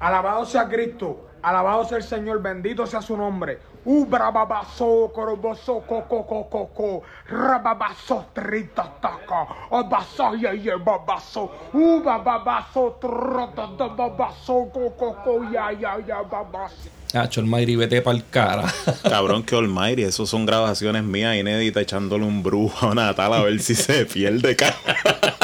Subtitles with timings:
[0.00, 1.28] Alabado sea Cristo.
[1.42, 2.40] Alabado sea el Señor.
[2.42, 3.58] Bendito sea su nombre.
[3.86, 7.02] Ubra babaso, coroboso, coco, coco, coco.
[7.28, 9.46] Rababaso, trita, taca.
[9.70, 11.50] Obaso, ye, ye, babaso.
[11.74, 16.88] Uba, babaso, trota, da, babaso, coco, coco, ya, ya, ya, babaso.
[17.12, 18.64] Hacho, Almighty, vete pa'l cara.
[19.02, 23.60] Cabrón, que Almighty, eso son grabaciones mías inéditas echándole un brujo a Natal a ver
[23.60, 25.34] si se pierde, cabrón.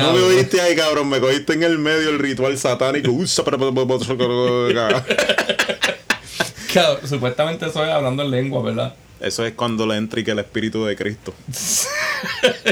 [0.00, 1.08] ¿Tú no me oíste ahí, cabrón?
[1.08, 3.10] Me cogiste en el medio el ritual satánico.
[6.72, 8.94] Cabrón, supuestamente eso es hablando en lengua, ¿verdad?
[9.18, 11.32] Eso es cuando le entra y que el espíritu de Cristo.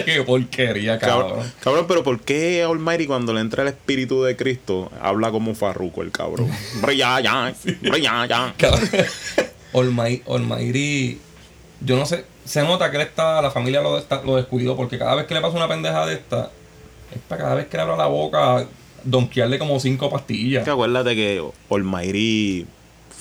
[0.04, 1.52] Qué porquería, Cabrón, cabrón.
[1.60, 6.02] cabrón, pero ¿por qué Almighty cuando le entra el espíritu de Cristo habla como farruco
[6.02, 6.50] el cabrón?
[6.82, 8.54] Bre, ya, ya, bre, ya, ya.
[8.58, 8.90] Cabrón.
[9.72, 11.18] Almay- Almighty,
[11.80, 14.98] yo no sé, se nota que él está, la familia lo, está- lo descuidó porque
[14.98, 16.50] cada vez que le pasa una pendeja de esta,
[17.14, 18.66] es para cada vez que le abra la boca,
[19.04, 20.64] donkearle como cinco pastillas.
[20.64, 22.66] Que acuérdate que Almighty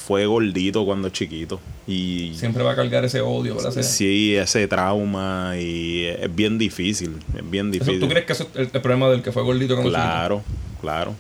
[0.06, 1.60] fue gordito cuando chiquito.
[1.88, 3.72] Y Siempre va a cargar ese odio, ¿verdad?
[3.82, 7.18] Sí, ese trauma y es bien difícil.
[7.38, 8.00] Es bien Eso, difícil.
[8.00, 10.44] ¿Tú crees que eso es el, el problema del que fue gordito cuando Claro,
[10.82, 11.16] claro.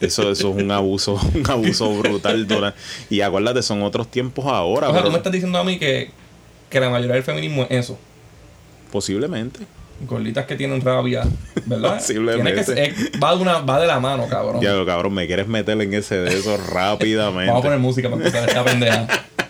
[0.00, 2.74] Eso, eso es un abuso, un abuso brutal.
[3.08, 4.88] Y acuérdate, son otros tiempos ahora.
[4.88, 4.90] chiquito?
[4.90, 6.10] O sea, pero tú me estás diciendo a mí que,
[6.70, 7.98] que la mayoría del feminismo es eso.
[8.92, 9.60] Posiblemente.
[10.00, 11.22] Gorditas que tienen rabia,
[11.64, 12.02] ¿verdad?
[12.06, 14.60] Tiene que ser- va, de una, va de la mano, cabrón.
[14.60, 17.46] Ya, cabrón, me quieres meter en ese de eso rápidamente.
[17.46, 19.06] Vamos a poner música para empezar esta pendeja.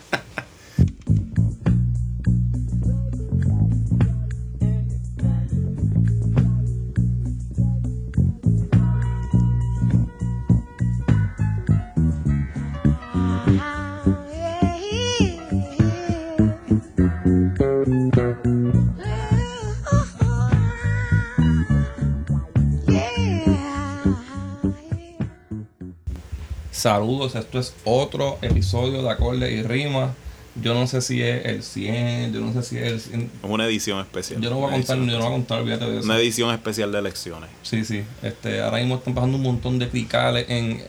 [26.86, 30.14] Saludos, esto es otro episodio de Acorde y Rima.
[30.62, 33.30] Yo no sé si es el 100, yo no sé si es el 100.
[33.42, 34.40] Es una edición especial.
[34.40, 36.04] Yo no voy a contar, yo no voy a contar, olvídate de eso.
[36.04, 37.50] Una edición especial de elecciones.
[37.62, 38.04] Sí, sí.
[38.22, 40.80] Este, ahora mismo están pasando un montón de cricales en,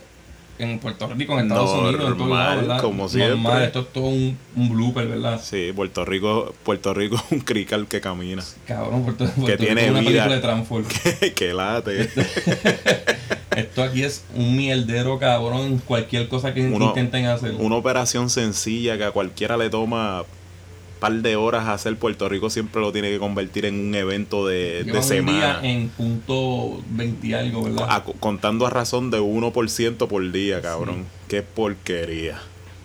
[0.59, 2.81] en Puerto Rico, en Estados Unidos, en todos Normal, lados, ¿verdad?
[2.81, 3.65] como Normal, siempre.
[3.65, 5.41] esto es todo un, un blooper, ¿verdad?
[5.43, 8.43] Sí, Puerto Rico, Puerto Rico es un crical que camina.
[8.65, 10.09] Cabrón, Puerto, Puerto Rico tiene es una vida.
[10.25, 10.99] película de Transformers.
[11.35, 12.09] que late.
[13.55, 17.55] Esto aquí es un mierdero, cabrón, cualquier cosa que Uno- intenten hacer.
[17.57, 20.23] Una operación sencilla que a cualquiera le toma
[20.99, 21.95] par de horas hacer.
[21.97, 25.59] Puerto Rico siempre lo tiene que convertir en un evento de, de un semana.
[25.59, 27.85] día en punto 20 y algo, ¿verdad?
[27.89, 31.05] A- contando a razón de 1% por día, cabrón.
[31.27, 32.39] Qué porquería.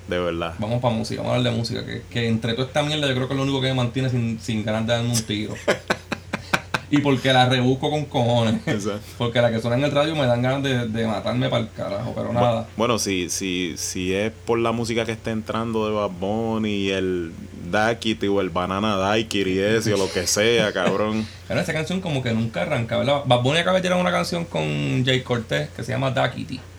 [0.09, 0.55] De verdad.
[0.59, 1.87] Vamos para música, vamos a hablar de música.
[1.87, 4.11] Que, que entre toda esta mierda yo creo que es lo único que me mantiene
[4.11, 5.55] sin, sin ganas de darme un tiro.
[6.91, 8.57] y porque la rebusco con cojones.
[8.67, 9.01] Exacto.
[9.17, 11.71] porque la que suena en el radio me dan ganas de, de matarme para el
[11.71, 12.69] carajo, pero nada.
[12.77, 16.91] Bueno, si, si, si es por la música que está entrando de Bad Bunny y
[16.91, 17.33] el
[17.73, 21.27] Dakity o el Banana Daiquiri ese o lo que sea, cabrón.
[21.49, 23.23] Pero esa canción como que nunca arranca, ¿verdad?
[23.27, 26.15] Bad Bunny acaba de tirar una canción con Jay Cortez que se llama.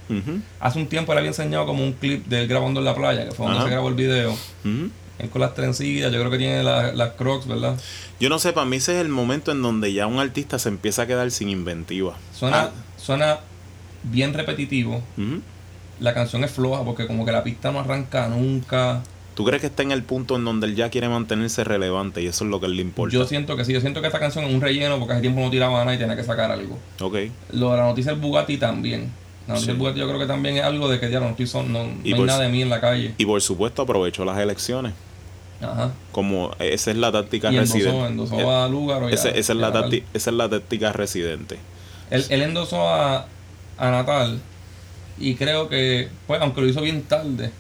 [0.10, 2.96] Ujú, Hace un tiempo le había enseñado como un clip de él grabando en la
[2.96, 4.36] playa, que fue donde se grabó el video.
[5.20, 7.78] Él con las trencillas, yo creo que tiene la- las crocs, ¿verdad?
[8.20, 10.70] Yo no sé, para mí ese es el momento en donde ya un artista se
[10.70, 12.16] empieza a quedar sin inventiva.
[12.34, 13.38] Suena, Ah, suena
[14.04, 15.02] bien repetitivo.
[16.00, 19.02] La canción es floja porque como que la pista no arranca nunca.
[19.36, 22.28] ¿Tú crees que está en el punto en donde él ya quiere mantenerse relevante y
[22.28, 23.14] eso es lo que le importa?
[23.14, 25.42] Yo siento que sí, yo siento que esta canción es un relleno porque hace tiempo
[25.42, 26.78] no tiraba nada y tenía que sacar algo.
[27.02, 27.16] Ok.
[27.52, 29.12] Lo de la noticia del Bugatti también.
[29.48, 29.68] La noticia Sí.
[29.68, 31.80] del Bugatti yo creo que también es algo de que ya no estoy son, no,
[32.04, 33.14] hay por nada de mí en la calle.
[33.18, 34.94] Y por supuesto aprovechó las elecciones.
[35.62, 35.92] Ajá.
[36.12, 38.06] Como esa es la táctica residente.
[38.06, 39.10] endosó Eh, a Lugaro.
[39.10, 39.90] y a- esa, esa es la Natal.
[39.90, 41.58] tácti- esa es la táctica residente.
[42.12, 43.26] Él, él endosó a,
[43.78, 44.40] a Natal
[45.18, 47.52] y creo que, pues, aunque lo hizo bien tarde,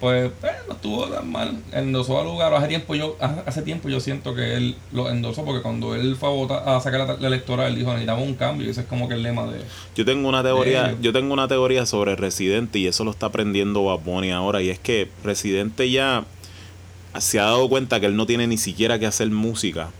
[0.00, 1.58] pues, pues, no estuvo tan mal.
[1.72, 2.56] Endosó a Lugaro.
[2.56, 6.16] Hace tiempo yo, hace hace tiempo yo siento que él lo endosó porque cuando él
[6.16, 8.86] fue a, votar, a sacar la, la electoral, dijo necesitamos un cambio y ese es
[8.86, 9.60] como que el lema de...
[9.94, 13.84] Yo tengo una teoría, yo tengo una teoría sobre Residente y eso lo está aprendiendo
[13.84, 16.24] Bad Bunny ahora y es que Residente ya
[17.18, 19.90] se ha dado cuenta que él no tiene ni siquiera que hacer música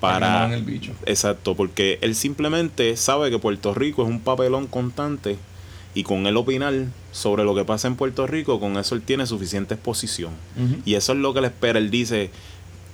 [0.00, 0.52] para...
[0.52, 0.92] el bicho.
[1.06, 5.36] exacto, porque él simplemente sabe que Puerto Rico es un papelón constante
[5.94, 6.74] y con él opinar
[7.12, 10.32] sobre lo que pasa en Puerto Rico, con eso él tiene suficiente exposición.
[10.84, 11.78] Y eso es lo que le espera.
[11.78, 12.30] Él dice,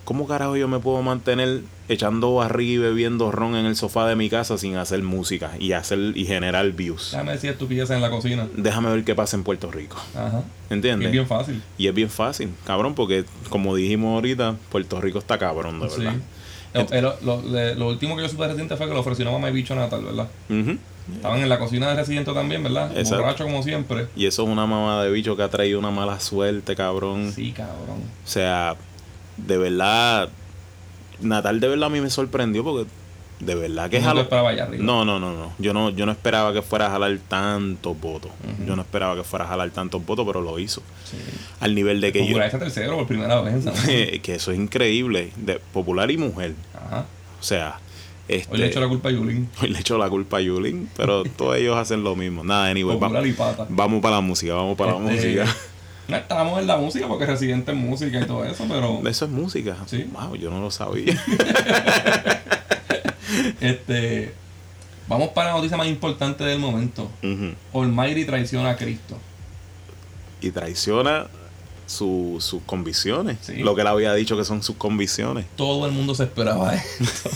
[0.05, 4.17] ¿cómo carajo yo me puedo mantener echando barriga y bebiendo ron en el sofá de
[4.17, 7.11] mi casa sin hacer música y hacer y generar views?
[7.12, 8.47] Déjame decir estupideces en la cocina.
[8.56, 9.97] Déjame ver qué pasa en Puerto Rico.
[10.14, 10.43] Ajá.
[10.70, 11.06] Y ¿Entiendes?
[11.06, 11.62] es bien fácil.
[11.79, 16.00] Y es bien fácil, cabrón, porque como dijimos ahorita, Puerto Rico está cabrón, de Sí.
[16.02, 16.14] verdad.
[17.23, 19.52] Lo, el- lo- último que yo supe reciente fue que le ofreció una mamá y
[19.52, 20.29] bicho natal, ¿verdad?
[20.49, 20.79] Ujú.
[21.16, 22.90] Estaban en la cocina de Residente también, ¿verdad?
[22.96, 23.22] Exacto.
[23.22, 24.06] Borracho como siempre.
[24.16, 27.32] Y eso es una mamá de bicho que ha traído una mala suerte, cabrón.
[27.34, 28.00] Sí, cabrón.
[28.24, 28.76] O sea,
[29.36, 30.28] de verdad,
[31.20, 32.88] Natal de verdad a mí me sorprendió porque
[33.40, 34.84] de verdad que No te jaló- esperaba allá arriba.
[34.84, 35.52] No, no, no, no.
[35.58, 38.30] Yo no, yo no esperaba que fuera a jalar tantos votos.
[38.66, 40.82] Yo no esperaba que fuera a jalar tantos votos, pero lo hizo.
[41.10, 41.16] Sí.
[41.60, 43.64] Al nivel de que yo, Populariza tercero por primera vez
[44.22, 46.54] que eso es increíble, de popular y mujer.
[46.74, 47.06] Ajá.
[47.38, 47.78] O sea,
[48.36, 49.48] este, Hoy le echo la culpa a Yulín.
[49.62, 52.44] hoy le echo la culpa a Yulín, pero todos ellos hacen lo mismo.
[52.44, 53.66] Nada, anyway, va- Popular y pata.
[53.68, 55.56] vamos para la música, vamos para la Este, música.
[56.08, 59.30] No estábamos en la música porque Residente es música y todo eso, pero Eso es
[59.30, 59.76] música.
[59.86, 60.06] Sí.
[60.12, 61.14] Wow, yo no lo sabía.
[63.60, 64.34] este
[65.08, 67.10] vamos para la noticia más importante del momento.
[67.22, 67.80] Ujú.
[67.80, 69.18] Almighty traiciona a Cristo.
[70.40, 71.26] y traiciona
[71.86, 73.38] su- sus convicciones.
[73.42, 73.56] Sí.
[73.56, 75.46] Lo que él había dicho que son sus convicciones.
[75.56, 77.30] Todo el mundo se esperaba esto.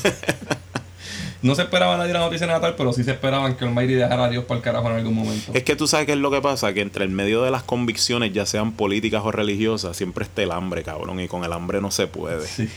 [1.45, 4.29] No se esperaba nadie la noticia natal, pero sí se esperaban que Almighty dejara a
[4.31, 5.53] Dios para el carajo en algún momento.
[5.55, 7.63] Es que tú sabes qué es lo que pasa, que entre el medio de las
[7.63, 11.81] convicciones, ya sean políticas o religiosas, siempre está el hambre, cabrón, y con el hambre
[11.81, 12.47] no se puede.
[12.47, 12.69] Sí.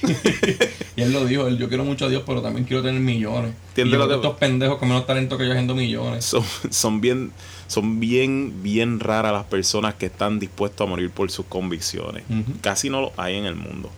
[0.95, 3.53] y él lo dijo, él, yo quiero mucho a Dios, pero también quiero tener millones.
[3.69, 6.25] ¿Entiendes y lo que- estos pendejos con menos talento que yo haciendo millones.
[6.25, 7.31] Son, son bien,
[7.67, 12.23] son bien, bien raras las personas que están dispuestos a morir por sus convicciones.
[12.61, 13.89] Casi no lo hay en el mundo.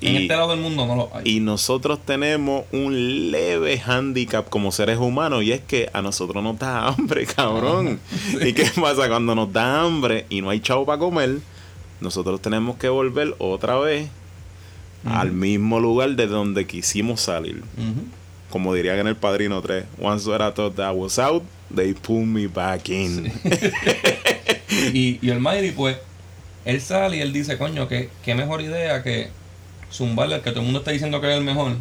[0.00, 1.22] En Y- este lado del mundo no lo hay.
[1.24, 6.58] Y nosotros tenemos un leve handicap como seres humanos y es que a nosotros nos
[6.58, 7.98] da hambre, cabrón.
[8.40, 11.38] ¿Y qué pasa cuando nos da hambre y no hay chavo para comer?
[12.00, 14.08] Nosotros tenemos que volver otra vez
[15.06, 17.62] al mismo lugar de donde quisimos salir.
[18.50, 21.42] Como dirían en el Padrino 3, once I thought that was out,
[21.74, 23.32] they pulled me back in.
[24.92, 25.96] y, y Almighty, pues,
[26.64, 29.28] él sale y él dice, coño, que qué mejor idea que
[29.92, 31.72] zumbarle al que todo el mundo está diciendo que es el mejor,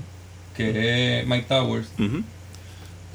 [0.55, 1.87] que es Mike Towers.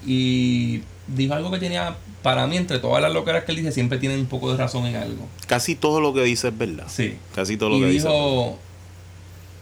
[0.06, 3.98] Y dijo algo que tenía, para mí, entre todas las loqueras que él dice, siempre
[3.98, 5.28] tiene un poco de razón en algo.
[5.46, 6.86] Casi todo lo que dice es verdad.
[6.88, 7.16] Sí.
[7.34, 7.98] Casi todo lo y que dice.
[7.98, 8.18] es verdad.
[8.18, 8.58] dijo,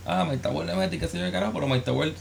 [0.06, 2.14] ah, Mike Towers le metí, qué sé yo qué carajo, pero Mike Towers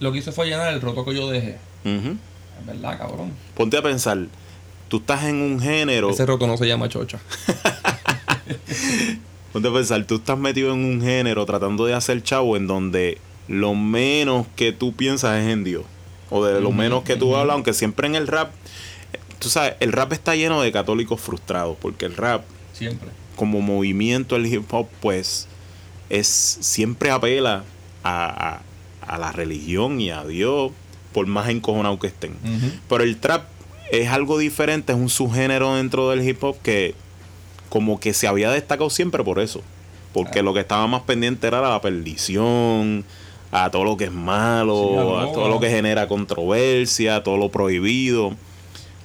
[0.00, 1.58] lo que hizo fue llenar el roto que yo dejé.
[1.84, 2.16] Ujú.
[2.60, 3.32] Es verdad, cabrón.
[3.54, 4.26] Ponte a pensar,
[4.88, 6.10] tú estás en un género.
[6.10, 7.18] Ese roto no se llama chocha.
[9.52, 13.18] Ponte a pensar, tú estás metido en un género tratando de hacer chavo en donde
[13.48, 15.84] lo menos que tú piensas es en Dios.
[16.30, 18.52] O de lo menos que tú hablas, aunque siempre en el rap,
[19.38, 23.10] tú sabes, el rap está lleno de católicos frustrados, porque el rap, Siempre.
[23.36, 25.48] como movimiento, el hip hop, pues,
[26.08, 27.64] es siempre apela
[28.02, 28.62] a, a-
[29.14, 30.70] a la religión y a Dios,
[31.12, 32.34] por más encojonado que estén.
[32.88, 33.44] Pero el trap
[33.90, 36.94] es algo diferente, es un subgénero dentro del hip hop que
[37.72, 39.62] como que se había destacado siempre por eso.
[40.12, 40.42] Porque Ah.
[40.42, 43.02] lo que estaba más pendiente era la perdición,
[43.50, 47.38] a todo lo que es Sí, malo, a todo lo que genera controversia, a todo
[47.38, 48.34] lo prohibido.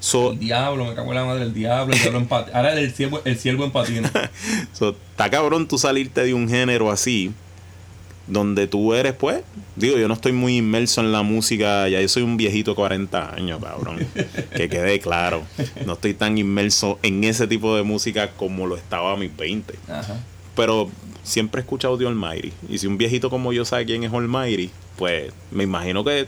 [0.02, 3.22] So, El diablo, me cago en la madre del diablo, el diablo Ahora el siervo,
[3.24, 4.12] el siervo en patina.
[4.74, 7.32] so, está cabrón tú salirte de un género así,
[8.28, 9.42] donde tú eres, pues,
[9.76, 12.76] digo, yo no estoy muy inmerso en la música, ya yo soy un viejito de
[12.76, 14.06] 40 años, cabrón,
[14.56, 15.44] que quede claro,
[15.86, 19.76] no estoy tan inmerso en ese tipo de música como lo estaba a mis 20,
[19.90, 20.18] Ajá.
[20.56, 20.90] pero
[21.24, 24.72] siempre he escuchado de Almighty, y si un viejito como yo sabe quién es Almighty,
[24.98, 26.28] pues me imagino que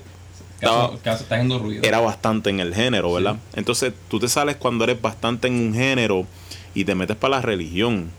[0.55, 1.83] estaba, Caso, caso, está haciendo ruido.
[1.83, 3.35] era bastante en el género, ¿verdad?
[3.35, 3.59] Sí.
[3.59, 6.25] Entonces tú te sales cuando eres bastante en un género
[6.73, 8.09] y te metes para la religión.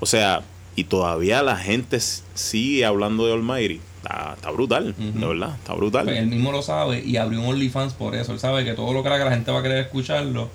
[0.00, 0.42] O sea,
[0.78, 1.98] y todavía la gente
[2.34, 3.80] sigue hablando de Almighty.
[4.02, 5.18] Está, está brutal, Ujú.
[5.18, 6.04] de verdad, está brutal.
[6.04, 8.32] Pues él mismo lo sabe y abrió un OnlyFans por eso.
[8.32, 10.48] Él sabe que todo lo que haga la gente va a querer escucharlo.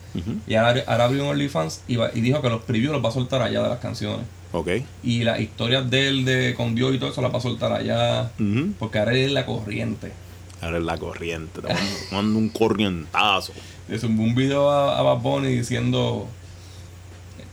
[0.48, 3.10] Y ahora, ahora abrió un OnlyFans y, va- y dijo que los previews los va
[3.10, 4.26] a soltar allá de las canciones.
[4.54, 4.70] Ok.
[5.04, 7.74] Y las historias de él de, con Dios y todo eso las va a soltar
[7.74, 8.32] allá.
[8.80, 10.14] Porque ahora él es la corriente.
[10.62, 13.52] Ahora es la corriente, te mando, un corrientazo.
[13.90, 16.28] Le zumbó un video a, a Bad Bunny diciendo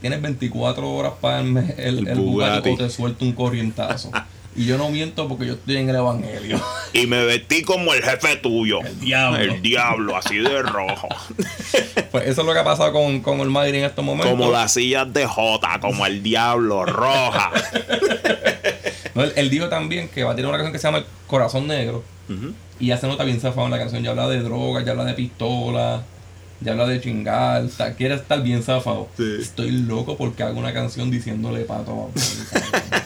[0.00, 2.70] tienes 24 horas para el, el, El el Bugatti Bugatti.
[2.70, 4.10] o te suelto un corrientazo.
[4.56, 6.60] y yo no miento porque yo estoy en el evangelio.
[6.92, 8.80] Y me vestí como el jefe tuyo.
[8.80, 9.38] El diablo.
[9.38, 11.06] El diablo, así de rojo.
[12.10, 14.36] pues eso es lo que ha pasado con, con Almighty en estos momentos.
[14.36, 17.52] como las sillas de Jota, como el diablo, roja.
[19.14, 21.04] No, él, él dijo también que va a tener una canción que se llama El
[21.26, 22.04] Corazón Negro.
[22.78, 24.02] Y ya se nota bien zafado en la canción.
[24.04, 26.02] Ya habla de drogas, ya habla de pistola,
[26.60, 27.64] ya habla de chingar.
[27.64, 29.08] está- quiere estar bien zafado.
[29.16, 29.24] Sí.
[29.40, 33.00] Estoy loco porque hago una canción diciéndole pato a Bad Bunny.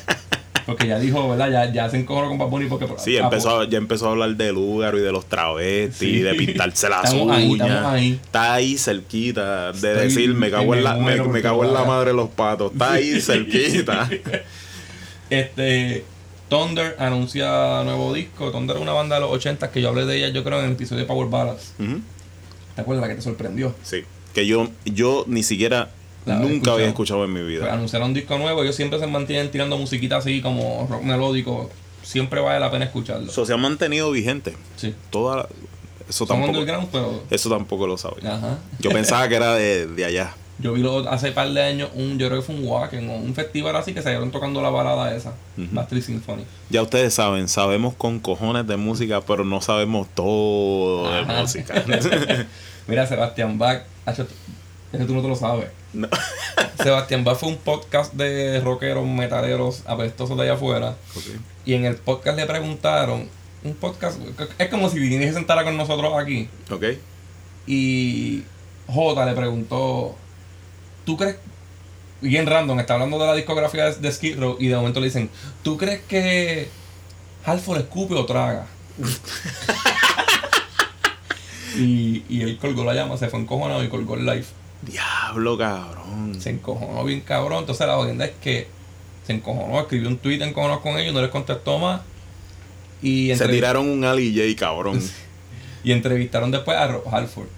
[0.66, 1.50] Porque ya dijo, ¿verdad?
[1.50, 2.86] Ya, ya se encojonó con Bad Bunny porque...
[2.96, 6.20] Sí, empezó, a- ya empezó a hablar del húgaro y de los travestis, Sí.
[6.20, 7.68] de pintarse las Estamos ahí, uñas.
[7.68, 8.12] estamos ahí.
[8.24, 12.10] Está ahí cerquita de Estoy- decir, me cago, en la, me, cago en la madre
[12.12, 12.72] de los patos.
[12.72, 14.08] Está ahí cerquita.
[15.30, 16.04] Este...
[16.48, 18.50] Thunder anuncia nuevo disco.
[18.52, 20.66] Thunder es una banda de los 80 que yo hablé de ella, yo creo, en
[20.66, 21.72] el episodio de Power Ballads.
[21.80, 22.00] Ujú.
[22.74, 23.74] ¿Te acuerdas la que te sorprendió?
[23.82, 24.02] Sí.
[24.34, 25.90] Que yo, yo ni siquiera
[26.26, 27.24] La nunca había escuchado.
[27.24, 27.72] en mi Pues vida.
[27.72, 31.70] anunciaron un disco nuevo, ellos siempre se mantienen tirando musiquita así como rock melódico.
[32.02, 33.30] Siempre vale la pena escucharlo.
[33.30, 34.54] Eso se ha mantenido vigente.
[34.76, 34.94] sí.
[35.10, 35.48] Toda la-
[36.08, 37.22] eso Son tampoco, pero.
[37.30, 38.34] eso tampoco lo sabía.
[38.34, 38.58] Ajá.
[38.78, 40.34] Yo pensaba que era de, de allá.
[40.58, 43.14] Yo vi lo- hace par de años un, yo creo que fue un Wacken o
[43.14, 45.34] un festival así que se dieron tocando la balada esa,
[45.88, 46.44] Tree Symphony.
[46.70, 51.84] Ya ustedes saben, sabemos con cojones de música, pero no sabemos todo de música.
[52.86, 54.24] Mira, Sebastián Bach, ese
[55.06, 55.66] tú no te lo sabes.
[55.92, 56.08] No.
[56.82, 60.94] Sebastián Bach fue un podcast de rockeros, metaleros, apestosos de allá afuera.
[61.64, 63.28] Y en el podcast le preguntaron,
[63.64, 64.18] un podcast,
[64.58, 66.48] es como si viniese a sentara con nosotros aquí.
[66.70, 66.84] Ok.
[67.66, 68.42] Y
[68.86, 70.14] J le preguntó,
[71.04, 71.36] ¿tú crees?
[72.20, 75.28] Bien random, está hablando de la discografía de, Skid Row y de momento le dicen,
[75.62, 76.68] ¿tú crees que
[77.44, 78.66] Halford escupe o traga?
[81.76, 84.46] y, y él colgó la llama, se fue encojonado y colgó el live.
[84.82, 86.40] Diablo, cabrón.
[86.40, 87.60] Se encojonó bien cabrón.
[87.60, 88.68] Entonces la jodienda es que
[89.26, 92.02] se encojonó, escribió un tweet encojonado con ellos, no les contestó más.
[93.02, 95.00] Y, Se tiraron un Ali J, cabrón.
[95.84, 97.48] y entrevistaron después a Rob Halford.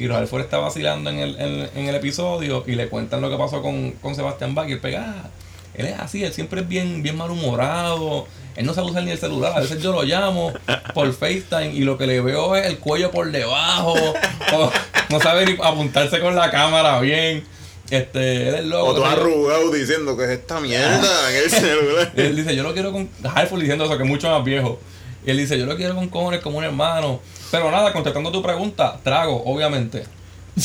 [0.00, 3.30] Y Rob Halford está vacilando en el, en, en el episodio y le cuentan lo
[3.30, 5.28] que pasó con, con Sebastián Bach y él pega, "Ah,
[5.74, 8.26] él es así, él siempre es bien, bien malhumorado,
[8.56, 10.52] él no sabe usar ni el celular, a veces yo lo llamo
[10.94, 13.94] por FaceTime y lo que le veo es el cuello por debajo,
[14.54, 14.72] o
[15.10, 17.44] no sabe ni apuntarse con la cámara bien.
[17.90, 18.90] Este, él es loco.
[18.90, 19.20] O tú qué sé yo".
[19.22, 22.12] arrugado diciendo que es esta mierda en el celular.
[22.16, 23.08] Él dice, yo lo quiero con.
[23.34, 24.78] Halford diciendo eso, que es mucho más viejo.
[25.26, 27.20] Y él dice, yo lo quiero con cojones como un hermano.
[27.50, 30.04] Pero nada, contestando tu pregunta, trago, obviamente.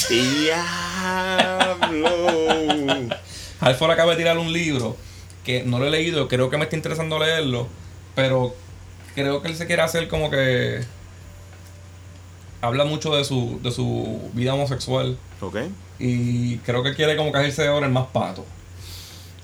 [0.10, 0.58] Diablo.
[3.60, 4.96] Halford acaba de tirar un libro
[5.44, 7.68] que no lo he leído, creo que me está interesando leerlo.
[8.16, 8.56] Pero
[9.14, 10.84] creo que él se quiere hacer como que.
[12.62, 15.18] Habla mucho de su, de su vida homosexual.
[15.42, 15.58] Ok.
[16.00, 18.46] Y creo que quiere como caerse ahora el más pato.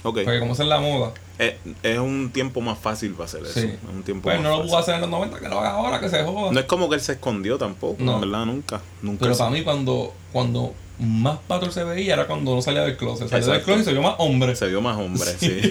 [0.04, 0.20] Ok.
[0.24, 1.14] Porque como es la moda.
[1.38, 1.54] Es,
[1.84, 3.60] es un tiempo más fácil para hacer eso.
[3.60, 3.68] Sí.
[3.68, 6.00] Es un tiempo Pues no lo pudo hacer en los 90, que lo haga ahora,
[6.00, 6.52] que se joda.
[6.52, 8.16] No es como que él se escondió tampoco, No.
[8.16, 8.82] en verdad, nunca.
[9.02, 9.20] Nunca.
[9.26, 12.98] Pero para mí cuando, cuando más pato él se veía era cuando no salía del
[12.98, 13.28] closet.
[13.30, 14.56] Salió del closet y se vio más hombre.
[14.56, 15.62] Se vio más hombre, sí.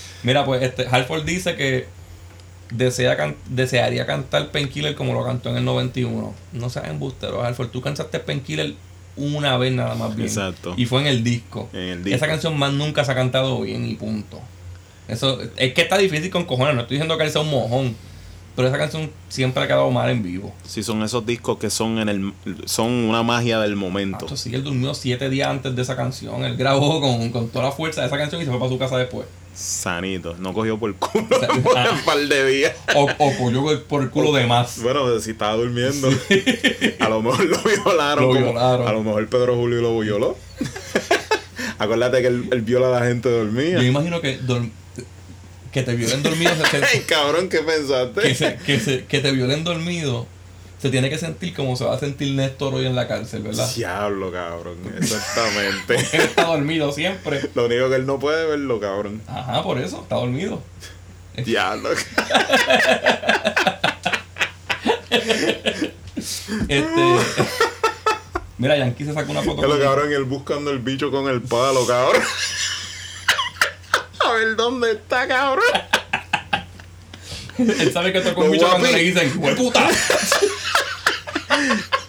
[0.22, 1.86] Mira, pues este, Halford dice que
[2.70, 6.34] desea can- desearía cantar Painkiller como lo cantó en el 91.
[6.52, 7.68] No seas embustero, Halford.
[7.70, 8.74] Tú cantaste Painkiller
[9.20, 10.28] una vez nada más bien.
[10.28, 10.74] Exacto.
[10.76, 11.68] Y fue en el disco.
[11.72, 12.16] En el disco.
[12.16, 14.40] Esa canción más nunca se ha cantado bien y punto.
[15.08, 16.74] Eso, es que está difícil con cojones.
[16.74, 17.96] No estoy diciendo que él sea un mojón.
[18.56, 20.52] Pero esa canción siempre ha quedado mal en vivo.
[20.64, 22.32] Sí, son esos discos que son en el
[22.64, 24.26] son una magia del momento.
[24.26, 26.44] Macho, sí, él durmió siete días antes de esa canción.
[26.44, 28.78] Él grabó con, con toda la fuerza de esa canción y se fue para su
[28.78, 29.26] casa después.
[29.54, 30.36] Sanito.
[30.38, 31.44] No cogió por culo por
[31.92, 32.72] un par de días.
[32.94, 34.80] O, o cogió por el culo de más.
[34.82, 36.08] Bueno, si estaba durmiendo.
[37.00, 38.24] A lo mejor lo violaron.
[38.24, 38.88] Lo violaron.
[38.88, 40.36] A lo mejor Pedro Julio lo violó.
[41.78, 43.78] Acuérdate que él, él viola a la gente dormida.
[43.80, 44.38] Yo imagino que,
[45.72, 48.20] que te violen dormido, se- Ay, cabrón, ¿qué pensaste?
[48.20, 50.26] que, se- que, se- que te violen dormido,
[50.80, 53.70] se tiene que sentir como se va a sentir Néstor hoy en la cárcel, ¿verdad?
[53.74, 54.78] Diablo, cabrón.
[54.98, 55.96] Exactamente.
[56.16, 57.50] Él está dormido siempre.
[57.54, 59.20] Lo único que él no puede verlo, cabrón.
[59.26, 60.62] Ajá, por eso, está dormido.
[61.44, 61.90] Diablo.
[66.68, 67.16] Este.
[68.58, 69.62] Mira, Yankee se sacó una foto.
[69.62, 72.22] Con- cabrón, él buscando el bicho con el palo, cabrón.
[74.24, 75.64] A ver dónde está, cabrón.
[77.58, 79.88] Él sabe que tocó un bicho cuando le dicen, ¡Hue puta!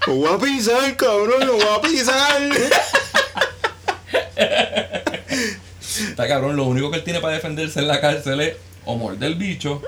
[0.08, 2.42] Lo voy a pisar, cabrón, lo voy a pisar.
[5.80, 8.56] Está cabrón, lo único que él tiene para defenderse en la cárcel es
[8.86, 9.82] o morder el bicho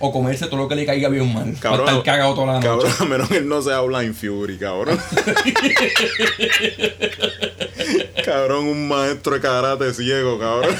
[0.00, 1.54] o comerse todo lo que le caiga bien mal.
[1.60, 2.68] Cabrón, para estar cagado toda la noche.
[2.68, 4.98] Cabrón, a menos que él no sea Blind Fury, cabrón.
[8.24, 10.74] cabrón, un maestro de karate ciego, cabrón.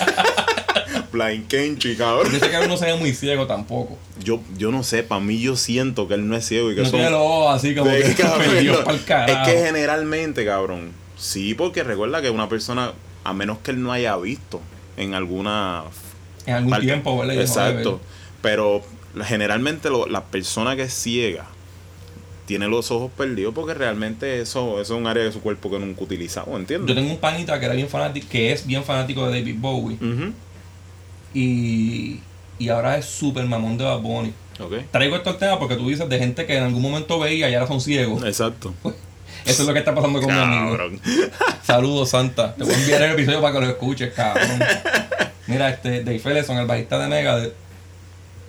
[1.12, 2.32] Blind Kenchi, cabrón.
[2.32, 3.98] Yo sé que él no se ve muy ciego tampoco.
[4.22, 6.82] Yo, yo no sé, para mí yo siento que él no es ciego y que
[6.82, 6.98] No son...
[7.00, 8.90] tiene los ojos así como de que cabrón, no.
[8.92, 9.02] Es
[9.46, 12.92] que generalmente, cabrón, sí, porque recuerda que una persona,
[13.24, 14.60] a menos que él no haya visto
[14.96, 15.84] en alguna
[16.46, 17.40] En algún parte- tiempo, ¿verdad?
[17.40, 18.00] Exacto.
[18.42, 18.82] Pero
[19.24, 21.46] generalmente lo- la persona que es ciega
[22.46, 25.78] tiene los ojos perdidos porque realmente eso, eso es un área de su cuerpo que
[25.78, 26.96] nunca ha utilizado, Yo ¿entiendes?
[26.96, 29.96] tengo un panita que era bien fanático, que es bien fanático de David Bowie.
[29.96, 30.32] Ujú.
[31.34, 32.20] Y,
[32.58, 34.32] y ahora es súper mamón de Bad Bunny.
[34.58, 34.72] Ok.
[34.90, 37.54] Traigo esto al tema porque tú dices de gente que en algún momento veía y
[37.54, 38.22] ahora son ciegos.
[38.24, 38.74] Exacto.
[39.44, 40.70] Eso es lo que está pasando con mi amigo.
[40.70, 41.00] Cabrón.
[41.62, 42.54] Saludos, Santa.
[42.54, 44.60] Te voy a enviar el episodio para que lo escuches, cabrón.
[45.46, 47.54] Mira, este, Dave Ellefson, el bajista de Megadeth,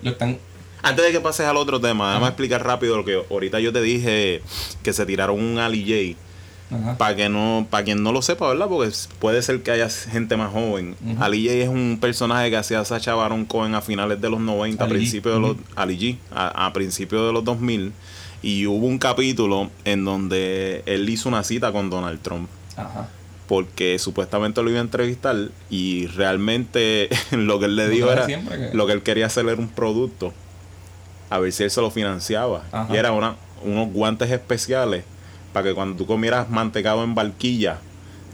[0.02, 0.38] lo están...
[0.82, 3.80] Antes de que pases al otro tema, déjame explicar rápido lo que ahorita yo te
[3.80, 4.42] dije
[4.82, 6.20] que se tiraron un Ali J.
[6.98, 8.66] Para que no, para quien no lo sepa, ¿verdad?
[8.68, 10.96] Porque puede ser que haya gente más joven.
[11.04, 11.22] Ujú.
[11.22, 14.82] Ali J es un personaje que hacía Sacha Baron Cohen a finales de los 90,
[14.82, 14.90] a G.
[14.90, 15.56] principios de los.
[15.76, 17.92] Ali G, a, a principios de los 2000
[18.42, 23.08] y hubo un capítulo en donde él hizo una cita con Donald Trump Ajá.
[23.46, 25.36] porque supuestamente lo iba a entrevistar
[25.70, 29.60] y realmente lo que él le dijo era que- lo que él quería hacer era
[29.60, 30.32] un producto
[31.30, 32.92] a ver si él se lo financiaba Ajá.
[32.92, 35.04] y era una, unos guantes especiales
[35.52, 37.78] para que cuando tú comieras mantecado en barquilla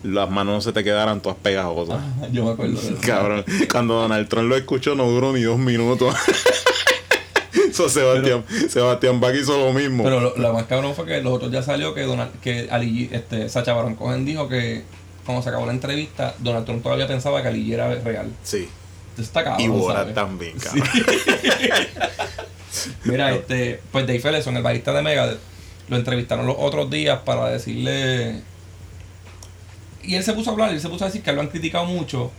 [0.04, 2.96] las manos no se te quedaran todas pegajosas Ajá, Yo me acuerdo de eso.
[3.00, 6.14] cabrón cuando Donald Trump lo escuchó no duró ni dos minutos
[7.72, 10.02] Sebastián, Sebastián Bach hizo lo mismo.
[10.02, 13.08] Pero lo, lo más cabrón fue que los otros ya salió que Donald, que Ali,
[13.12, 14.82] este, Sacha Baron Cohen dijo que
[15.24, 18.30] cuando se acabó la entrevista, Donald Trump todavía pensaba que Ali era real.
[18.42, 18.68] sí.
[19.16, 20.80] Está cabrón, Y Borat también, Sí.
[20.80, 20.88] cabrón.
[23.04, 25.38] Mira, este, pues Dave Ellison, el bajista de Megadeth,
[25.88, 28.42] lo entrevistaron los otros días para decirle.
[30.02, 31.84] Y él se puso a hablar, él se puso a decir que lo han criticado
[31.84, 32.30] mucho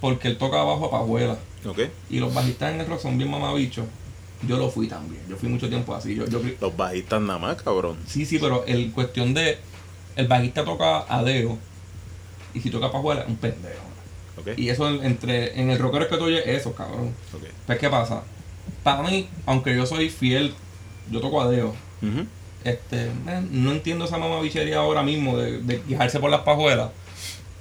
[0.00, 1.36] porque él toca bajo a pajuela.
[2.10, 3.84] Y los bajistas en el rock son bien mamabichos.
[4.48, 6.16] Yo lo fui también, yo fui mucho tiempo así.
[6.16, 7.96] Yo, yo, Los bajistas nada más, cabrón.
[8.08, 9.58] sí, sí, pero el cuestión de.
[10.16, 11.56] El bajista toca a dedo
[12.52, 13.80] y si toca pajuela, un pendejo.
[14.38, 14.58] ¿Ok?
[14.58, 17.14] Y eso en- entre en el rockero es que tú oyes eso, cabrón.
[17.32, 17.44] Ok.
[17.66, 18.24] Pues, ¿qué pasa?
[18.82, 20.52] Para mí, aunque yo soy fiel,
[21.10, 21.74] yo toco a dedo.
[22.64, 26.90] Este, man, no entiendo esa mamabichería ahora mismo de, de quejarse por las pajuelas.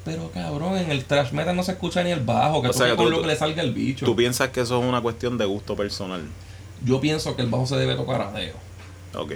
[0.06, 2.88] Pero cabrón, en el trash metal no se escucha ni el bajo, que O sea,
[2.92, 4.06] que con tú- lo que le salga el bicho.
[4.06, 6.24] ¿Tú piensas que eso es una cuestión de gusto personal?
[6.84, 8.56] Yo pienso que el bajo se debe tocar a dedo.
[9.16, 9.34] Ok.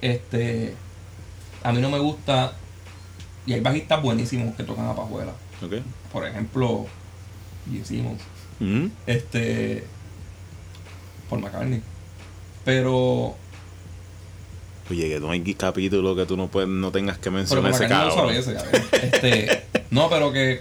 [0.00, 0.74] Este,
[1.62, 2.52] a mí no me gusta,
[3.46, 5.32] y hay bajistas buenísimos que tocan a pajuela.
[5.62, 5.74] Ok.
[6.12, 6.86] Por ejemplo,
[7.84, 8.22] Simmons.
[8.60, 8.90] Ujú.
[9.06, 9.84] Este.
[11.28, 11.82] Paul McCartney.
[12.64, 13.36] Pero.
[14.90, 17.74] Oye, que no hay capítulo que tú no puedes, no tengas que Pero mencionar Paul
[17.74, 18.16] ese cabrón.
[18.16, 18.80] cabrón.
[18.92, 19.64] Este.
[19.90, 20.60] No, pero que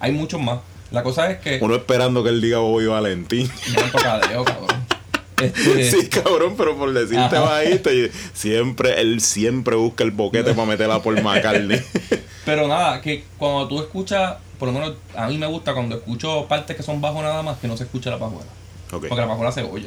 [0.00, 0.60] hay muchos más.
[0.90, 1.58] La cosa es que.
[1.60, 3.50] Uno esperando que él diga Bobby Valentín.
[3.74, 4.68] No cabrón.
[5.40, 5.84] Este.
[5.90, 11.20] Sí, cabrón, pero por decirte y siempre, él siempre busca el boquete para meterla por
[11.22, 11.80] McCartney.
[12.44, 14.36] Pero nada, que cuando tú escuchas.
[14.58, 17.58] Por lo menos a mí me gusta cuando escucho partes que son bajos nada más
[17.58, 18.50] que no se escucha la pajuela.
[18.90, 19.86] Porque la pajuela se oye.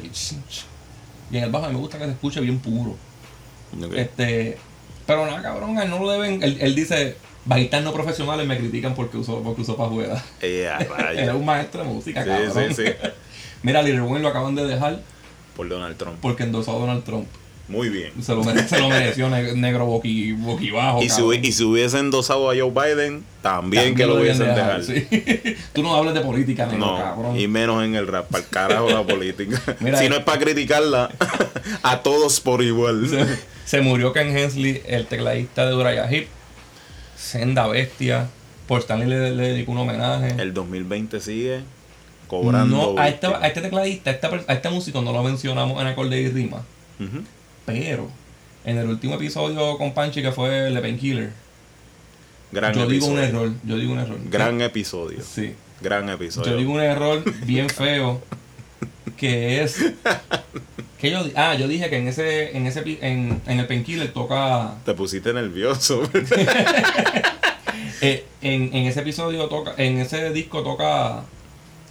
[1.30, 2.96] Y en el bajo a mí me gusta que se escuche bien puro.
[3.94, 4.58] Este,
[5.06, 6.42] pero nada, cabrón, él no lo deben.
[6.42, 10.14] Él, él dice, bajistas no profesionales me critican porque uso, porque uso pajuela.
[10.42, 11.34] A Él es rayos.
[11.36, 12.74] un maestro de música, Sí, cabrón.
[12.74, 12.92] sí, sí.
[13.62, 15.00] Mira, Lil Wayne lo acaban de dejar
[15.56, 16.16] Por Donald Trump.
[16.20, 17.26] porque endosó a Donald Trump.
[17.68, 18.12] Muy bien.
[18.22, 21.00] Se lo, mere- se lo mereció ne- negro boqui, boquibajo.
[21.00, 24.82] Y si, y si hubiesen endosado a Joe Biden, también, También que lo hubiesen dejado.
[24.82, 25.06] sí.
[25.72, 27.38] Tú no hables de política, negro, No, cabrón.
[27.38, 29.62] y menos en el rap, para el carajo la política.
[29.80, 31.08] Mira, si no es para criticarla,
[31.84, 33.08] a todos por igual.
[33.64, 36.28] Se, murió Ken Hensley, el tecladista de Uriah Heep.
[37.16, 38.28] Senda bestia.
[38.66, 40.34] Por Stanley le, le dedicó un homenaje.
[40.40, 41.60] El 2020 sigue
[42.28, 42.94] cobrando.
[42.94, 45.80] No, a este, a este tecladista, a, esta per- a este músico no lo mencionamos
[45.80, 46.62] en acorde y rima.
[47.66, 48.08] Pero
[48.64, 51.32] en el último episodio con Panchi, que fue el de Painkiller,
[52.52, 53.40] Gran yo digo un episodio.
[53.44, 53.54] error.
[53.64, 54.18] Yo digo un error.
[54.30, 55.18] Gran episodio.
[55.22, 55.54] Sí.
[55.80, 56.52] Gran episodio.
[56.52, 58.20] Yo digo un error bien feo.
[59.16, 59.76] Que es.
[60.98, 64.74] Que yo, ah, yo dije que en ese, en ese en, en el Painkiller toca.
[64.84, 66.02] Te pusiste nervioso.
[68.00, 69.74] eh, en, en ese episodio toca.
[69.76, 71.22] En ese disco toca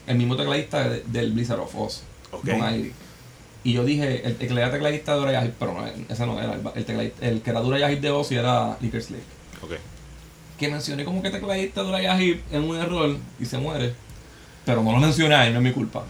[0.08, 2.04] el mismo tecladista de- del Blizzard of Oz.
[2.32, 2.46] Ok.
[2.46, 2.94] Don Airy.
[3.64, 6.54] Y yo dije, el, el que era tecladista de Uriah pero no, ese no era.
[6.54, 9.22] El, el, tecladista- el que era de de Ozzy era Licker Slick.
[9.62, 9.72] ok.
[10.58, 13.94] Que mencioné como que tecladista de Uriah en un error y se muere.
[14.66, 16.04] Pero no lo mencioné él, no es mi culpa.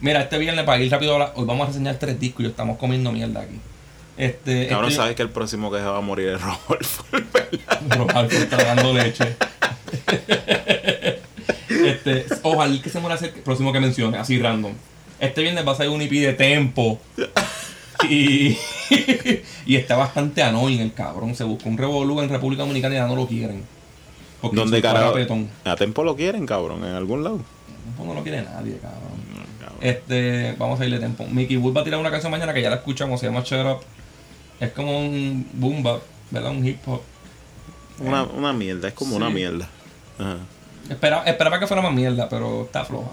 [0.00, 2.78] Mira, este viernes para ir rápido, a hoy vamos a reseñar tres discos y estamos
[2.78, 3.58] comiendo mierda aquí.
[4.16, 7.04] Este, Cabrón, este- sabes que el próximo que se va a morir es Rodolfo.
[7.90, 9.36] Rodolfo está dando leche.
[11.68, 14.72] este, ojalá que se muera el próximo que mencione, así random.
[15.20, 17.00] Este viernes va a salir un EP de tempo.
[18.08, 18.56] Y,
[19.66, 21.34] y está bastante annoying el cabrón.
[21.34, 23.64] Se buscó un revolú en República Dominicana y ya no lo quieren.
[24.40, 25.16] Porque ¿Dónde carajo?
[25.64, 27.40] A tiempo lo quieren, cabrón, en algún lado.
[27.84, 29.17] Tempo no lo quiere nadie, cabrón.
[29.80, 31.26] Este, vamos a irle tempo.
[31.26, 33.64] Mickey Wood va a tirar una canción mañana que ya la escuchamos, se llama Shut
[33.66, 33.80] Up.
[34.60, 36.50] Es como un boom bap, ¿verdad?
[36.50, 37.00] Un hip hop.
[38.00, 39.16] Una, una mierda, es como Sí.
[39.16, 39.68] una mierda.
[40.18, 40.36] Ajá.
[40.88, 43.10] Esperaba, esperaba que fuera más mierda, pero está floja.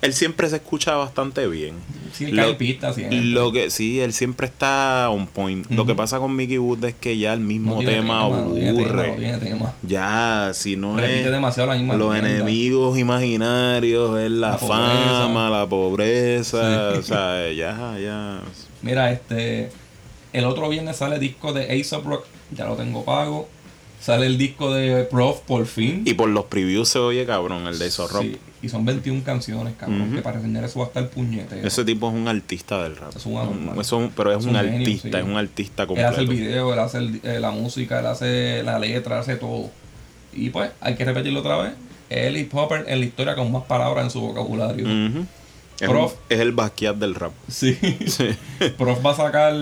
[0.00, 1.74] Él siempre se escucha bastante bien.
[2.12, 2.92] Sí, Lo- pista,
[3.52, 5.68] que sí, él siempre está on point.
[5.70, 9.08] Lo que pasa con Mickey Wood es que ya el mismo No tema tema, aburre.
[9.08, 9.74] no tiene tema.
[9.82, 14.78] Ya, si no Repite es demasiado la misma los enemigos imaginarios, es la, La pobreza.
[14.78, 16.98] fama, la pobreza, Sí.
[16.98, 18.40] o sea, ya, ya.
[18.82, 19.70] Mira, este.
[20.32, 22.24] El otro viernes sale disco de A$AP Rock.
[22.52, 23.48] Ya lo tengo pago.
[24.00, 26.02] Sale el disco de Prof por fin.
[26.06, 28.22] Y por los previews se oye cabrón el de rock.
[28.22, 30.12] Sí, y son 21 canciones, cabrón.
[30.14, 31.66] Que para enseñar eso va a estar puñete.
[31.66, 33.14] Ese tipo es un artista del rap.
[33.16, 33.78] Es un anormal.
[33.80, 35.16] Eso- pero es, Es un, un genio, artista, sí.
[35.16, 36.10] es un artista Él completo.
[36.10, 39.36] hace el video, él hace el- eh, la música, él hace la letra, él hace
[39.36, 39.70] todo.
[40.32, 41.72] Y pues, hay que repetirlo otra vez.
[42.08, 44.86] Es el hip hopper en la historia con más palabras en su vocabulario.
[45.80, 46.14] Prof.
[46.28, 47.32] es el Basquiat del rap.
[47.48, 47.76] Sí.
[48.06, 48.28] Sí.
[48.76, 49.54] Prof va a sacar.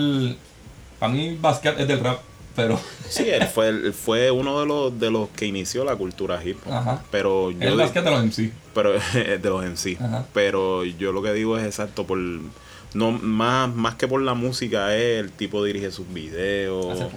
[0.99, 2.19] Para mí, Basket es del rap,
[2.57, 2.77] pero.
[3.07, 6.57] Sí, él fue, él fue uno de los, de los que inició la cultura hip
[6.65, 6.73] hop.
[6.73, 7.03] Ajá.
[7.11, 8.51] Pero yo Basket de los MC.
[8.73, 10.01] pero de los MC.
[10.01, 10.25] Ajá.
[10.33, 14.95] Pero yo lo que digo es exacto por no más más que por la música
[14.95, 16.99] es el tipo dirige sus videos.
[16.99, 17.15] Hace.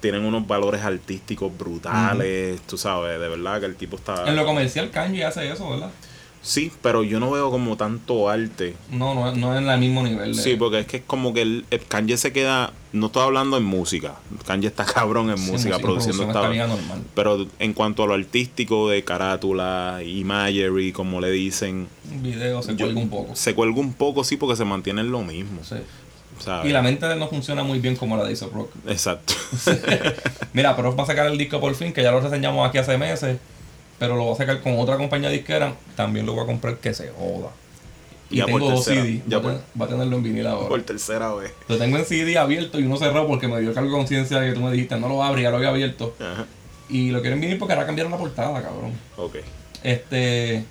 [0.00, 4.44] Tienen unos valores artísticos brutales, tú sabes, de verdad que el tipo está En lo
[4.44, 5.90] comercial, Kanye hace eso, ¿verdad?
[6.46, 8.76] Sí, pero yo no veo como tanto arte.
[8.92, 10.36] No, no, no es en el mismo nivel.
[10.36, 10.40] De...
[10.40, 12.72] Sí, porque es que es como que el, el Kanye se queda.
[12.92, 14.14] No estoy hablando en música.
[14.46, 16.42] Kanye está cabrón en Sí, música, produciendo esta.
[16.48, 17.02] normal.
[17.16, 21.88] Pero en cuanto a lo artístico de carátula, imagery, como le dicen,
[22.22, 23.34] video se yo- cuelga un poco.
[23.34, 25.64] se cuelga un poco, sí, porque se mantiene en lo mismo.
[25.64, 25.74] Sí.
[26.38, 26.70] ¿sabes?
[26.70, 28.70] Y la mente de él no funciona muy bien como la de A$AP Rock.
[28.86, 29.34] Exacto.
[30.52, 32.96] Mira, Prof va a sacar el disco por fin, que ya lo reseñamos aquí hace
[32.98, 33.38] meses.
[33.98, 35.74] Pero lo va a sacar con otra compañía disquera.
[35.96, 37.50] También lo voy a comprar que se joda.
[38.28, 39.22] Y Ya tengo dos CD.
[39.26, 40.68] ya va, a por- tenerlo en vinil ahora.
[40.68, 41.52] Por tercera vez.
[41.68, 44.48] Lo tengo en CD abierto y uno cerrado porque me dio cargo de conciencia de
[44.48, 46.14] que tú me dijiste no lo abrí, ya lo había abierto.
[46.20, 46.44] Ajá.
[46.88, 48.92] Y lo quiero en vinil porque ahora cambiaron la portada, cabrón.
[49.16, 49.36] Ok.
[49.82, 50.64] Este.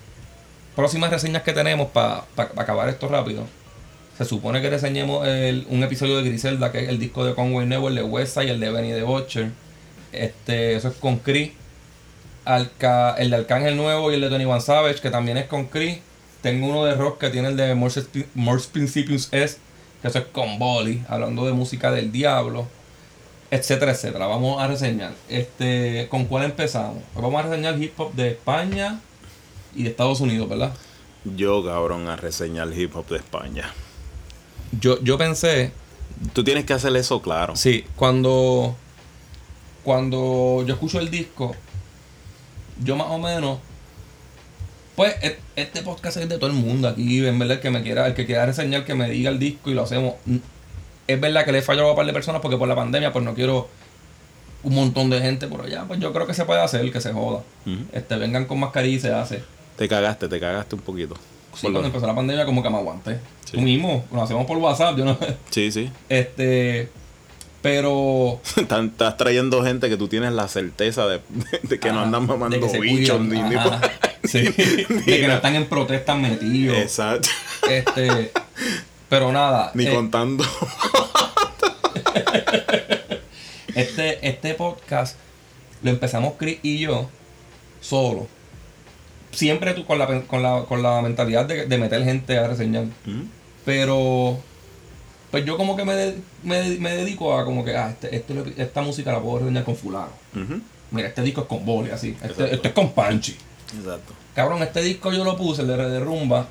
[0.74, 2.24] Próximas reseñas que tenemos para
[2.56, 3.44] acabar esto rápido.
[4.18, 7.66] Se supone que reseñemos el- un episodio de Griselda, que es el disco de Conway
[7.66, 9.50] Network, el de West y el de Benny the Butcher.
[10.12, 11.52] Este, eso es con Chris.
[12.46, 15.66] Alca- el de Arcángel Nuevo y el de Tony Van Savage, que también es con
[15.66, 15.98] Chris.
[16.42, 18.04] Tengo uno de rock que tiene el de Morse,
[18.34, 19.58] Morse Principius S,
[20.00, 22.66] que eso es con Bolly, hablando de música del diablo,
[23.50, 24.26] etcétera, etcétera.
[24.26, 25.12] Vamos a reseñar.
[25.28, 27.02] Este, ¿Con cuál empezamos?
[27.12, 29.00] Pues vamos a reseñar hip hop de España
[29.74, 30.72] y de Estados Unidos, ¿verdad?
[31.36, 33.72] Yo, cabrón, a reseñar hip hop de España.
[34.80, 35.72] Yo, yo pensé,
[36.32, 37.56] Tú tienes que hacer eso claro.
[37.56, 38.74] sí, cuando,
[39.84, 41.54] cuando yo escucho el disco,
[42.82, 43.58] yo más o menos,
[44.94, 47.82] pues e- este podcast es de todo el mundo aquí, en verdad el que me
[47.82, 50.14] quiera, el que quiera reseñar que me diga el disco y lo hacemos.
[51.06, 53.12] Es verdad que le he fallado a un par de personas porque por la pandemia
[53.12, 53.68] pues no quiero
[54.62, 57.12] un montón de gente por allá, pues yo creo que se puede hacer, que se
[57.12, 57.42] joda.
[57.92, 59.42] Este, vengan con mascarilla y se hace.
[59.76, 61.14] Te cagaste, te cagaste un poquito.
[61.54, 63.18] Sí, lo- cuando empezó la pandemia como que me aguanté.
[63.44, 63.52] Sí.
[63.52, 65.16] Tú mismo, lo hacemos por WhatsApp, yo no...
[65.50, 65.90] Sí, sí.
[66.08, 66.88] Este,
[67.66, 71.20] pero Estás trayendo gente que tú tienes la certeza de,
[71.64, 73.56] de que no Ajá, andan mamando bichos ni, ni
[74.22, 76.78] Sí, de que no están en protestas metidos.
[76.78, 77.28] Exacto.
[77.68, 78.30] Este,
[79.08, 79.72] pero nada.
[79.74, 80.44] Ni eh, contando.
[83.74, 85.16] este, este podcast
[85.82, 87.10] lo empezamos Chris y yo
[87.80, 88.28] solo.
[89.32, 92.84] Siempre tú con la, con la, con la mentalidad de, de meter gente a reseñar.
[92.84, 93.24] Ujú.
[93.64, 94.40] Pero
[95.30, 98.62] pues yo como que me, de- me, me dedico a como que ah, este, este
[98.62, 100.10] esta música la puedo reseñar con fulano.
[100.90, 102.16] Mira, este disco es con Boli, así.
[102.22, 103.36] Este, este es con Panchi.
[103.76, 104.12] Exacto.
[104.34, 106.46] Cabrón, este disco yo lo puse, el de de Rumba.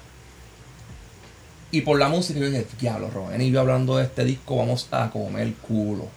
[1.71, 4.87] Y por la música yo dije, diablo, Rowena y yo hablando de este disco vamos
[4.91, 6.07] a comer culo.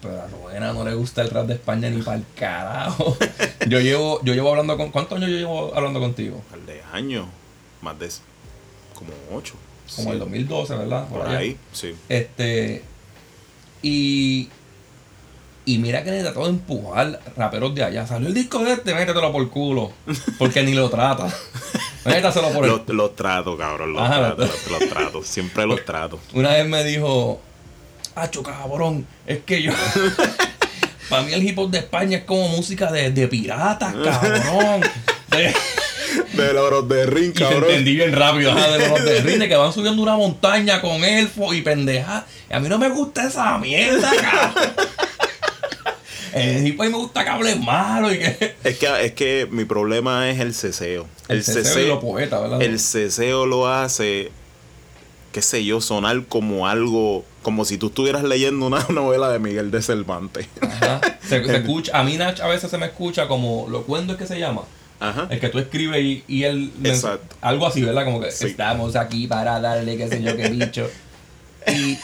[0.00, 3.16] Pero a Rowena no le gusta el rap de España ni para el carajo.
[3.68, 4.90] yo llevo, yo llevo hablando con.
[4.90, 6.42] ¿Cuántos años yo llevo hablando contigo?
[6.52, 7.26] Al de años.
[7.82, 8.08] Más de.
[8.94, 9.54] Como ocho.
[9.96, 10.12] Como Sí.
[10.14, 11.08] el 2012, ¿verdad?
[11.08, 11.38] Por allá.
[11.38, 11.94] ahí, sí.
[12.08, 12.82] Este.
[13.82, 14.48] Y.
[15.66, 18.06] Y mira que le trató de empujar raperos de allá.
[18.06, 19.92] Salió el disco de este, métetelo por culo.
[20.38, 21.28] Porque ni lo trata.
[22.06, 23.92] Métaselo por el Los, los trato, cabrón.
[23.92, 25.22] Los Ajá, trato, los, los trato.
[25.22, 26.18] Siempre los trato.
[26.32, 27.40] Una vez me dijo,
[28.14, 29.72] Acho cabrón, es que yo.
[31.10, 34.80] Para mí el hip hop de España es como música de, de piratas, cabrón.
[35.28, 35.54] De-
[36.40, 39.56] De los de ring, y te entendí bien rápido, ajá, de los de Rinde que
[39.56, 42.26] van subiendo una montaña con elfos y pendeja.
[42.48, 44.74] Y a mí no me gusta esa mierda, cabrón.
[46.32, 48.54] El hip hop me gusta que hable malo y que.
[48.64, 51.06] Es que, es que mi problema es el ceseo.
[51.28, 52.62] El, ceseo y lo poeta, ¿verdad?
[52.62, 54.30] el ceseo lo hace,
[55.32, 59.70] qué sé yo, sonar como algo, como si tú estuvieras leyendo una novela de Miguel
[59.70, 60.46] de Cervantes.
[60.60, 61.00] Ajá.
[61.26, 64.18] Se, se escucha, a mí Nach a veces se me escucha como lo cuento es
[64.18, 64.62] que se llama.
[65.00, 65.26] Ajá.
[65.30, 66.70] El que tú escribes y, y él.
[66.84, 67.34] Exacto.
[67.40, 68.04] Algo así, ¿verdad?
[68.04, 68.46] Como que Sí.
[68.46, 70.88] estamos aquí para darle qué sé yo qué bicho.
[71.66, 71.98] Y,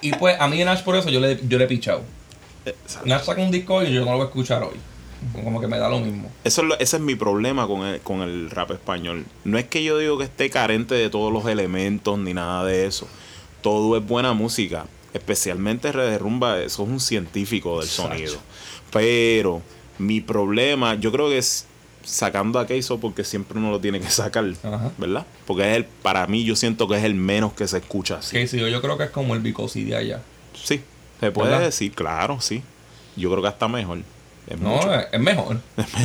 [0.00, 2.02] y pues a mí Nash por eso yo le, yo le he pichado.
[2.64, 3.06] Exacto.
[3.08, 4.76] Nash saca un disco y yo no lo voy a escuchar hoy.
[5.32, 6.30] Como que me da lo mismo.
[6.44, 9.24] Eso es lo- ese es mi problema con el, con el rap español.
[9.44, 12.86] No es que yo digo que esté carente de todos los elementos ni nada de
[12.86, 13.06] eso.
[13.62, 14.84] todo es buena música.
[15.14, 18.10] Especialmente Red Rumba, eso es un científico del Exacto.
[18.12, 18.34] sonido.
[18.92, 19.62] Pero
[19.98, 21.64] mi problema, yo creo que es
[22.04, 24.92] sacando a Keiso porque siempre uno lo tiene que sacar, Ajá.
[24.98, 25.26] ¿verdad?
[25.46, 28.46] Porque es el, para mí yo siento que es el menos que se escucha así.
[28.46, 30.20] Si yo, creo que es como el Bicosí de allá.
[30.54, 30.80] Sí,
[31.20, 31.64] se puede ¿Verdad?
[31.66, 32.62] decir, claro, sí.
[33.16, 33.98] Yo creo que hasta mejor.
[34.46, 35.60] Es No, mucho es, es mejor.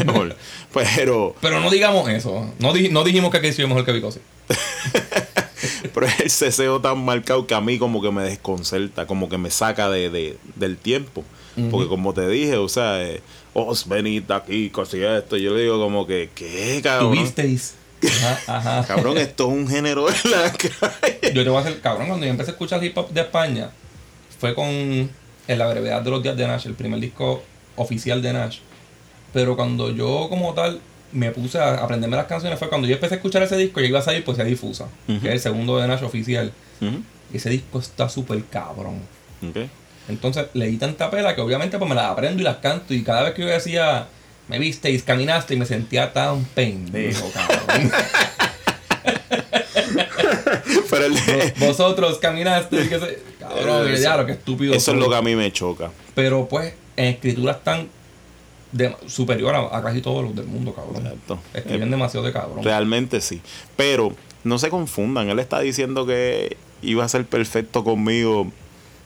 [0.06, 0.36] mejor.
[0.74, 2.52] Pero, Pero no digamos eso.
[2.60, 4.20] No, di- no dijimos que Casey es mejor que Bicosí.
[5.94, 9.38] pero es el ceseo tan marcado que a mí como que me desconcerta, como que
[9.38, 11.24] me saca de, de- del tiempo.
[11.72, 13.22] Porque como te dije, o sea, eh,
[13.68, 15.38] os venid aquí, casi esto.
[15.38, 17.16] Yo le digo como que, ¿qué, cabrón?
[17.16, 17.76] ¿Tuvisteis?
[18.02, 18.86] Ajá, ajá.
[18.88, 21.34] Cabrón, esto es un género de la calle.
[21.34, 23.72] Yo te voy a hacer, cabrón, cuando yo empecé a escuchar hip hop de España,
[24.40, 27.44] fue con En la brevedad de los días de Nash, el primer disco
[27.76, 28.60] oficial de Nash.
[29.34, 30.80] Pero cuando yo como tal
[31.12, 33.88] me puse a aprenderme las canciones fue cuando yo empecé a escuchar ese disco, ya
[33.88, 36.54] iba a salir Poesía Difusa, que es el segundo de Nash oficial.
[37.34, 39.02] Ese disco está súper cabrón.
[39.48, 39.58] ok.
[40.10, 42.94] Entonces leí tanta pela que obviamente pues me las aprendo y las canto.
[42.94, 44.08] Y cada vez que yo decía,
[44.48, 47.92] me visteis, caminaste, y me sentía tan pendejo, cabrón.
[50.90, 53.20] Pero el de- Vosotros caminaste, y que se...
[53.40, 54.74] Cabrón, Eso- ya lo que estúpido.
[54.74, 55.92] eso es lo que a mí me choca.
[56.16, 57.88] Pero pues, en escrituras tan
[58.72, 61.06] de, superior a, a casi todos los del mundo, cabrón.
[61.08, 61.40] Exacto.
[61.54, 62.64] Escriben demasiado de cabrón.
[62.64, 63.42] Realmente sí.
[63.76, 65.30] Pero no se confundan.
[65.30, 68.52] Él está diciendo que iba a ser perfecto conmigo.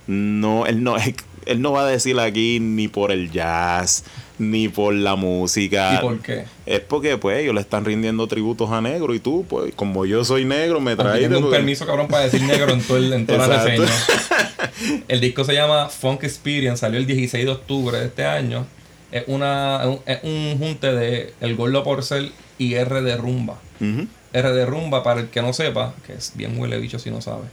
[0.08, 0.96] No, él no,
[1.46, 4.04] él no va a decir aquí ni por el jazz,
[4.40, 5.96] ni por la música.
[5.96, 6.46] ¿Y por qué?
[6.66, 10.24] Es porque pues ellos le están rindiendo tributos a negro y tú, pues como yo
[10.26, 13.26] soy negro, me traes tengo un permiso, cabrón, para decir negro en, todo el, en
[13.26, 13.90] toda la reseña.
[15.08, 18.66] El disco se llama Funk Experience, salió el 16 de octubre de este año.
[19.12, 23.60] Es, una, es un- junte de El Gordo Porcel y R de Rumba.
[23.80, 27.22] R de Rumba, para el que no sepa, que es bien huele bicho si no
[27.22, 27.44] sabe.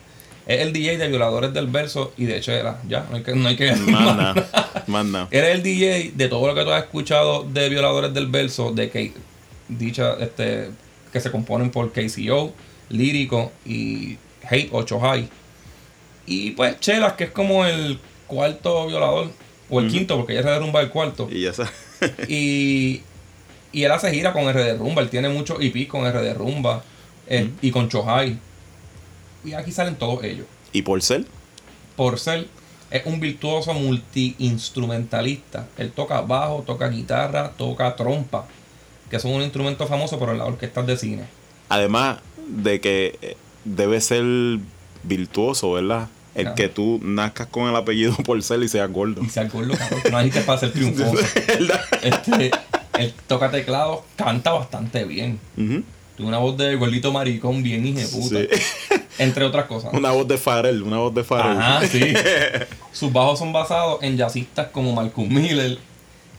[0.46, 2.80] Es el DJ de Violadores del Verso y de Chela.
[2.88, 4.34] Ya, no hay que, no hay que más nada,
[4.86, 5.28] nada.
[5.30, 8.90] Eres el DJ de todo lo que tú has escuchado de Violadores del Verso, de
[8.90, 9.12] que
[9.68, 10.70] dicha, este,
[11.12, 12.52] que se componen por KCO,
[12.88, 15.28] Lírico y Hate 8 High.
[16.26, 19.30] Y pues Chelas, que es como el cuarto violador,
[19.68, 21.28] o el quinto, porque ya se derrumba el cuarto.
[21.30, 21.72] Y ya sabes.
[22.28, 23.02] Y,
[23.72, 26.34] y él hace gira con R de Rumba, él tiene muchos EP con R de
[26.34, 26.82] Rumba
[27.26, 28.38] eh, y con Chohai.
[29.44, 30.46] Y aquí salen todos ellos.
[30.72, 31.24] ¿Y por ser?
[31.96, 32.48] Porcel
[32.90, 35.68] es un virtuoso multiinstrumentalista.
[35.78, 38.46] Él toca bajo, toca guitarra, toca trompa,
[39.08, 41.24] que son un instrumento famoso por las orquestas de cine.
[41.68, 44.24] Además de que eh, debe ser
[45.02, 46.08] virtuoso, ¿verdad?
[46.34, 49.22] El que tú nazcas con el apellido por ser y seas gordo.
[49.22, 51.18] Y se gordo, que no necesitas para ser triunfoso.
[52.02, 52.50] Este,
[52.98, 55.38] él toca teclado, canta bastante bien.
[55.56, 55.82] Ujú.
[56.16, 58.40] Tiene una voz de gordito maricón bien hijeputa.
[58.40, 58.99] Sí.
[59.20, 59.92] Entre otras cosas.
[59.92, 61.58] Una voz de Farrell, una voz de Farrell.
[61.58, 62.00] Ajá, sí.
[62.92, 65.78] Sus bajos son basados en jazzistas como Malcolm Miller.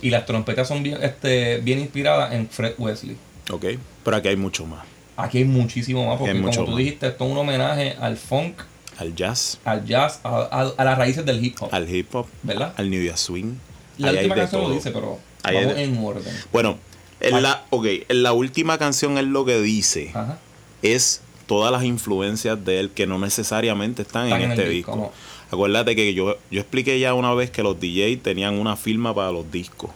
[0.01, 3.15] Y las trompetas son bien, este, bien inspiradas en Fred Wesley.
[3.51, 3.65] Ok,
[4.03, 4.83] pero aquí hay mucho más.
[5.15, 6.77] Aquí hay muchísimo más, porque como tú más.
[6.77, 8.55] dijiste, esto es un homenaje al funk,
[8.97, 11.69] Al jazz, al jazz, a, a- a las raíces del hip hop.
[11.71, 12.73] al hip hop, ¿Verdad?
[12.77, 13.53] al New Swing.
[13.99, 16.33] La Ahí última canción lo dice, pero Ahí vamos de- en orden.
[16.51, 16.77] Bueno,
[17.19, 20.39] en la, ok, en la última canción él lo que dice Ajá.
[20.81, 25.11] es todas las influencias de él que no necesariamente están, Están en, este disco.
[25.51, 29.33] Acuérdate que yo, yo expliqué ya una vez que los DJs tenían una firma para
[29.33, 29.91] los discos,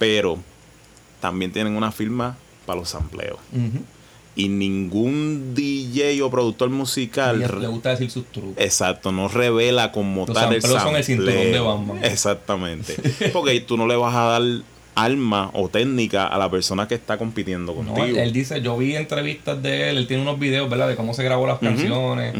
[0.00, 0.36] pero
[1.20, 3.38] también tienen una firma para los sampleos.
[4.34, 8.54] Y ningún DJ o productor musical le gusta decir sus trucos.
[8.56, 11.64] Exacto, no revela como Los tal el sampleos son el cinturón de sampleo.
[11.66, 11.98] Batman.
[12.04, 12.96] Exactamente.
[13.32, 14.42] Porque tú no le vas a dar
[15.04, 18.04] alma o técnica a la persona que está compitiendo No, contigo.
[18.06, 20.88] él, él dice, yo vi entrevistas de él, él tiene unos videos, ¿verdad?
[20.88, 22.34] De cómo se grabó las canciones,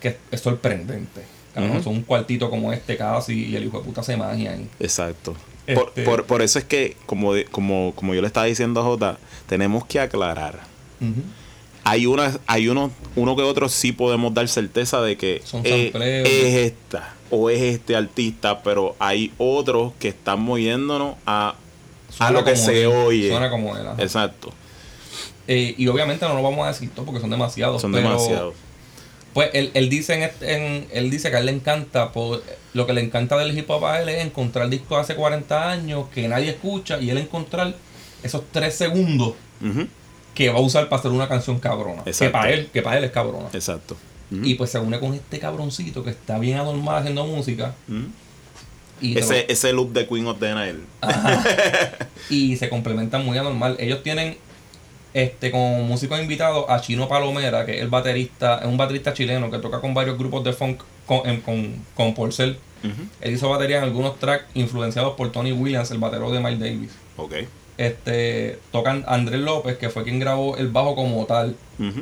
[0.00, 1.22] que es, sorprendente.
[1.54, 1.82] Cabrón, Ujú.
[1.82, 4.66] Son un cuartito como este casi y el hijo de puta se magia ahí.
[4.80, 5.34] Exacto.
[5.74, 8.84] Por, Este- por- por eso es que, como, como, como yo le estaba diciendo a
[8.84, 10.60] Jota, tenemos que aclarar.
[11.84, 15.90] Hay una, hay uno, uno que otro sí podemos dar certeza de que Son es,
[15.92, 16.28] sampleos.
[16.28, 21.54] es esta o es este artista, pero hay otros que están moviéndonos a,
[22.26, 23.28] a lo que se él, oye.
[23.28, 23.86] Suena como él.
[23.86, 24.02] ajá.
[24.02, 24.52] Exacto.
[25.48, 27.82] Eh, y obviamente no lo vamos a decir todo porque son demasiados.
[27.82, 28.54] Son pero, demasiados.
[29.34, 32.42] Pues él, él dice en, este- en- él dice que a él le encanta, por-
[32.74, 35.70] lo que le encanta del hip hop a él es encontrar discos de hace 40
[35.70, 37.74] años que nadie escucha y él encontrar
[38.22, 39.34] esos 3 segundos
[40.34, 42.04] que va a usar para hacer una canción cabrona.
[42.04, 42.32] Que Exacto.
[42.32, 43.48] para él, que para él es cabrona.
[43.52, 43.96] Exacto.
[44.30, 47.74] Y pues se une con este cabroncito que está bien anormal haciendo música.
[47.88, 48.06] Ujú.
[49.02, 50.76] Y, te lo- ese, ese look de Queen of the Night.
[52.30, 53.76] y se complementan muy anormal.
[53.78, 54.36] Ellos tienen
[55.14, 59.50] este, como músico invitado a Chino Palomera, que es el baterista, es un baterista chileno
[59.50, 62.56] que toca con varios grupos de funk con, con, con Porcel.
[63.20, 66.90] Él hizo batería en algunos tracks influenciados por Tony Williams, el batero de Miles Davis.
[67.16, 67.34] Ok.
[67.78, 71.56] Este, tocan Andrés López, que fue quien grabó el bajo como tal.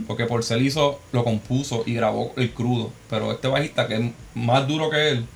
[0.06, 2.92] Porque Porcel hizo, lo compuso y grabó el crudo.
[3.10, 4.00] Pero este bajista, que es
[4.34, 5.26] más duro que él,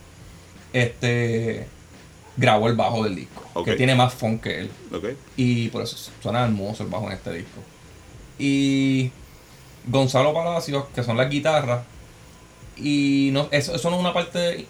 [0.74, 1.66] este
[2.36, 3.42] grabó el bajo del disco.
[3.64, 4.70] Que tiene más funk que él.
[5.36, 7.60] Y por eso suena hermoso el bajo en este disco.
[8.38, 9.10] Y
[9.86, 11.84] Gonzalo Palacios, que son las guitarras.
[12.76, 14.66] Y no, eso, eso no es una parte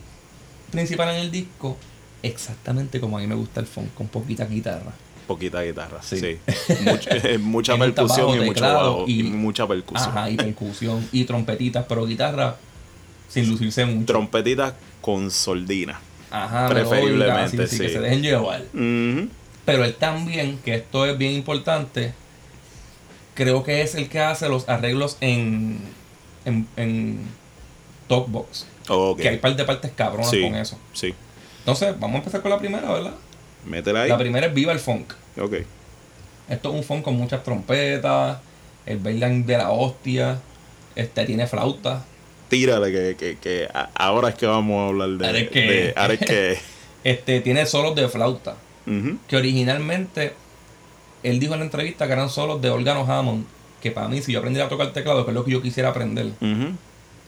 [0.71, 1.77] principal en el disco.
[2.23, 4.93] Exactamente como a mí me gusta el funk, con poquita guitarra.
[5.27, 6.03] Poquita guitarra.
[6.03, 6.19] Sí.
[6.19, 6.39] Sí.
[6.85, 9.05] Much- eh, mucha percusión bajo, y mucho bajo.
[9.07, 10.11] Y, y- mucha percusión.
[10.11, 12.57] Ajá, y percusión y trompetitas, pero guitarra
[13.29, 14.07] sin lucirse mucho.
[14.07, 16.01] Trompetitas con soldina.
[16.31, 17.27] Ajá, preferiblemente,
[17.59, 17.93] melódicas, así, que sí.
[17.93, 18.63] se dejen llevar.
[18.73, 22.15] Pero él también, que esto es bien importante,
[23.35, 25.79] creo que es el que hace los arreglos en,
[26.47, 27.21] en, en
[28.09, 28.67] Talkbox.
[29.19, 30.41] Que hay par de partes cabronas Sí.
[30.43, 30.79] con eso.
[30.95, 31.15] Sí.
[31.59, 33.15] Entonces, vamos a empezar con la primera, ¿verdad?
[33.67, 34.09] Métela ahí.
[34.09, 35.13] La primera es Viva el Funk.
[35.39, 35.55] Ok.
[36.49, 38.39] Esto es un funk con muchas trompetas,
[38.87, 40.39] el bailan de la hostia,
[40.95, 42.05] este tiene flauta.
[42.49, 45.27] Tírale que, que, que ahora es que vamos a hablar de...
[45.27, 46.59] Ahora es que- de- ahora es que...
[47.05, 48.57] Este tiene solos de flauta.
[49.29, 50.33] Que originalmente
[51.23, 53.45] él dijo en la entrevista que eran solos de órgano Hammond.
[53.83, 55.91] Que para mí, si yo aprendiera a tocar teclado, que es lo que yo quisiera
[55.91, 56.29] aprender,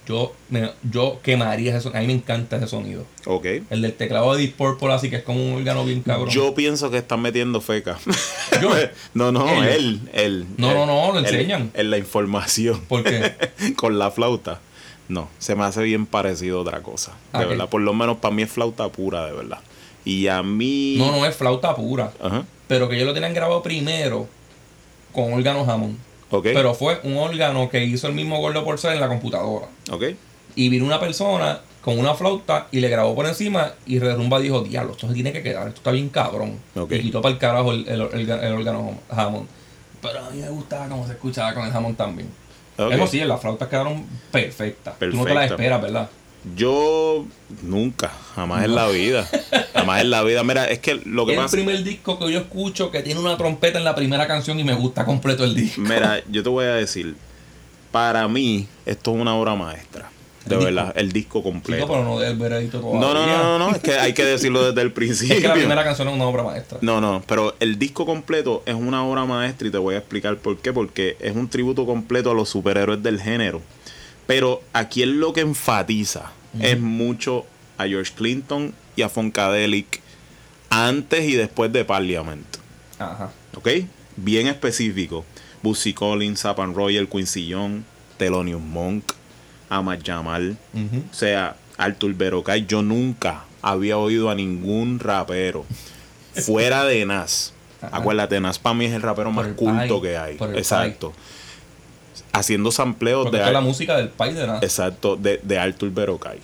[0.07, 1.99] yo, me, yo quemaría ese sonido.
[1.99, 3.05] A mí me encanta ese sonido.
[3.27, 3.45] Ok.
[3.69, 6.31] El del teclado de Deep Purple, así que es como un órgano bien cabrón.
[6.31, 7.99] Yo pienso que están metiendo feca.
[8.63, 8.71] Yo.
[9.15, 9.69] no, no, Él.
[9.69, 10.01] él.
[10.15, 10.75] él, No, él.
[10.77, 11.71] no, no, lo enseñan.
[11.75, 12.81] En la información.
[12.89, 13.35] ¿Por qué?
[13.77, 14.61] con la flauta.
[15.09, 17.13] No, se me hace bien parecido a otra cosa.
[17.33, 17.47] De ¿A qué?
[17.49, 17.69] verdad.
[17.69, 19.59] Por lo menos para mí es flauta pura, de verdad.
[20.05, 20.97] Y a mí.
[20.99, 22.13] No, no es flauta pura.
[22.23, 22.45] Ajá.
[22.69, 24.27] Pero que ellos lo tenían grabado primero
[25.13, 25.97] con órgano Hammond.
[26.31, 26.45] Ok.
[26.53, 29.67] Pero fue un órgano que hizo el mismo gordo por ser en la computadora.
[29.93, 30.03] ok.
[30.57, 34.63] Y vino una persona con una flauta y le grabó por encima y Redumba dijo,
[34.63, 36.59] diablo, esto se tiene que quedar, esto está bien cabrón.
[36.75, 36.93] Ok.
[36.93, 39.47] Y quitó para el carajo el, el- el- el órgano Hammond.
[40.03, 42.29] Pero a mí me gustaba cómo se escuchaba con el Hammond también.
[42.79, 42.93] Ok.
[42.93, 44.99] Eso sí, las flautas quedaron perfectas.
[44.99, 45.55] Tú no te las Perfecta.
[45.55, 46.11] esperas, ¿verdad?
[46.55, 47.27] Yo
[47.63, 49.29] nunca, jamás en la vida.
[49.75, 50.45] Jamás en la vida.
[50.45, 53.37] Mira, es que lo que Es el primer disco que yo escucho que tiene una
[53.37, 55.81] trompeta en la primera canción y me gusta completo el disco.
[55.81, 57.17] Mira, yo te voy a decir.
[57.91, 60.11] Para mí, esto es una obra maestra.
[60.47, 61.83] De ¿El verdad, el disco completo.
[61.83, 63.01] Chico, pero no del veredicto todavía.
[63.01, 65.35] No, no, no, no, no, es que hay que decirlo desde el principio.
[65.35, 66.79] Es que la primera canción es una obra maestra.
[66.83, 70.37] No, no, pero el disco completo es una obra maestra y te voy a explicar
[70.37, 70.73] por qué.
[70.73, 73.61] Porque es un tributo completo a los superhéroes del género.
[74.27, 77.45] Pero aquí es lo que enfatiza es mucho
[77.79, 80.01] a George Clinton y a Funkadelic
[80.71, 82.47] antes y después de Parliament.
[82.99, 83.31] Ajá.
[83.55, 83.69] ¿Ok?
[84.17, 85.25] Bien específico.
[85.63, 87.83] Busy Collins, Sapan Royal, Quincy Young,
[88.17, 89.13] Thelonious Monk,
[89.69, 90.57] Ahmad Jamal.
[90.75, 91.05] Ujú.
[91.11, 95.65] O sea, Arthur Berocay, yo nunca había oído a ningún rapero
[96.35, 97.53] fuera de Nas.
[97.81, 97.97] Ajá.
[97.99, 100.37] Acuérdate, Nas para mí es el rapero Por más el culto que hay.
[100.55, 101.13] Exacto.
[102.33, 106.39] Haciendo sampleos Porque de, la música del país de exacto, de, de Arthur Berocay.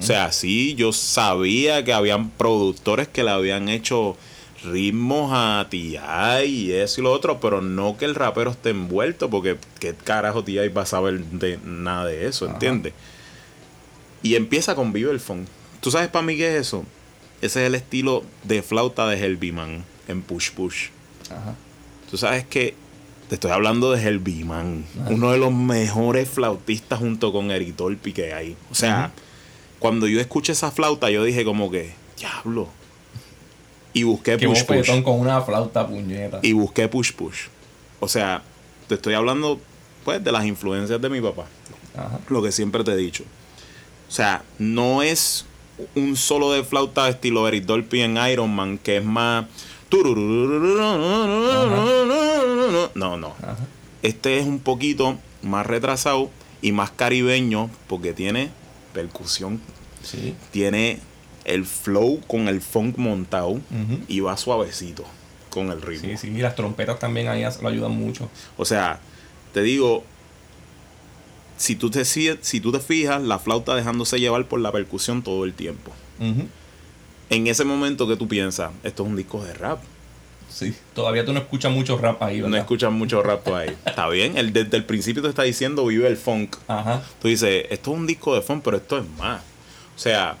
[0.00, 4.16] O sea, sí, yo sabía que habían productores que le habían hecho
[4.64, 6.44] ritmos a T.I.
[6.44, 10.42] y eso y lo otro, pero no que el rapero esté envuelto, porque qué carajo
[10.44, 10.68] T.I.
[10.68, 12.46] va a saber de nada de eso.
[12.46, 12.92] ¿entiendes?
[14.22, 15.46] Y empieza con Viva el Funk.
[15.80, 16.84] ¿Tú sabes para mí qué es eso?
[17.40, 20.88] Ese es el estilo de flauta de Herbie Man en Push Push.
[21.30, 21.54] Ajá.
[22.10, 22.74] Tú sabes que
[23.28, 25.10] te estoy hablando de Herbie Man, Ajá.
[25.10, 28.56] uno de los mejores flautistas junto con Eric Dolphy que hay.
[28.72, 29.12] O sea,
[29.78, 32.68] cuando yo escuché esa flauta, yo dije como que, diablo.
[33.98, 35.02] Y busqué Qué Push Push.
[35.02, 36.40] con una flauta puñeta.
[36.42, 37.46] Y busqué Push Push.
[38.00, 38.42] O sea,
[38.86, 39.60] te estoy hablando
[40.04, 41.46] pues de las influencias de mi papá.
[41.96, 42.20] Ajá.
[42.28, 43.24] Lo que siempre te he dicho.
[44.08, 45.44] O sea, no es
[45.94, 49.46] un solo de flauta estilo Eric Dolphy en Iron Man, que es más...
[52.94, 53.34] No, no.
[53.42, 53.56] Ajá.
[54.02, 56.30] Este es un poquito más retrasado
[56.62, 58.50] y más caribeño porque tiene
[58.92, 59.60] percusión,
[60.02, 60.34] Sí.
[60.52, 60.98] tiene
[61.48, 63.60] el flow con el funk montado
[64.06, 65.04] y va suavecito
[65.50, 66.10] con el ritmo.
[66.10, 66.28] Sí, sí.
[66.28, 68.28] Y las trompetas también ahí lo ayudan mucho.
[68.56, 69.00] O sea,
[69.54, 70.04] te digo,
[71.56, 75.22] si tú te, si, si tú te fijas, la flauta dejándose llevar por la percusión
[75.22, 75.90] todo el tiempo.
[77.30, 79.80] En ese momento que tú piensas, esto es un disco de rap.
[80.50, 80.74] Sí.
[80.94, 82.50] Todavía tú no escuchas mucho rap ahí, ¿verdad?
[82.50, 83.76] No escuchas mucho rap ahí.
[83.84, 86.56] Está bien, el, desde el principio te está diciendo vive el funk.
[86.66, 87.02] Ajá.
[87.20, 89.42] Tú dices, esto es un disco de funk, pero esto es más.
[89.94, 90.36] O sea,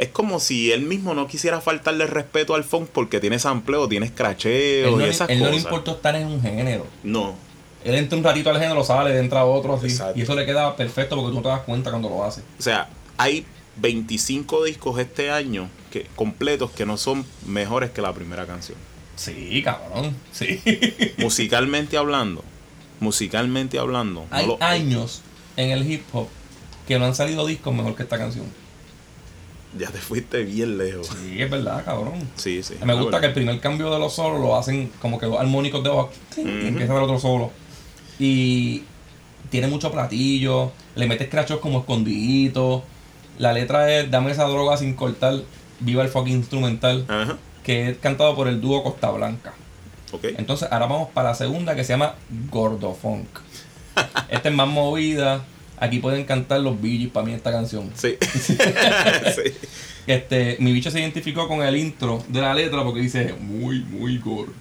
[0.00, 4.06] es como si él mismo no quisiera faltarle respeto al funk porque tiene sampleo, tiene
[4.06, 5.64] Él escracheo no, y esas él no le cosas.
[5.64, 6.86] importa estar en un género.
[7.02, 7.34] No,
[7.84, 9.88] Él entra un ratito al género, sale, entra otro así.
[10.14, 12.40] Y eso le queda perfecto porque tú no te das cuenta cuando lo hace.
[12.58, 13.44] O sea, hay
[13.76, 18.76] 25 discos este año que, completos que no son mejores que la primera canción.
[19.16, 20.16] Sí, cabrón.
[20.32, 20.60] Sí.
[21.18, 22.42] Musicalmente hablando,
[23.00, 25.22] musicalmente hablando, no Hay lo- años
[25.56, 26.28] en el hip hop
[26.88, 28.46] que no han salido discos mejor que esta canción.
[29.78, 31.06] Ya te fuiste bien lejos.
[31.08, 32.14] Sí, es verdad, cabrón.
[32.36, 32.74] Sí, sí.
[32.84, 35.82] Me gusta que el primer cambio de los solos lo hacen como que dos armónicos
[35.84, 36.10] de voz.
[36.36, 36.48] y Ujú.
[36.50, 37.50] empieza el otro solo.
[38.18, 38.82] Y
[39.50, 40.72] tiene mucho platillo.
[40.94, 42.82] Le metes crachos como escondiditos.
[43.38, 45.34] La letra es Dame esa droga sin cortar.
[45.80, 47.04] Viva el fucking instrumental.
[47.08, 49.54] Ajá, Que es cantado por el dúo Costa Blanca.
[50.12, 50.24] ok.
[50.36, 52.14] Entonces ahora vamos para la segunda que se llama
[52.50, 53.28] Gordo Funk.
[54.28, 55.42] Esta es más movida.
[55.80, 57.90] Aquí pueden cantar los Bee Gees para mí esta canción.
[57.94, 58.16] Sí.
[58.40, 59.42] sí.
[60.06, 64.18] Este, mi bicho se identificó con el intro de la letra porque dice muy, muy
[64.18, 64.52] gordo.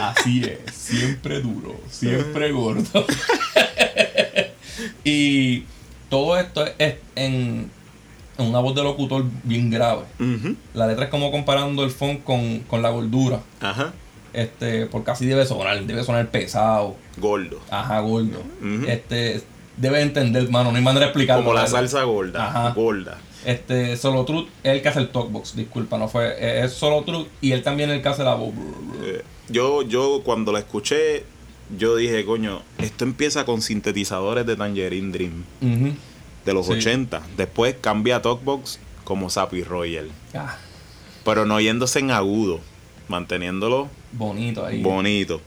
[0.00, 3.06] Así es, siempre duro, siempre gordo.
[5.04, 5.62] y
[6.10, 7.70] todo esto es en,
[8.36, 10.02] una voz de locutor bien grave.
[10.74, 13.40] La letra es como comparando el funk con, con la gordura.
[13.60, 13.94] Ajá.
[14.34, 17.60] Este, porque así debe sonar, debe sonar pesado, Gordo.
[17.70, 18.42] ajá, gordo.
[18.88, 19.40] Este,
[19.76, 21.44] debe entender, mano, no hay manera de explicarlo.
[21.44, 22.46] Como la salsa gorda.
[22.48, 22.70] Ajá.
[22.74, 23.18] Gorda.
[23.44, 26.28] Este, Solo Truth es el que hace el talkbox, disculpa, no fue.
[26.38, 28.54] eh, Es Solo Truth y él también es el que hace la voz.
[29.04, 31.24] Eh, yo, yo cuando la escuché,
[31.76, 35.44] yo dije, coño, esto empieza con sintetizadores de Tangerine Dream
[36.46, 36.72] de los Sí.
[36.72, 37.22] 80.
[37.36, 40.08] Después cambia a Talkbox como Sappy Royal.
[40.34, 40.56] Ah,
[41.24, 42.60] Pero no yéndose en agudo,
[43.08, 44.80] manteniéndolo bonito ahí.
[44.82, 45.42] bonito.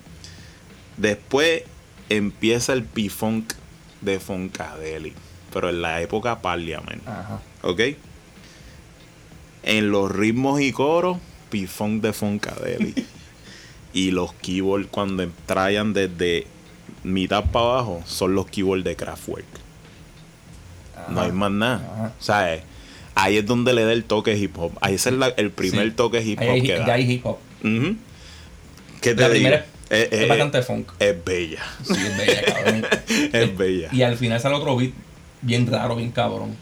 [0.97, 1.63] Después
[2.09, 3.53] empieza el P-Funk
[4.01, 5.13] de Funkadelic,
[5.53, 7.39] pero en la época Parliament, Ajá.
[7.63, 7.81] ¿ok?
[9.63, 11.17] En los ritmos y coros,
[11.49, 13.03] P-Funk de Funkadelic.
[13.93, 16.45] y los keyboards cuando traían desde
[17.03, 19.45] mitad para abajo son los keyboards de Kraftwerk.
[21.09, 21.75] No hay más nada.
[21.93, 22.13] Ajá.
[22.19, 22.63] O sea, eh,
[23.15, 24.73] ahí es donde le da el toque hip hop.
[24.81, 25.95] Ahí es la- el primer Sí.
[25.95, 26.93] toque hip Ahí hop hay, que da.
[26.93, 27.37] hay hip hop.
[29.01, 29.43] ¿Qué te La digo?
[29.49, 30.91] primera Eh, es eh, bastante funk.
[30.99, 31.63] es bella.
[31.83, 32.85] Sí, es bella, cabrón.
[33.33, 33.89] Es bella.
[33.91, 34.91] Y al final sale otro beat
[35.41, 36.55] bien raro, bien cabrón.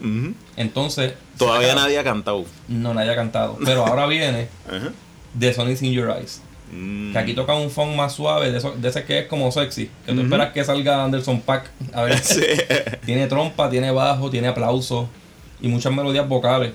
[0.57, 1.13] Entonces.
[1.38, 2.45] Todavía nadie ha cantado.
[2.67, 3.57] No, nadie ha cantado.
[3.65, 4.91] Pero ahora viene Ajá.
[5.38, 6.41] The Sun is in Your Eyes.
[6.71, 7.11] Mm.
[7.13, 9.89] Que aquí toca un funk más suave, de, eso- de ese que es como sexy.
[10.05, 10.21] Que tú Ujú.
[10.23, 11.69] esperas que salga Anderson Pack.
[11.93, 12.19] A ver.
[12.23, 12.41] Sí.
[13.05, 15.09] Tiene trompa, tiene bajo, tiene aplauso
[15.61, 16.71] y muchas melodías vocales.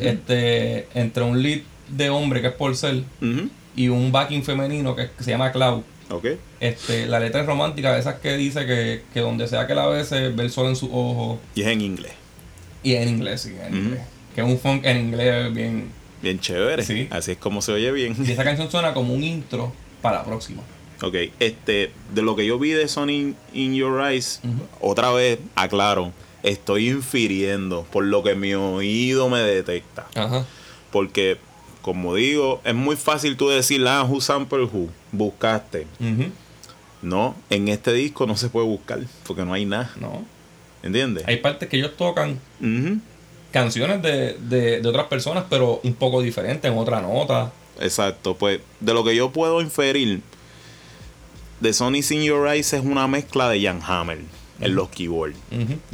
[0.00, 3.48] Este, entre un lead de hombre que es Porcel Ujú.
[3.76, 5.82] Y un backing femenino que, se llama Cloud.
[6.10, 6.26] Ok.
[6.60, 9.86] Este, la letra es romántica, de esas que dice que, que donde sea que la
[9.86, 11.38] bese, ve el sol en sus ojos.
[11.54, 12.12] Y es en inglés.
[12.82, 14.00] Y en inglés, sí, en inglés.
[14.34, 15.90] Que es un funk en inglés bien.
[16.22, 16.84] Bien chévere.
[16.84, 17.08] Sí.
[17.10, 18.16] Así es como se oye bien.
[18.24, 20.62] Y esa canción suena como un intro para la próxima.
[21.02, 24.40] Ok, este, de lo que yo vi de Sony in Your Eyes,
[24.80, 26.12] otra vez, aclaro,
[26.44, 30.06] estoy infiriendo por lo que mi oído me detecta.
[30.14, 30.46] Ajá.
[30.92, 31.38] Porque,
[31.82, 35.86] como digo, es muy fácil tú decir, ah, who sample who, buscaste.
[37.02, 40.24] No, en este disco no se puede buscar, porque no hay nada, No.
[40.82, 41.24] ¿entiendes?
[41.26, 42.40] Hay partes que ellos tocan
[43.50, 47.52] canciones de, de, de otras personas, pero un poco diferentes, en otra nota.
[47.80, 50.20] Exacto, pues de lo que yo puedo inferir,
[51.60, 54.18] de Sony in Your Eyes es una mezcla de Jan Hammer
[54.60, 55.36] en los keyboards.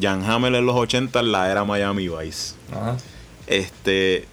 [0.00, 2.54] Jan Hammer en los 80 en la era Miami Vice.
[2.72, 2.96] Ajá.
[3.46, 4.26] Este,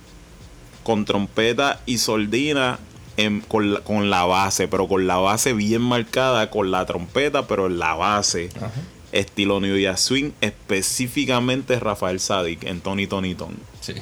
[0.86, 2.80] con trompeta y sordina
[3.18, 7.48] en- con, la, con la base, pero con la base bien marcada, con la trompeta,
[7.48, 8.50] pero en la base.
[8.56, 8.72] Ajá.
[9.12, 13.56] Estilo New Year Swing, específicamente Rafael Sadik en Tony Tony Ton.
[13.82, 13.94] Sí.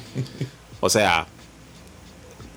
[0.80, 1.26] O sea,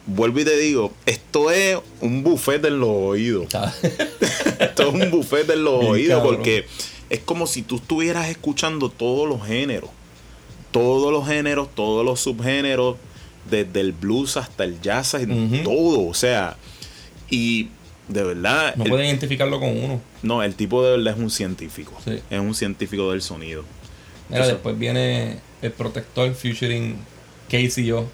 [0.07, 3.43] vuelvo y te digo, esto es un buffet en los oídos.
[3.43, 3.73] Está-
[4.59, 6.35] Esto es un buffet en los Bien oídos cabrón.
[6.37, 6.65] porque
[7.11, 9.91] es como si tú estuvieras escuchando todos los géneros.
[10.71, 12.97] Todos los géneros, todos los subgéneros,
[13.49, 15.63] desde el blues hasta el jazz, Ujú.
[15.63, 16.07] todo.
[16.07, 16.55] O sea,
[17.29, 17.69] y
[18.07, 20.01] de verdad, no el- pueden identificarlo con uno.
[20.23, 21.93] no, el tipo de verdad es un científico.
[22.03, 22.19] Sí.
[22.29, 23.63] Es un científico del sonido.
[24.29, 26.97] Mira, después viene el protector featuring
[27.49, 28.07] KCO.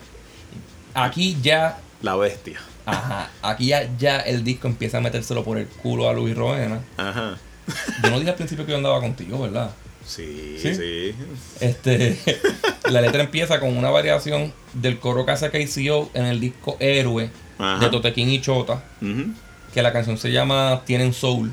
[0.93, 2.59] Aquí ya, La bestia.
[2.85, 6.81] ajá, aquí ya, ya el disco empieza a metérselo por el culo a Luis Roena.
[6.97, 7.37] Ajá.
[8.03, 9.71] Yo no dije al principio que yo andaba contigo, ¿verdad?
[10.05, 10.75] Sí, ¿Sí?
[10.75, 11.15] sí.
[11.59, 12.17] Este,
[12.89, 17.29] la letra empieza con una variación del coro que hace KCO en el disco Héroe
[17.57, 17.83] Ajá.
[17.83, 18.83] de Totequín y Chota,
[19.73, 21.51] que la canción se llama Tienen Soul.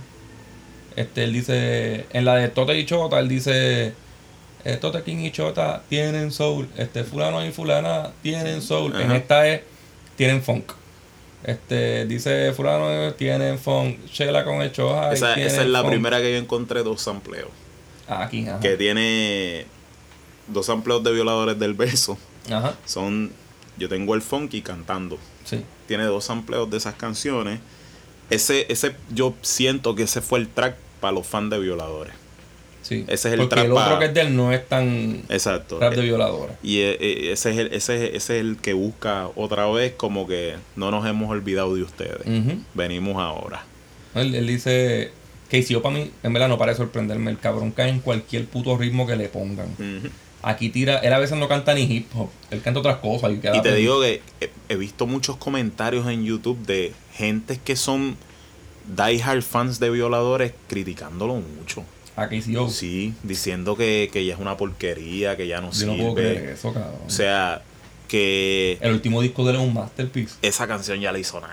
[0.96, 3.94] Este, él dice, en la de Tote y Chota, él dice,
[4.64, 9.00] eh, Totequín y Chota tienen soul, este, fulano y fulana tienen soul.
[9.00, 9.62] En esta es,
[10.16, 10.72] tienen funk.
[11.44, 15.12] Este, dice fulano, tienen funk, Shela con el choja.
[15.12, 15.90] Esa, es la funk.
[15.90, 17.48] primera que yo encontré dos sampleos.
[18.10, 18.60] Ah, ajá.
[18.60, 19.66] Que tiene
[20.48, 22.18] dos sampleos de violadores del verso.
[22.50, 23.30] Ajá, Son,
[23.78, 25.18] yo tengo el funky cantando.
[25.44, 25.62] sí.
[25.86, 27.58] Tiene dos sampleos de esas canciones.
[28.30, 32.12] Ese, ese, yo siento que ese fue el track para los fans de violadores.
[32.82, 33.04] Sí.
[33.08, 35.78] Ese es el Porque trap el otro que es de él no es tan Exacto.
[35.80, 36.56] rap de violadores.
[36.62, 39.92] Y eh, eh, ese es, el, ese, es- ese es el que busca otra vez
[39.96, 42.20] como que no nos hemos olvidado de ustedes.
[42.74, 43.64] Venimos ahora.
[44.14, 45.10] Él, él dice
[45.50, 47.30] que si yo para mí, en verdad no para de sorprenderme.
[47.30, 49.66] El cabrón cae en cualquier puto ritmo que le pongan.
[50.42, 53.30] Aquí tira, él a veces no canta ni hip hop, él canta otras cosas.
[53.32, 57.76] Y, Y te digo que he, he visto muchos comentarios en YouTube de gente que
[57.76, 58.16] son
[58.96, 61.84] diehard fans de violadores criticándolo mucho.
[62.16, 62.68] A KCO.
[62.70, 66.34] Sí, diciendo que, que ya es una porquería, que ya no yo no puedo sirve.
[66.34, 67.00] creer eso, cabrón.
[67.06, 67.62] O sea,
[68.10, 70.34] que el último disco de él es un masterpiece.
[70.42, 71.50] esa canción ya la hizo Nach.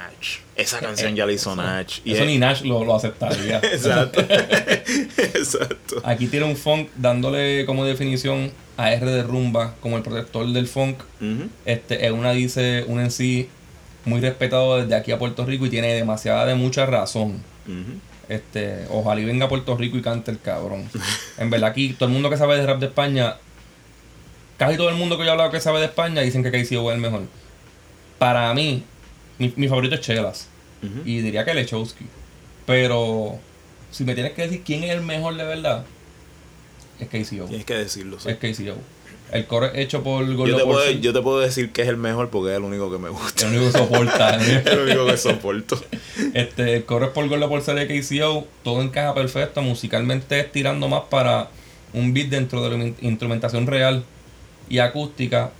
[0.55, 1.87] Esa canción ya la hizo Nach.
[2.03, 3.57] Y Eso es- ni Nash lo, lo aceptaría.
[3.63, 4.21] Exacto.
[5.17, 6.01] Exacto.
[6.03, 10.67] Aquí tiene un funk dándole como definición a R de rumba como el protector del
[10.67, 10.97] funk.
[11.65, 13.49] Este, es una dice un en sí
[14.05, 17.41] muy respetado desde aquí a Puerto Rico y tiene demasiada de mucha razón.
[18.29, 20.89] Este, ojalá y venga a Puerto Rico y cante el cabrón.
[21.37, 23.37] En verdad aquí todo el mundo que sabe de rap de España,
[24.57, 26.89] casi todo el mundo que yo he hablado que sabe de España dicen que KCO
[26.91, 27.23] es el mejor.
[28.17, 28.83] Para mí,
[29.37, 30.47] mi, mi favorito es Chelas.
[31.05, 32.05] Y diría que Lechowski.
[32.65, 33.39] Pero
[33.91, 35.85] si me tienes que decir quién es el mejor de verdad,
[36.99, 37.45] es KCO.
[37.45, 38.19] Tienes que decirlo.
[38.19, 38.29] sí.
[38.29, 38.75] Es KCO.
[39.31, 41.89] El coro es hecho por Gordo Yo te, puedo, yo te puedo decir que es
[41.89, 43.45] el mejor porque es el único que me gusta.
[43.47, 44.35] el único que soporta.
[44.71, 45.83] el único que soporto.
[46.33, 50.87] Este, el coro es por Gordo por de KCO, todo encaja perfecto, musicalmente es tirando
[50.87, 51.49] más para
[51.93, 54.05] un beat dentro de la in- instrumentación real
[54.69, 55.51] y acústica.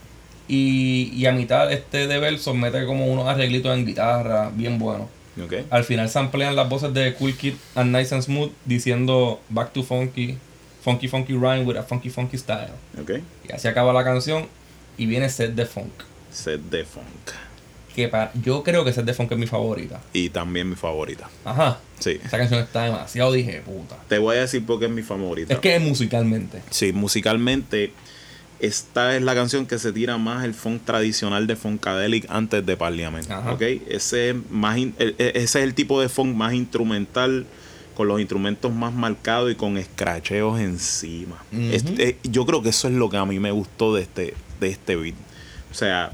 [0.48, 5.08] Y, y a mitad este de versos mete como unos arreglitos en guitarra, bien buenos.
[5.44, 5.54] ¿Ok?
[5.70, 9.74] Al final se amplían las voces de Cool Kid and Nice and Smooth diciendo Back
[9.74, 10.38] to Funky,
[10.82, 12.72] Funky Funky Rhyme with a Funky Funky Style.
[13.00, 13.12] ¿Ok?
[13.48, 14.48] Y así acaba la canción
[14.98, 15.92] y viene Set de Funk.
[16.32, 17.06] Set de funk.
[17.96, 20.00] Que para, yo creo que Set de Funk es mi favorita.
[20.14, 21.30] Y también mi favorita.
[21.46, 21.80] Ajá.
[22.00, 22.20] Sí.
[22.24, 23.98] Esa canción está demasiado dije puta.
[24.08, 25.54] Te voy a decir por qué es mi favorita.
[25.54, 26.62] Es que es musicalmente.
[26.70, 27.92] Sí, musicalmente,
[28.60, 32.76] esta es la canción que se tira más el funk tradicional de Funkadelic antes de
[32.78, 33.30] Parliament.
[33.30, 33.54] Ajá.
[33.54, 33.62] ¿ok?
[33.88, 37.46] Ese, es más in- e- e- ese es el tipo de funk más instrumental,
[37.96, 41.44] con los instrumentos más marcados y con escracheos encima.
[41.52, 44.70] Este- yo creo que eso es lo que a mí me gustó de este, de
[44.70, 45.16] este beat.
[45.72, 46.12] O sea,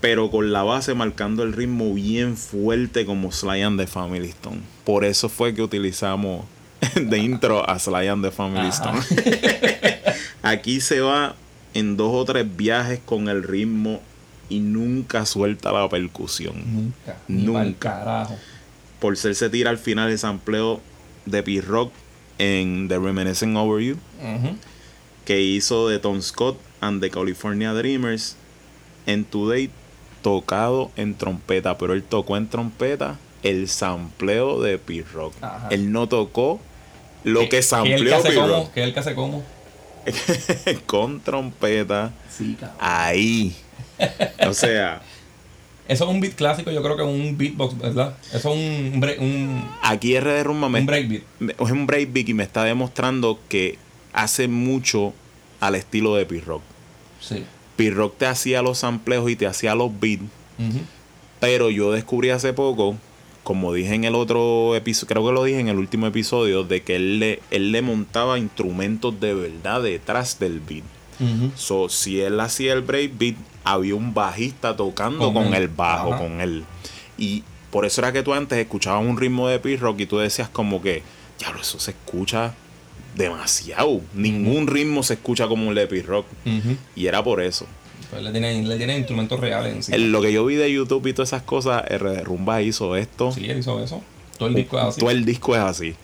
[0.00, 4.60] pero con la base marcando el ritmo bien fuerte como Sly and the Family Stone.
[4.84, 6.44] Por eso fue que utilizamos
[6.94, 8.98] de intro a Sly and the Family Ajá.
[9.00, 9.00] Stone.
[10.42, 11.36] Aquí se va
[11.74, 14.00] en dos o tres viajes con el ritmo
[14.48, 16.54] y nunca suelta la percusión.
[16.66, 17.16] Nunca.
[17.28, 17.78] Nunca.
[17.78, 18.36] carajo.
[19.00, 20.80] Por ser se tira al final el sampleo
[21.26, 21.92] de P-Rock
[22.38, 23.96] en The Reminiscing Over You,
[25.24, 28.36] que hizo de Tom Scott and the California Dreamers
[29.06, 29.70] en Today,
[30.22, 35.34] tocado en trompeta, pero él tocó en trompeta el sampleo de P-Rock.
[35.70, 36.60] Él no tocó
[37.24, 39.42] lo que sampleó P-Rock que el que hace como.
[40.86, 42.12] con trompeta.
[42.30, 42.78] Sí, cabrón.
[42.80, 43.56] Ahí.
[44.46, 45.02] O sea,
[45.88, 48.16] Eso es un beat clásico, yo creo que es un beatbox, ¿verdad?
[48.32, 48.56] Eso es
[48.94, 51.22] un, break, un, aquí R de Rumba me, un breakbeat.
[51.40, 53.78] es un breakbeat y me está demostrando que
[54.12, 55.12] hace mucho
[55.60, 56.62] al estilo de P-Rock.
[57.20, 57.44] Sí.
[57.76, 60.24] P-Rock te hacía los sampleos y te hacía los beats,
[61.40, 62.96] pero yo descubrí hace poco,
[63.42, 66.82] como dije en el otro episodio, creo que lo dije en el último episodio, de
[66.82, 70.84] que él le, él le montaba instrumentos de verdad detrás del beat.
[71.56, 76.64] So, si él hacía el breakbeat, había un bajista tocando Con el bajo, con él.
[77.16, 80.48] Y por eso era que tú antes escuchabas un ritmo de P-Rock y tú decías
[80.48, 81.02] como que,
[81.38, 82.54] diablo, eso se escucha
[83.14, 84.00] demasiado.
[84.14, 86.26] Ningún ritmo se escucha como de P-Rock.
[86.44, 86.76] Ujú.
[86.96, 87.66] Y era por eso.
[88.12, 89.96] Pues le tienen, le tienen instrumentos reales encima.
[89.96, 93.32] En lo que yo vi de YouTube y todas esas cosas, R Rumba hizo esto.
[93.32, 94.02] Sí, él hizo eso.
[94.38, 95.00] Todo el disco es así.
[95.00, 95.94] Todo el disco es así.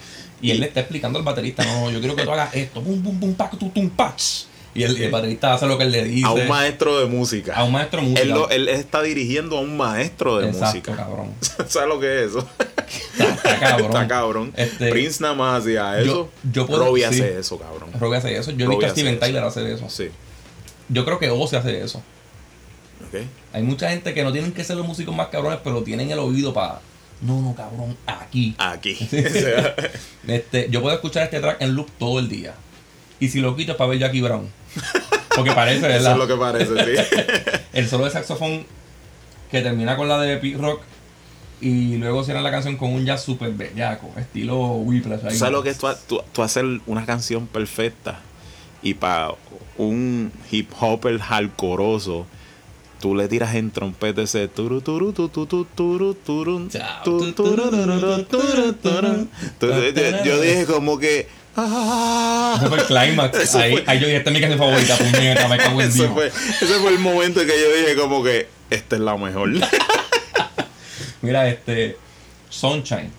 [0.41, 3.03] Y él le está explicando al baterista, no, yo quiero que tú hagas esto, bum,
[3.03, 4.23] bum, bum, pac, tu, tum, pach.
[4.75, 6.25] Y el, el baterista hace lo que él le dice.
[6.27, 7.55] A un maestro de música.
[7.55, 8.23] A un maestro de música.
[8.23, 10.97] Él, lo- él está dirigiendo a un maestro de Exacto, música.
[10.97, 11.33] cabrón.
[11.69, 12.49] ¿Sabes lo que es eso?
[13.19, 13.87] Está, está cabrón.
[13.87, 14.53] Está cabrón.
[14.57, 16.31] Este, Prince nada más hacía eso.
[16.53, 17.07] yo puedo- Robbie sí.
[17.09, 17.91] hace eso, cabrón.
[17.99, 18.53] Robbie hace eso.
[18.53, 19.19] Yo he visto a Steven.
[19.19, 19.87] Tyler hacer eso.
[19.89, 20.09] Sí.
[20.89, 21.99] Yo creo que Ozzy hace eso.
[23.07, 23.21] Ok.
[23.53, 26.19] Hay mucha gente que no tienen que ser los músicos más cabrones, pero tienen el
[26.19, 26.81] oído para.
[27.21, 28.55] No, no, cabrón, aquí.
[28.59, 28.97] Aquí.
[30.27, 32.55] Este, yo puedo escuchar este track en loop todo el día.
[33.21, 34.49] Y si lo quito es para ver Jackie Brown.
[35.35, 36.13] Porque parece, eso ¿verdad?
[36.13, 37.17] es lo que parece, sí.
[37.73, 38.65] El solo de saxofón
[39.51, 40.83] que termina con la de Pete Rock
[41.61, 45.25] Y luego cierran la canción con un jazz super bellaco, estilo Whiplash.
[45.25, 45.31] ahí.
[45.33, 48.21] ¿Tú sabes lo que es tú, tú, tú hacer una canción perfecta?
[48.83, 49.33] Y para
[49.77, 52.27] un hip hopper hardcoreoso,
[53.01, 56.69] tú le tiras en trompeta ese turu turu tu tu tu turu turu.
[59.43, 61.27] Entonces, yo- dije como que.
[61.57, 62.55] ah.
[62.59, 63.39] Ese fue el climax.
[63.43, 66.13] Eso Ahí, yo dije, esta es mi canción favorita, puñeta, me cago en Ese Dios.
[66.15, 69.51] fue, ese fue el momento que yo dije como que esta es la mejor.
[71.23, 71.97] Mira, este.
[72.51, 73.11] Sunshine.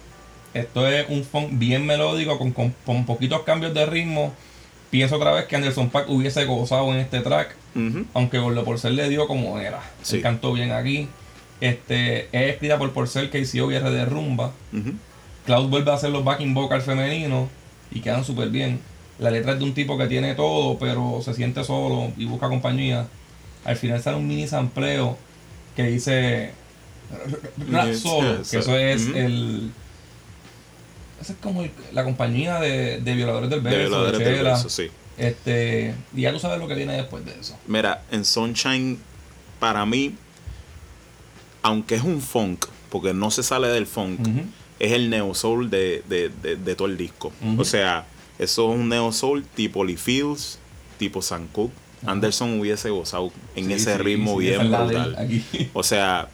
[0.53, 4.33] Esto es un funk bien melódico con, con, con poquitos cambios de ritmo.
[4.89, 7.55] Pienso otra vez que Anderson Paak hubiese gozado en este track.
[8.13, 9.81] Aunque por lo Porcel le dio como era.
[10.01, 10.17] Sí.
[10.17, 11.07] Él cantó bien aquí.
[11.61, 14.51] Este, es escrita por Porcel, KCO y R de Rumba.
[14.73, 14.93] Ujú.
[15.45, 17.49] Klaus vuelve a hacer los backing vocals femeninos
[17.91, 18.79] y quedan súper bien.
[19.19, 22.47] La letra es de un tipo que tiene todo, pero se siente solo y busca
[22.47, 23.07] compañía.
[23.65, 25.17] Al final sale un mini sampleo
[25.75, 26.51] que dice
[27.69, 29.71] rap solo, que eso es el.
[31.21, 34.43] Esa es como el- la compañía de, de violadores del De verso, de, violadores del
[34.43, 34.87] verso, sí.
[35.17, 37.57] Este, y ya tú sabes lo que viene después de eso.
[37.67, 38.97] Mira, en Sunshine,
[39.59, 40.15] para mí,
[41.61, 44.19] aunque es un funk, porque no se sale del funk,
[44.79, 47.33] es el neo soul de, de, de, de todo el disco.
[47.57, 48.05] O sea,
[48.37, 50.57] eso es un neo soul tipo Lee Fields,
[50.97, 51.73] tipo Sam Cooke.
[52.05, 55.17] Anderson hubiese gozado en Sí, ese sí, ritmo sí, bien de brutal.
[55.73, 56.29] O sea,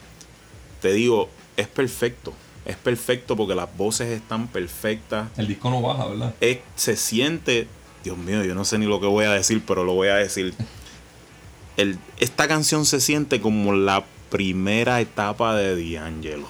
[0.80, 1.28] te digo,
[1.58, 2.34] es perfecto.
[2.66, 5.30] Es perfecto porque las voces están perfectas.
[5.38, 6.34] El disco no baja, ¿verdad?
[6.42, 7.68] Es- se siente,
[8.04, 10.16] Dios mío, yo no sé ni lo que voy a decir, pero lo voy a
[10.16, 10.54] decir.
[11.78, 16.48] El, esta canción se siente como la primera etapa de D'Angelo.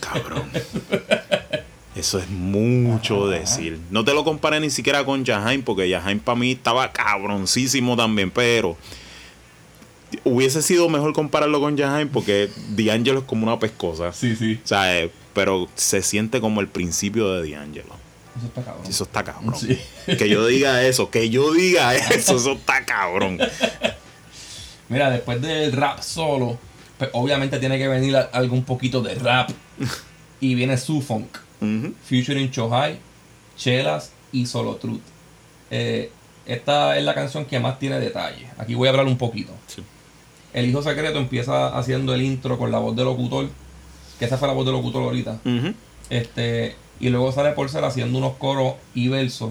[0.00, 0.44] Cabrón.
[1.94, 3.78] Eso es mucho decir.
[3.90, 8.30] No te lo comparé ni siquiera con Jahaim, porque Jahaim para mí estaba cabroncísimo también,
[8.30, 8.76] pero
[10.24, 14.12] hubiese sido mejor compararlo con Jahaim porque D'Angelo es como una pescosa.
[14.12, 14.60] Sí, sí.
[14.64, 17.94] O sea, eh, pero se siente como el principio de D'Angelo.
[18.36, 18.86] Eso está cabrón.
[18.88, 19.54] Eso está cabrón.
[19.56, 19.78] Sí.
[20.16, 23.38] Que yo diga eso, que yo diga eso, eso está cabrón.
[24.88, 26.58] Mira, después del rap solo,
[26.98, 29.50] pues obviamente tiene que venir a- algo un poquito de rap.
[30.40, 31.94] Y viene su funk, Ujú.
[32.04, 32.98] featuring Chohai,
[33.56, 35.00] Chelas y Solo Truth.
[35.70, 36.10] Eh,
[36.46, 38.48] esta es la canción que más tiene detalle.
[38.58, 39.52] Aquí voy a hablar un poquito.
[39.68, 39.84] Sí.
[40.52, 43.48] El hijo secreto empieza haciendo el intro con la voz del locutor,
[44.18, 45.38] que esa fue la voz del locutor ahorita.
[46.10, 49.50] Este, y luego sale Porcel haciendo unos coros y versos.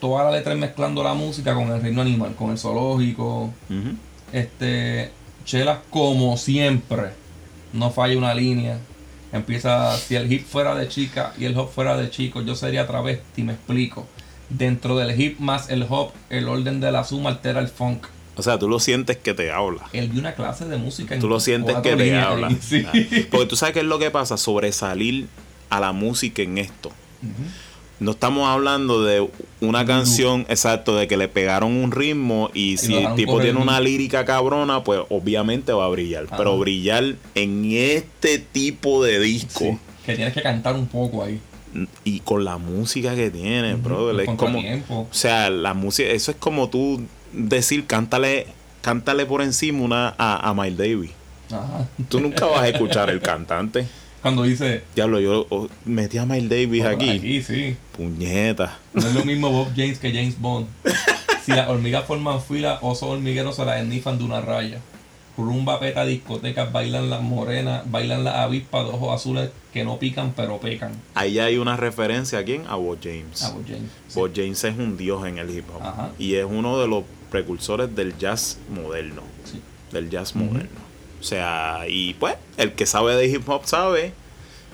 [0.00, 3.52] Toda la letra mezclando la música con el reino animal, con el zoológico.
[3.70, 3.96] Ujú.
[4.32, 5.10] Este,
[5.44, 7.12] Chelas, como siempre,
[7.72, 8.78] no falla una línea.
[9.32, 12.86] Empieza, si el hip fuera de chica y el hop fuera de chico, yo sería
[12.86, 14.06] travesti, me explico.
[14.48, 18.06] Dentro del hip más el hop, el orden de la suma altera el funk.
[18.36, 19.82] O sea, tú lo sientes que te habla.
[19.92, 22.48] Él dio una clase de música en Tú lo sientes que te habla.
[22.48, 22.84] ahí, Sí.
[22.86, 22.92] Ah.
[23.30, 25.26] Porque tú sabes qué es lo que pasa, sobresalir
[25.70, 26.92] a la música en esto.
[27.98, 29.26] No estamos hablando de
[29.60, 33.58] una Un canción, exacto, de que le pegaron un ritmo y si el tipo tiene
[33.58, 36.26] una lírica cabrona, pues obviamente va a brillar.
[36.36, 41.40] Pero brillar en este tipo de disco Sí, que tienes que cantar un poco ahí.
[42.04, 44.38] y con la música que tiene, brother, Los es como...
[44.52, 45.06] contratiempos.
[45.10, 47.00] O sea, la música, eso es como tú
[47.36, 48.46] decir, cántale,
[48.80, 51.10] cántale por encima una a, a Miles Davis.
[51.50, 51.86] Ajá.
[52.08, 53.86] Tú nunca vas a escuchar el cantante.
[54.22, 57.10] Cuando dice Diablo, yo oh, metí a Miles Davis aquí.
[57.10, 57.76] Aquí sí.
[57.96, 58.78] Puñeta.
[58.92, 60.66] No es lo mismo Bob James que James Bond.
[61.44, 64.80] Si las hormigas forman fila, osos hormigueros se las ennifan de una raya.
[65.38, 70.32] Rumba, peta, discotecas, bailan las morenas, bailan las avispas de ojos azules que no pican
[70.34, 70.92] pero pecan.
[71.14, 72.64] Ahí hay una referencia a quién?
[72.66, 73.42] A Bob James.
[73.44, 73.90] Ah, Bob James.
[74.08, 74.18] Sí.
[74.18, 75.82] Bob James es un dios en el hip hop.
[75.82, 76.10] Ajá.
[76.18, 79.22] Y es uno de los precursores del jazz moderno.
[79.44, 79.60] Sí.
[79.92, 80.86] Del jazz moderno.
[81.20, 84.12] O sea, y pues, el que sabe de hip hop sabe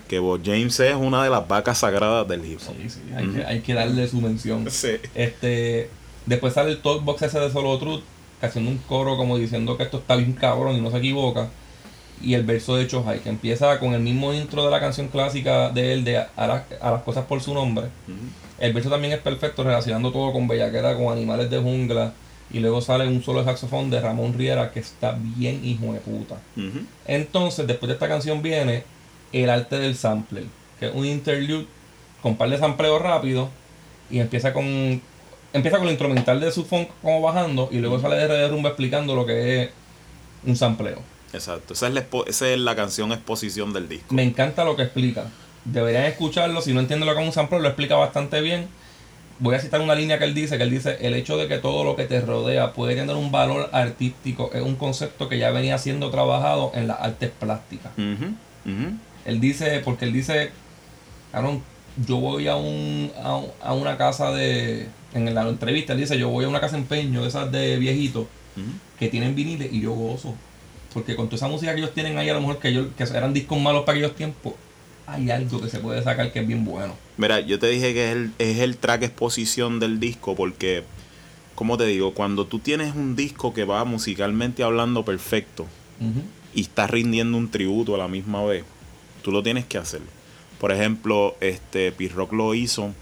[0.08, 2.74] que Bob James es una de las vacas sagradas del hip hop.
[2.82, 4.70] Sí, sí, hay, que, hay que darle su mención.
[4.70, 4.96] Sí.
[5.14, 5.88] Este,
[6.26, 8.02] después sale el talkbox ese de Solo Truth,
[8.42, 11.48] haciendo un coro como diciendo que esto está bien cabrón y no se equivoca.
[12.20, 15.70] Y el verso de Chohai, que empieza con el mismo intro de la canción clásica
[15.70, 17.86] de él, de a, la- a las cosas por su nombre.
[18.58, 22.12] El verso también es perfecto, relacionando todo con bellaquera, con animales de jungla.
[22.52, 26.00] Y luego sale un solo de saxofón de Ramón Riera, que está bien hijo de
[26.00, 26.36] puta.
[27.06, 28.84] Entonces, después de esta canción viene
[29.32, 30.44] el arte del sampler,
[30.78, 31.66] que es un interlude
[32.20, 33.48] con par de sampleos rápidos
[34.10, 35.00] y empieza con
[35.52, 39.14] empieza con el instrumental de su funk como bajando y luego sale de rumba explicando
[39.14, 39.70] lo que es
[40.46, 41.00] un sampleo.
[41.32, 41.74] Exacto.
[41.74, 44.14] Esa es, la, esa es la canción exposición del disco.
[44.14, 45.24] Me encanta lo que explica.
[45.64, 48.68] Deberían escucharlo, si no entienden lo que es un sampleo, lo explica bastante bien.
[49.38, 51.58] Voy a citar una línea que él dice, que él dice, el hecho de que
[51.58, 55.50] todo lo que te rodea puede tener un valor artístico es un concepto que ya
[55.50, 57.92] venía siendo trabajado en las artes plásticas.
[59.24, 60.50] Él dice, porque él dice,
[61.32, 61.62] cabrón,
[62.06, 66.28] yo voy a un, a, a una casa de, en la entrevista, él dice, yo
[66.28, 68.26] voy a una casa de empeño de esas de viejitos
[68.98, 70.34] que tienen viniles y yo gozo.
[70.94, 73.02] Porque con toda esa música que ellos tienen ahí, a lo mejor que, ellos, que
[73.02, 74.52] eran discos malos para aquellos tiempos,
[75.06, 76.94] hay algo que se puede sacar que es bien bueno.
[77.16, 80.84] Mira, yo te dije que es el, es el track exposición del disco porque,
[81.54, 85.66] como te digo, cuando tú tienes un disco que va musicalmente hablando perfecto
[86.54, 88.64] y estás rindiendo un tributo a la misma vez,
[89.22, 90.00] tú lo tienes que hacer.
[90.58, 92.92] Por ejemplo, este P-Rock lo hizo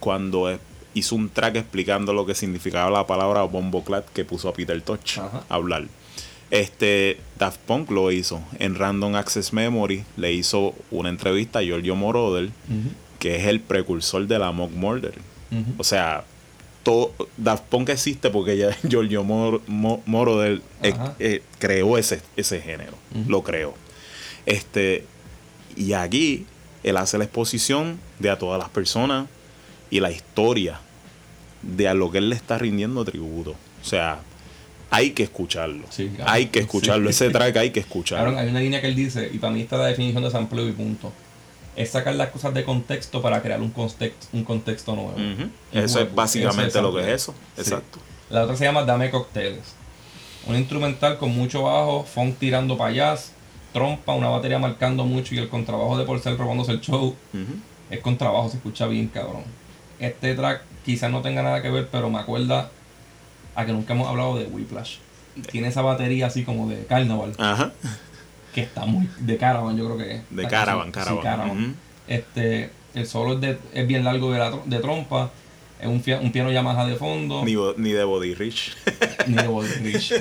[0.00, 0.58] cuando eh,
[0.94, 4.82] hizo un track explicando lo que significaba la palabra bomboclat que puso a Peter
[5.16, 5.44] Ajá.
[5.48, 5.86] a hablar.
[6.50, 11.96] Este Daft Punk lo hizo en Random Access Memory, le hizo una entrevista a Giorgio
[11.96, 12.50] Moroder,
[13.18, 15.14] que es el precursor de la mock murder.
[15.78, 16.24] O sea,
[16.82, 22.60] todo, Daft Punk existe porque ya Giorgio Mor- Mo- Moroder eh, eh, creó ese, ese
[22.60, 22.92] género,
[23.26, 23.74] lo creó.
[24.44, 25.04] Este,
[25.76, 26.46] y aquí
[26.84, 29.26] él hace la exposición de a todas las personas
[29.90, 30.78] y la historia
[31.62, 33.52] de a lo que él le está rindiendo tributo.
[33.82, 34.20] O sea,
[34.96, 35.84] hay que escucharlo.
[35.90, 36.30] Sí, claro.
[36.30, 37.12] hay que escucharlo.
[37.12, 37.24] Sí.
[37.24, 38.38] Ese track hay que escucharlo.
[38.38, 40.72] hay una línea que él dice, y para mí está la definición de sampleo y
[40.72, 41.12] punto.
[41.76, 45.14] Es sacar las cosas de contexto para crear un contexto, un contexto nuevo.
[45.72, 47.34] Eso es básicamente eso es lo que es eso.
[47.56, 47.60] Sí.
[47.60, 47.98] Exacto.
[48.30, 49.74] La otra se llama Dame Cócteles.
[50.46, 53.32] Un instrumental con mucho bajo, funk tirando para jazz,
[53.74, 57.14] trompa, una batería marcando mucho y el contrabajo de Porcel robándose el show.
[57.34, 57.54] Ujú.
[57.90, 59.44] Es contrabajo, se escucha bien, cabrón.
[59.98, 62.70] Este track quizás no tenga nada que ver, pero me acuerda
[63.56, 64.98] a que nunca hemos hablado de Whiplash.
[65.50, 67.72] Tiene esa batería así como de carnaval, Ajá.
[68.54, 69.08] que está muy...
[69.18, 70.22] De Caravan, yo creo que es.
[70.30, 71.16] De Caravan, Caravan.
[71.18, 71.76] Sí, Caravan.
[72.08, 75.30] Este, el solo es, de- es bien largo de, la tro- de trompa,
[75.80, 77.44] es un, un piano Yamaha de fondo.
[77.44, 78.76] Ni, ni de Body Rich.
[79.26, 80.14] ni de Body Rich.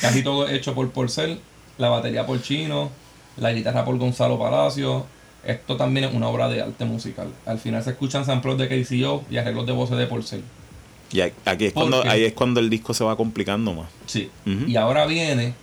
[0.00, 1.38] Casi todo hecho por Porcel,
[1.76, 2.90] la batería por Chino,
[3.36, 5.04] la guitarra por Gonzalo Palacio.
[5.44, 7.28] Esto también es una obra de arte musical.
[7.44, 10.42] Al final se escuchan samples de KCO y arreglos de voces de Porcel.
[11.12, 13.88] Y aquí es ¿Por cuando, ahí es cuando el disco se va complicando más.
[14.06, 14.30] Sí.
[14.66, 15.54] Y ahora viene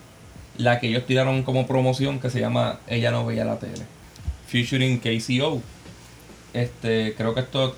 [0.57, 3.85] la que ellos tiraron como promoción que se llama Ella no veía la tele.
[4.47, 5.61] Featuring KCO.
[6.53, 7.75] Este, creo que esto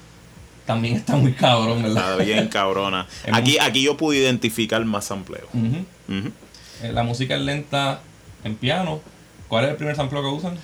[0.66, 2.26] también está muy cabrón, Está ¿verdad?
[2.26, 3.08] bien cabrona.
[3.32, 5.48] Aquí, aquí yo pude identificar más sampleo.
[6.08, 8.02] Eh, La música es lenta
[8.44, 9.02] en piano.
[9.48, 10.58] ¿Cuál es el primer sampleo que usan?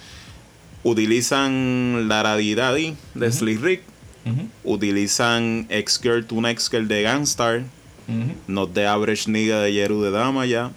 [0.84, 3.32] Utilizan la Daddy de.
[3.32, 3.82] Slick Rick.
[4.26, 7.64] Ujú, Utilizan X-Girl to Next Girl de Gangstar.
[8.08, 8.34] ujú.
[8.48, 10.72] Not the Average Nigga de Yeru de Damaya.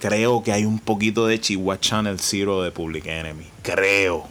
[0.00, 3.44] Creo que hay un poquito de Chihuahua Channel Zero de Public Enemy.
[3.62, 4.28] Creo.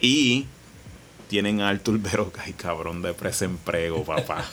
[0.00, 0.46] Y
[1.28, 4.44] tienen a Arthur Verocay, cabrón de presemprego, papá.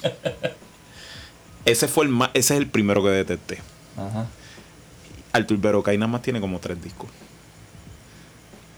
[1.66, 3.60] ese fue el más, ese es el primero que detecté.
[3.96, 4.28] Ajá.
[5.34, 7.10] Arthur nada más tiene como tres discos.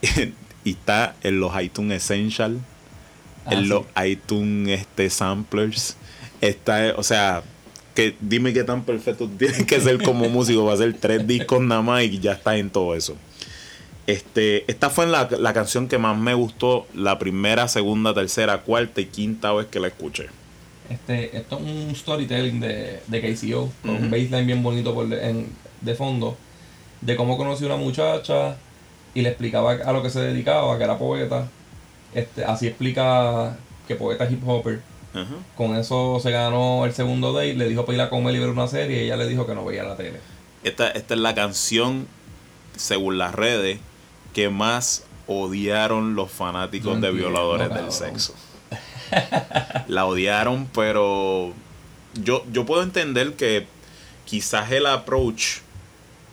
[0.63, 2.59] y está en los iTunes Essential,
[3.45, 3.69] Ah, en sí.
[3.69, 5.97] los iTunes este, Samplers.
[6.41, 7.43] Está, o sea,
[7.95, 11.81] que dime qué tan perfecto tienes que ser como músico para hacer tres discos nada
[11.81, 13.15] más y ya está en todo eso.
[14.05, 18.99] Este, esta fue la, la canción que más me gustó la primera, segunda, tercera, cuarta
[18.99, 20.27] y quinta vez que la escuché.
[20.89, 24.09] Este, esto es un storytelling de, de KCO, con un Ujú.
[24.11, 25.47] baseline bien bonito por de, en-
[25.79, 26.37] de fondo,
[26.99, 28.57] de cómo conoció a una muchacha
[29.15, 31.47] y le explicaba a lo que se dedicaba, que era poeta.
[32.13, 33.57] Este, así explica
[33.87, 34.81] que poeta hip hopper.
[35.55, 38.49] Con eso se ganó el segundo date, le dijo para ir a comer y ver
[38.49, 40.19] una serie y ella le dijo que no veía la tele.
[40.63, 42.07] Esta, esta es la canción,
[42.75, 43.77] según las redes,
[44.33, 48.33] que más odiaron los fanáticos de violadores del sexo.
[49.87, 51.53] la odiaron, pero
[52.15, 53.67] yo, yo puedo entender que
[54.25, 55.57] quizás el approach,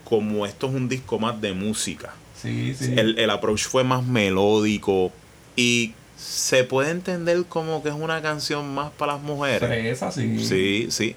[0.04, 2.94] como esto es un disco más de música, Sí, sí.
[2.96, 5.12] el, el approach fue más melódico
[5.56, 9.68] y se puede entender como que es una canción más para las mujeres.
[9.68, 10.44] Fresa, sí.
[10.44, 11.08] Sí, sí.
[11.10, 11.16] Es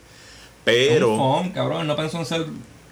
[0.65, 1.13] Pero...
[1.13, 1.87] un funk, cabrón.
[1.87, 2.45] No pensó en ser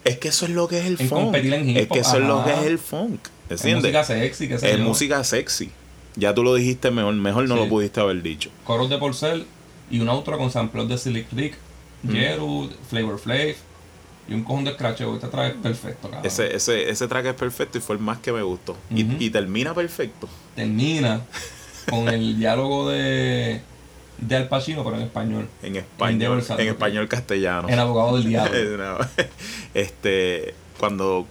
[0.04, 1.22] Es que eso es lo que es el En funk.
[1.24, 3.20] competir en hip Es que eso es lo que es el funk.
[3.50, 3.84] es ¿Entiendes?
[3.94, 4.78] música sexy, que Es yo.
[4.80, 5.72] música sexy.
[6.18, 7.62] Ya tú lo dijiste mejor, mejor no Sí.
[7.62, 8.50] lo pudiste haber dicho.
[8.66, 9.46] coros de Porcel
[9.90, 11.56] y un outro con samples de Rick,
[12.04, 12.12] Mm.
[12.14, 13.56] Jeru, Flavor Flav
[14.32, 15.02] y un cojón de scratch.
[15.02, 16.26] Este trae perfecto, cabrón.
[16.26, 18.78] Ese, ese, ese track es perfecto y fue el más que me gustó.
[18.90, 20.30] Y- termina perfecto.
[20.56, 21.22] Termina
[21.90, 23.62] con el diálogo de,
[24.20, 25.50] de Al Pacino, pero en español.
[25.62, 26.42] En español.
[26.58, 27.68] En español castellano.
[27.68, 28.98] El abogado del diablo.
[29.74, 31.28] Este, cuando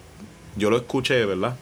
[0.56, 1.56] yo lo escuché, ¿verdad?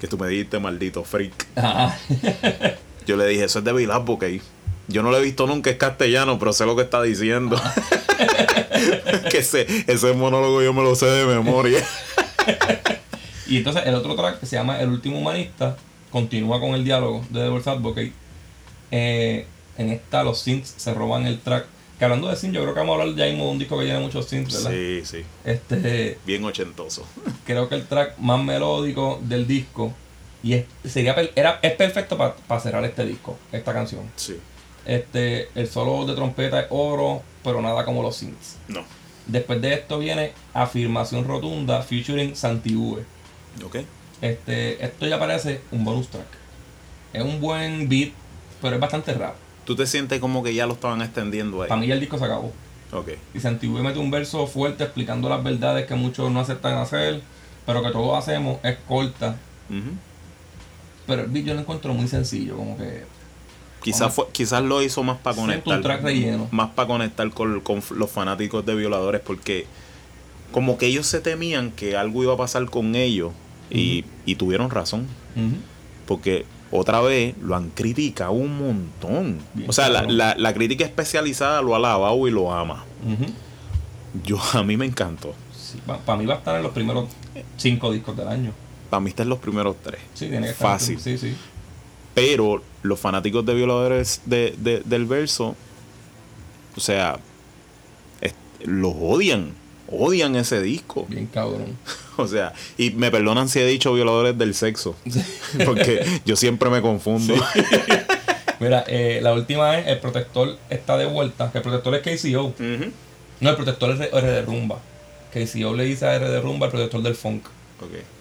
[0.00, 1.46] Que tú me dijiste, maldito freak.
[1.56, 1.98] Ajá.
[3.06, 4.40] Yo le dije, eso es de Bill Advocate.
[4.88, 7.60] Yo no lo he visto nunca, es castellano, pero sé lo que está diciendo.
[9.30, 11.84] que ese, ese monólogo yo me lo sé de memoria.
[13.46, 15.76] Y entonces el otro track que se llama El último humanista
[16.10, 18.12] continúa con el diálogo de Devil's Advocate.
[18.90, 21.66] Eh, en esta los synths se roban el track.
[21.98, 23.78] Que hablando de synths, yo creo que vamos a hablar ya mismo de un disco
[23.78, 24.70] que tiene muchos synths, ¿verdad?
[24.70, 25.24] Sí, sí.
[25.44, 27.06] Este, Bien ochentoso.
[27.44, 29.92] creo que el track más melódico del disco
[30.42, 34.02] y es, sería era, es perfecto para cerrar este disco, esta canción.
[34.16, 34.38] Sí.
[34.86, 38.58] Este, el solo de trompeta es oro, pero nada como los synths.
[38.68, 38.82] No.
[39.26, 43.02] Después de esto viene Afirmación Rotunda featuring Santi V.
[43.64, 43.76] Ok.
[44.20, 46.26] Este, esto ya parece un bonus track.
[47.12, 48.12] Es un buen beat,
[48.60, 49.34] pero es bastante rap.
[49.64, 51.68] ¿Tú te sientes como que ya lo estaban extendiendo ahí?
[51.68, 52.52] Para mí ya el disco se acabó.
[52.92, 53.10] Ok.
[53.34, 57.22] Y Santi V mete un verso fuerte explicando las verdades que muchos no aceptan hacer,
[57.64, 59.36] pero que todos hacemos, es corta.
[61.06, 63.04] Pero el beat yo lo encuentro muy sencillo, como que
[63.84, 65.76] Quizás fue, quizás lo hizo más para conectar.
[65.76, 66.48] un track relleno.
[66.50, 69.20] Más para conectar con, con los fanáticos de violadores.
[69.20, 69.66] Porque
[70.52, 73.32] como que ellos se temían que algo iba a pasar con ellos.
[73.70, 75.06] Y, y tuvieron razón.
[76.06, 79.38] Porque otra vez lo han criticado un montón.
[79.54, 82.84] Bien o sea, la, la- la crítica especializada lo ha alabado y lo ama.
[84.24, 85.34] Yo a mí me encantó.
[86.06, 87.08] para mí va a estar en los primeros
[87.56, 88.52] cinco discos del año.
[88.90, 90.00] Para mí está en los primeros tres.
[90.14, 90.68] Sí, tiene que estar.
[90.72, 91.00] Fácil.
[91.00, 91.34] Sí, sí.
[92.14, 95.56] Pero los fanáticos de violadores de, de- del verso,
[96.76, 97.18] o sea,
[98.20, 98.34] es-
[98.64, 99.52] los odian.
[99.90, 101.06] Odian ese disco.
[101.08, 101.76] Bien cabrón.
[102.16, 104.94] O sea, y me perdonan si he dicho violadores del sexo.
[105.64, 107.34] Porque yo siempre me confundo.
[108.60, 111.50] Mira, eh, la última es el protector está de vuelta.
[111.52, 112.44] El protector es KCO.
[112.44, 112.92] Ujú.
[113.40, 114.78] No, el protector es R de rumba.
[115.32, 117.46] KCO le dice a R de rumba el protector del funk.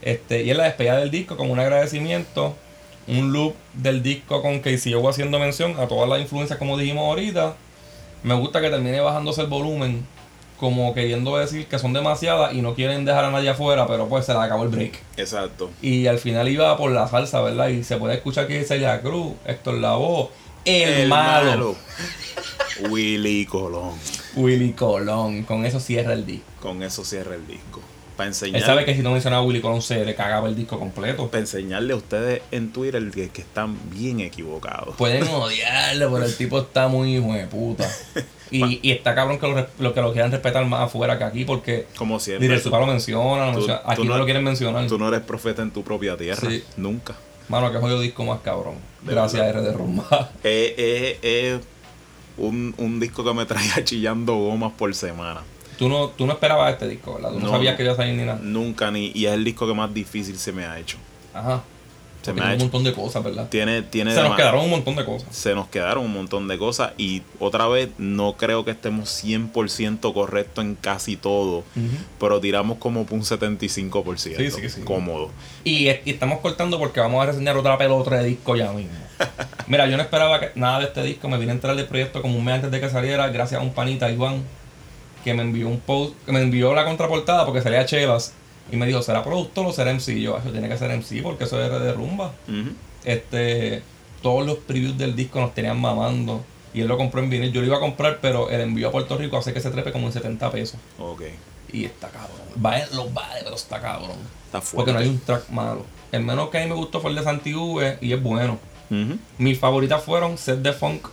[0.01, 2.57] Este, y es la despedida del disco como un agradecimiento.
[3.07, 7.55] Un loop del disco con KCO haciendo mención a todas las influencias como dijimos ahorita.
[8.23, 10.05] Me gusta que termine bajándose el volumen.
[10.59, 14.25] Como queriendo decir que son demasiadas y no quieren dejar a nadie afuera, pero pues
[14.25, 14.97] se le acabó el break.
[15.17, 15.69] Exacto.
[15.81, 17.67] Y al final iba por la salsa, ¿verdad?
[17.67, 20.29] Y se puede escuchar que dice Celia Cruz, Héctor Lavoe,
[20.63, 21.75] el, malo,
[22.89, 23.91] Willy Colón.
[24.35, 25.43] Willy Colón.
[25.43, 26.45] Con eso cierra el disco.
[26.61, 27.81] Con eso cierra el disco.
[28.15, 30.55] Para Él enseñar, sabe que si no mencionaba a Willy Colón se le cagaba el
[30.55, 31.27] disco completo.
[31.29, 34.95] para enseñarle a ustedes en Twitter que, que están bien equivocados.
[34.95, 37.89] Pueden odiarlo, pero el tipo está muy hijo de puta.
[38.51, 39.47] Y, y está cabrón que
[39.79, 42.47] lo, que lo quieran respetar más afuera que aquí, porque Como siempre.
[42.47, 43.81] Directo lo menciona, lo tú- menciona.
[43.83, 44.85] aquí no, lo quieren mencionar.
[44.85, 46.47] Tú no eres profeta en tu propia tierra.
[46.47, 46.63] Sí.
[46.77, 47.15] Nunca.
[47.49, 48.75] Mano, que jodido disco más cabrón.
[49.01, 49.63] De Gracias, verdad.
[49.63, 50.29] R de Rumba.
[50.43, 51.59] Es, es- es
[52.37, 55.41] un, un disco que me traía chillando gomas por semana.
[55.83, 57.31] Tú no, tú no esperabas este disco, ¿verdad?
[57.31, 58.39] Tú no, No, sabías que iba a salir ni nada.
[58.41, 59.11] Nunca ni.
[59.13, 60.95] Y es el disco que más difícil se me ha hecho.
[61.33, 61.61] Ajá.
[62.21, 62.63] Se me ha tiene un hecho.
[62.63, 63.49] montón de cosas, ¿verdad?
[63.49, 65.27] Tiene, tiene Se nos quedaron un montón de cosas.
[65.35, 70.13] se nos quedaron un montón de cosas y otra vez no creo que estemos 100%
[70.13, 71.65] correctos en casi todo,
[72.21, 74.17] pero tiramos como un 75%.
[74.37, 74.81] Sí, sí, sí.
[74.83, 75.31] Cómodo.
[75.65, 78.93] Y, y estamos cortando porque vamos a reseñar otra pelota de disco ya mismo.
[79.67, 81.27] Mira, yo no esperaba que nada de este disco.
[81.27, 83.63] Me vine a entrar del proyecto como un mes antes de que saliera, gracias a
[83.63, 84.43] un panita, Iván,
[85.23, 88.33] que me envió un post, que me envió la contraportada porque salía Chelas.
[88.71, 90.09] Y me dijo, ¿será productor o será MC?
[90.09, 92.33] Y yo, eso tiene que ser MC porque eso es de rumba.
[93.03, 93.83] Este,
[94.21, 96.43] todos los previews del disco nos tenían mamando.
[96.73, 97.51] Y él lo compró en vinil.
[97.51, 99.91] Yo lo iba a comprar, pero el envío a Puerto Rico hace que se trepe
[99.91, 100.79] como en 70 pesos.
[100.97, 101.23] Ok.
[101.71, 102.37] Y está cabrón.
[102.55, 104.17] Vale, los vale, pero está cabrón.
[104.45, 104.75] Está fuerte.
[104.75, 105.85] Porque no hay un track malo.
[106.11, 108.59] El menos que a mí me gustó fue el de Santi V y es bueno.
[109.39, 111.07] Mis favoritas fueron Set de Funk,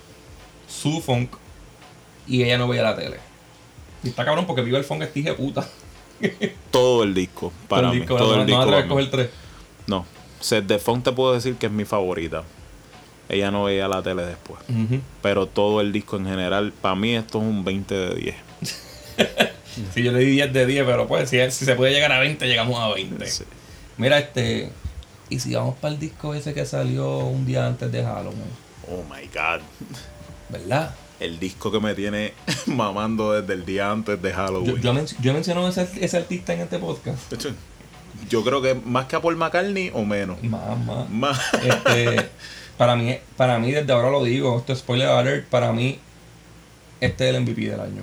[0.68, 1.30] Su Funk
[2.26, 3.16] y Ella no veía la tele.
[4.02, 5.66] Y está cabrón porque vive el funk este de puta.
[6.70, 8.00] Todo el disco, para Todo el mí.
[8.02, 8.66] disco, todo no, el disco.
[8.66, 8.88] mí.
[8.88, 9.30] coger tres.
[9.86, 10.04] No.
[10.40, 12.44] Set de Funk te puedo decir que es mi favorita.
[13.28, 14.60] Ella no veía la tele después.
[14.68, 15.00] Ujú.
[15.22, 18.36] Pero todo el disco en general, para mí esto es un 20 de 10.
[19.94, 22.18] Si yo le di 10 de 10, pero pues si, si se puede llegar a
[22.18, 23.24] 20, llegamos a 20.
[23.26, 23.44] Sí.
[23.98, 24.70] Mira este.
[25.28, 28.42] Y si vamos para el disco ese que salió un día antes de Halloween,
[28.90, 29.60] Oh my God.
[30.48, 30.92] ¿verdad?
[31.20, 32.32] El disco que me tiene
[32.66, 34.80] mamando desde el día antes de Yo, Halloween.
[34.80, 37.32] yo, men- yo he mencionado ese, ese artista en este podcast.
[38.28, 40.42] Yo creo que más que a Paul McCartney o menos.
[40.42, 41.08] Más, más.
[41.10, 41.40] Más.
[41.62, 42.28] Este,
[42.76, 45.98] para mí, para mí, desde ahora lo digo, esto es spoiler alert, para mí,
[47.00, 48.02] este es el MVP del año.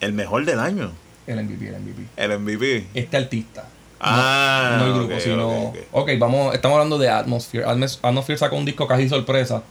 [0.00, 0.92] El mejor del año.
[1.26, 2.02] El MVP, el MVP.
[2.16, 2.86] El MVP.
[2.94, 3.66] Este artista.
[4.00, 5.48] Ah, no el grupo, sino.
[5.68, 6.10] ok, ok, ok.
[6.18, 7.64] vamos, estamos hablando de Atmosphere.
[7.66, 9.62] Atmos- Atmosphere sacó un disco casi sorpresa.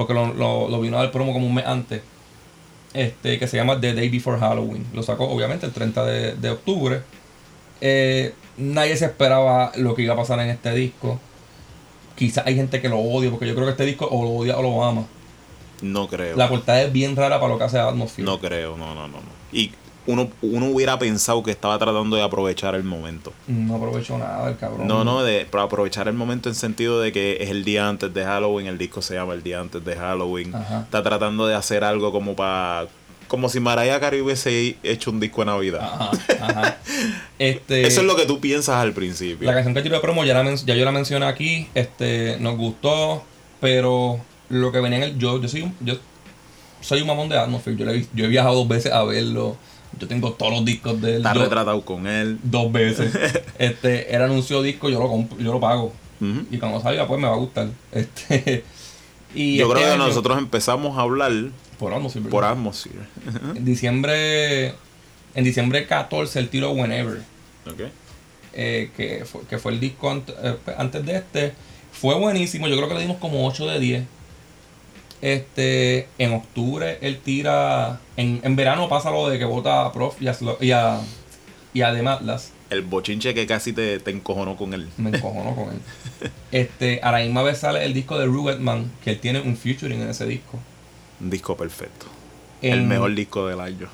[0.00, 2.00] Porque lo, lo, vino a dar promo como un mes antes.
[2.94, 4.86] Este, que se llama The Day Before Halloween.
[4.94, 7.02] Lo sacó, obviamente, el 30 de, de octubre.
[7.82, 11.20] Eh, nadie se esperaba lo que iba a pasar en este disco.
[12.16, 14.56] Quizás hay gente que lo odia, porque yo creo que este disco o lo odia
[14.56, 15.04] o lo ama.
[15.82, 16.36] No creo.
[16.36, 18.24] La portada es bien rara para lo que hace Atmosphere.
[18.24, 19.18] No creo, no, no, no.
[19.18, 19.30] no.
[19.52, 19.72] Y
[20.06, 23.32] uno, uno hubiera pensado que estaba tratando de aprovechar el momento.
[23.46, 24.86] No aprovechó nada el cabrón.
[24.86, 28.12] No, no, de para aprovechar el momento en sentido de que es el día antes
[28.12, 30.54] de Halloween, el disco se llama el día antes de Halloween.
[30.54, 30.80] Ajá.
[30.80, 32.88] Está tratando de hacer algo como para
[33.28, 35.82] como si Mariah Carey hubiese hecho un disco de Navidad.
[35.82, 36.10] Ajá,
[36.40, 36.78] ajá.
[37.38, 39.46] Este, Eso es lo que tú piensas al principio.
[39.46, 41.68] La canción que tiró de promo ya, la ya yo la mencioné aquí.
[41.74, 43.24] Este, nos gustó,
[43.60, 44.20] pero
[44.50, 45.18] lo que venía en el.
[45.18, 45.74] Yo, yo soy un.
[45.80, 45.94] Yo
[46.82, 47.76] soy un mamón de Atmosphere.
[47.76, 49.56] Yo, le he- yo he viajado dos veces a verlo.
[49.98, 51.16] Yo tengo todos los discos de él.
[51.18, 52.38] Está Yo- retratado con él.
[52.42, 53.12] dos veces.
[53.58, 55.92] este, él anunció disco, yo lo compro, yo lo pago.
[56.50, 57.68] Y cuando salga, pues me va a gustar.
[57.92, 58.62] Este.
[59.34, 61.32] Y Yo este creo que año- nosotros empezamos a hablar
[61.78, 62.28] Por Atmosphere.
[62.28, 62.44] por.
[62.44, 62.98] Atmosphere.
[63.56, 64.74] En diciembre.
[65.34, 67.18] En diciembre 14 el tiro Whenever.
[67.66, 67.80] Ok.
[68.52, 71.52] eh, que, fue, que fue el disco ant- eh, antes de este.
[71.92, 74.04] Fue buenísimo, yo creo que le dimos como 8 de 10.
[75.22, 78.00] Este, en octubre él tira.
[78.16, 81.00] En, en verano pasa lo de que vota a Prof y a, y a,
[81.74, 82.38] y a.
[82.70, 84.88] El bochinche que casi te, te encojonó con él.
[84.96, 85.80] Me encojono con él.
[86.52, 90.02] Este, a la misma vez sale el disco de Ruggedman, que él tiene un featuring
[90.02, 90.58] en ese disco.
[91.20, 92.06] Un disco perfecto.
[92.60, 93.88] El mejor disco del año.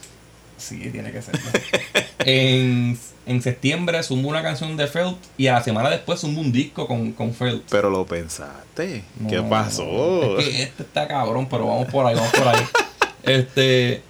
[0.57, 1.39] Sí, tiene que ser.
[2.20, 6.53] en, en septiembre sumó una canción de Felt y a la semana después sumó un
[6.53, 7.64] disco con, con Felt.
[7.70, 9.03] Pero lo pensaste.
[9.29, 10.39] ¿Qué pasó?
[10.39, 12.61] Es que este está cabrón, pero vamos por ahí, vamos por ahí.
[13.24, 14.03] este.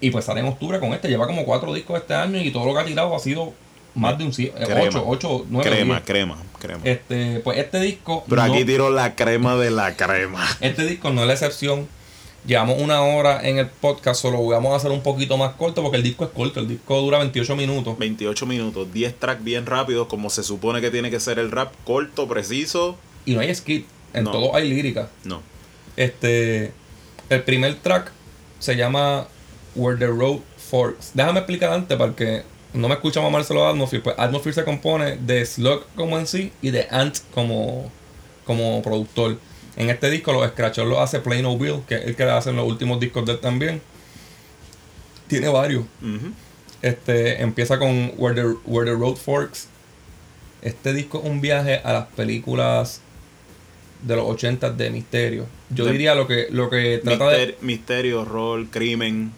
[0.00, 1.08] Y pues sale en octubre con este.
[1.08, 3.52] Lleva como cuatro discos este año y todo lo que ha tirado ha sido
[3.94, 4.82] más de un cien- eh, Crema.
[4.82, 5.68] ocho, ocho, nueve.
[5.70, 6.06] crema, diez.
[6.06, 6.80] crema, crema.
[6.84, 8.24] Este, pues este disco.
[8.28, 10.46] Pero no- aquí tiró la crema de la crema.
[10.60, 11.88] Este disco no es la excepción.
[12.46, 15.98] Llevamos una hora en el podcast, solo vamos a hacer un poquito más corto porque
[15.98, 16.60] el disco es corto.
[16.60, 17.98] El disco dura 28 minutos.
[17.98, 21.72] 28 minutos, 10 tracks bien rápidos, como se supone que tiene que ser el rap,
[21.84, 22.96] corto, preciso.
[23.26, 23.86] Y no hay skit.
[24.14, 24.30] En No.
[24.30, 25.10] todo hay lírica.
[25.24, 25.42] No.
[25.96, 26.72] Este.
[27.28, 28.10] El primer track
[28.58, 29.26] se llama
[29.74, 31.10] Where the Road Forks.
[31.12, 34.02] Déjame explicar antes para que no me escucha mamárselo a Atmosphere.
[34.02, 37.90] Pues Atmosphere se compone de Slug como en sí y de Ant como,
[38.46, 39.38] como productor.
[39.78, 42.50] En este disco los scratchers los hace Plain Old Bill, que es el que hace
[42.50, 43.80] en los últimos discos de él también.
[45.28, 45.84] Tiene varios.
[46.82, 49.68] Este empieza con Where the, Where the Road Forks.
[50.62, 53.00] Este disco es un viaje a las películas
[54.02, 55.46] de los 80 de misterio.
[55.70, 59.32] Yo De- diría lo que lo que trata de Mister- Misterio, rol, crimen.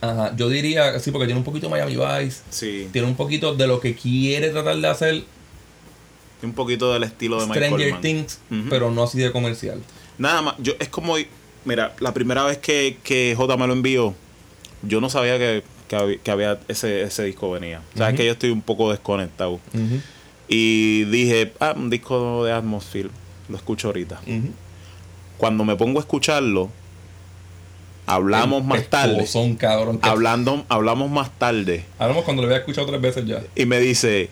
[0.00, 2.88] Ajá, yo diría sí porque tiene un poquito de Miami Vice, Sí.
[2.92, 5.24] tiene un poquito de lo que quiere tratar de hacer
[6.42, 8.00] Un poquito del estilo de Stranger.
[8.00, 9.80] Things, pero no así de comercial.
[10.18, 11.14] Nada más, yo es como,
[11.64, 14.14] mira, la primera vez que, que J me lo envió,
[14.82, 17.82] yo no sabía que, que había, que había ese, ese disco venía.
[17.96, 18.16] Sabes Ujú.
[18.18, 19.58] que yo estoy un poco desconectado.
[20.48, 23.10] Y dije, ah, un disco de Atmosphere,
[23.48, 24.20] lo escucho ahorita.
[25.36, 26.70] Cuando me pongo a escucharlo,
[28.06, 29.26] hablamos más tarde.
[29.26, 29.98] Son cabrón.
[30.02, 31.84] Hablando, hablamos más tarde.
[31.98, 33.42] Hablamos cuando lo había escuchado tres veces ya.
[33.54, 34.30] Y me dice,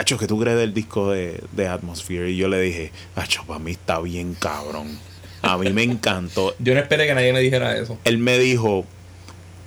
[0.00, 2.30] Acho, ¿qué tú crees del disco de, de Atmosphere?
[2.30, 4.98] Y yo le dije, Acho, para mí está bien cabrón.
[5.42, 6.54] A mí me encantó.
[6.58, 7.98] Yo no esperé que nadie me dijera eso.
[8.04, 8.86] Él me dijo,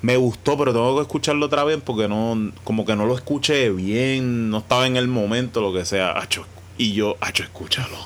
[0.01, 3.69] me gustó, pero tengo que escucharlo otra vez porque no, como que no lo escuché
[3.69, 6.17] bien, no estaba en el momento, lo que sea.
[6.17, 6.47] Acho,
[6.79, 7.97] y yo, Acho, escúchalo.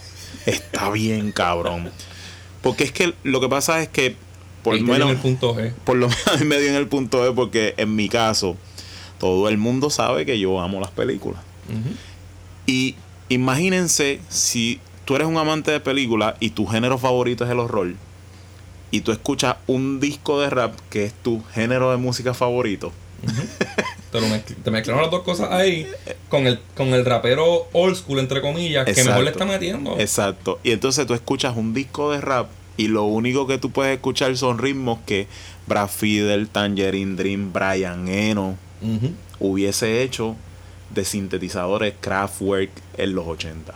[0.45, 1.91] Está bien cabrón.
[2.61, 4.17] Porque es que lo que pasa es que,
[4.63, 5.71] por lo menos, el punto G.
[5.86, 8.57] por lo menos a mí me dio en el punto de porque en mi caso,
[9.17, 11.41] todo el mundo sabe que yo amo las películas.
[11.69, 11.95] Ujú.
[12.68, 12.93] Y
[13.30, 17.93] imagínense si tú eres un amante de películas y tu género favorito es el horror
[18.91, 22.91] y tú escuchas un disco de rap que es tu género de música favorito.
[24.11, 25.88] Te, lo mezcl- te mezclaron las dos cosas ahí
[26.30, 29.99] con el, con el rapero old school, entre comillas, que mejor le está metiendo.
[29.99, 30.59] Exacto.
[30.63, 34.38] Y entonces tú escuchas un disco de rap y lo único que tú puedes escuchar
[34.38, 35.28] son ritmos que
[35.68, 38.55] Brad Fidel, Tangerine Dream, Brian Eno
[39.39, 40.36] hubiese hecho
[40.89, 43.73] de sintetizadores Kraftwerk en los 80.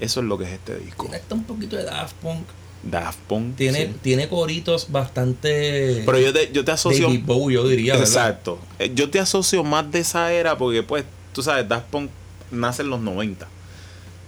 [0.00, 1.06] Eso es lo que es este disco.
[1.06, 2.46] Conecta un poquito de Daft Punk.
[2.84, 3.56] Daft Punk.
[3.56, 3.94] Tiene, sí.
[4.02, 6.02] tiene coritos bastante.
[6.06, 7.06] Pero yo te, yo te asocio.
[7.08, 7.96] David Bowie, yo diría.
[7.96, 8.58] Exacto.
[8.78, 12.10] Eh, Yo te asocio más de esa era porque, pues, tú sabes, Daft Punk
[12.52, 13.48] nace en los 90.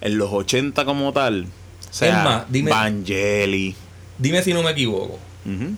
[0.00, 1.44] En los 80 como tal.
[1.44, 3.76] O sea, Es más, dime- Vangelis.
[4.18, 5.18] Dime si no me equivoco.
[5.46, 5.76] Ujú.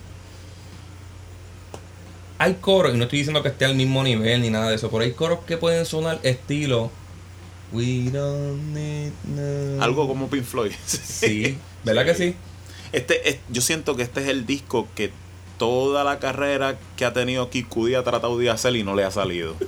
[2.43, 4.89] Hay coros, y no estoy diciendo que esté al mismo nivel ni nada de eso,
[4.91, 6.91] pero hay coros que pueden sonar estilo.
[7.71, 9.81] We don't need no.
[9.81, 10.71] Algo como Pink Floyd.
[10.85, 12.35] Sí, ¿verdad que sí?
[12.91, 15.11] Este, es- yo siento que este es el disco que
[15.57, 19.03] toda la carrera que ha tenido Kid Cudi ha tratado de hacer y no le
[19.05, 19.55] ha salido.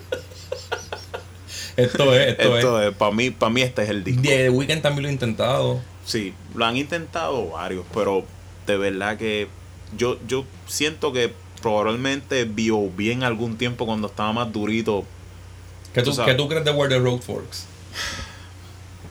[1.78, 4.05] Esto es, esto, Esto es, para mí, para mí este es el es.
[4.05, 4.21] disco.
[4.23, 5.82] The Weeknd también lo ha intentado.
[6.05, 8.23] Sí, lo han intentado varios, pero
[8.65, 9.47] de verdad que
[9.97, 11.34] yo, yo siento que
[11.66, 15.03] probablemente vio bien algún tiempo cuando estaba más durito.
[15.95, 16.32] ¿Qué tú, Tú sabes.
[16.32, 17.66] ¿Qué tú crees de Where the Road Forks?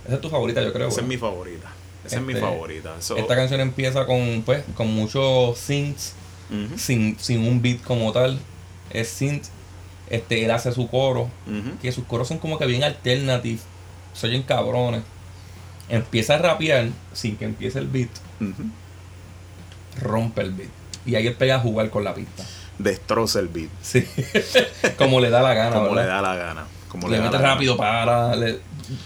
[0.04, 0.86] Esa es tu favorita, yo creo.
[0.86, 1.72] Esa es mi favorita.
[2.04, 2.94] Esa es mi Este, favorita.
[3.00, 6.12] So, Esta canción empieza con, pues, con muchos synths,
[6.76, 8.38] sin, sin un beat como tal.
[8.90, 9.46] Es synth.
[10.08, 11.28] Este, él hace su coro.
[11.82, 13.58] Que sus coros son como que bien alternative.
[14.12, 15.02] Se oyen cabrones.
[15.88, 18.10] Empieza a rapear sin que empiece el beat.
[20.00, 20.83] Rompe el beat.
[21.06, 22.44] Y ahí él pega a jugar con la pista.
[22.78, 23.68] Destroza el beat.
[23.82, 24.04] Sí.
[24.98, 26.64] como le da la gana, Como le da la gana.
[26.88, 27.54] Como le mete gana.
[27.54, 28.60] rápido, para, le-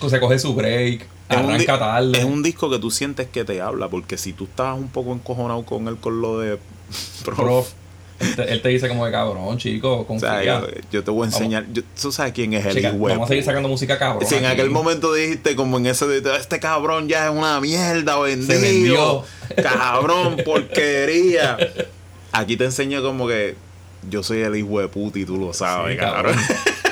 [0.09, 2.19] se coge su break, Es un, tarde.
[2.19, 5.13] es un disco que tú sientes que te habla, porque si tú estabas un poco
[5.13, 6.59] encojonado con él con lo de
[7.25, 7.69] Prof, prof.
[8.21, 10.31] Él te, él te dice como de cabrón, chico, o confía.
[10.43, 13.23] sea, yo, yo te voy a enseñar, yo- tú sabes quién es el de vamos
[13.25, 14.27] a seguir sacando música cabrón.
[14.27, 14.55] Si en aquí.
[14.55, 18.61] aquel momento dijiste como en ese este cabrón ya es una mierda vendido.
[18.61, 19.25] vendió.
[19.63, 21.57] Cabrón, porquería.
[22.33, 23.55] Aquí te enseño como que
[24.11, 26.37] yo soy el hijo de puta y tú lo sabes, Sí, cabrón.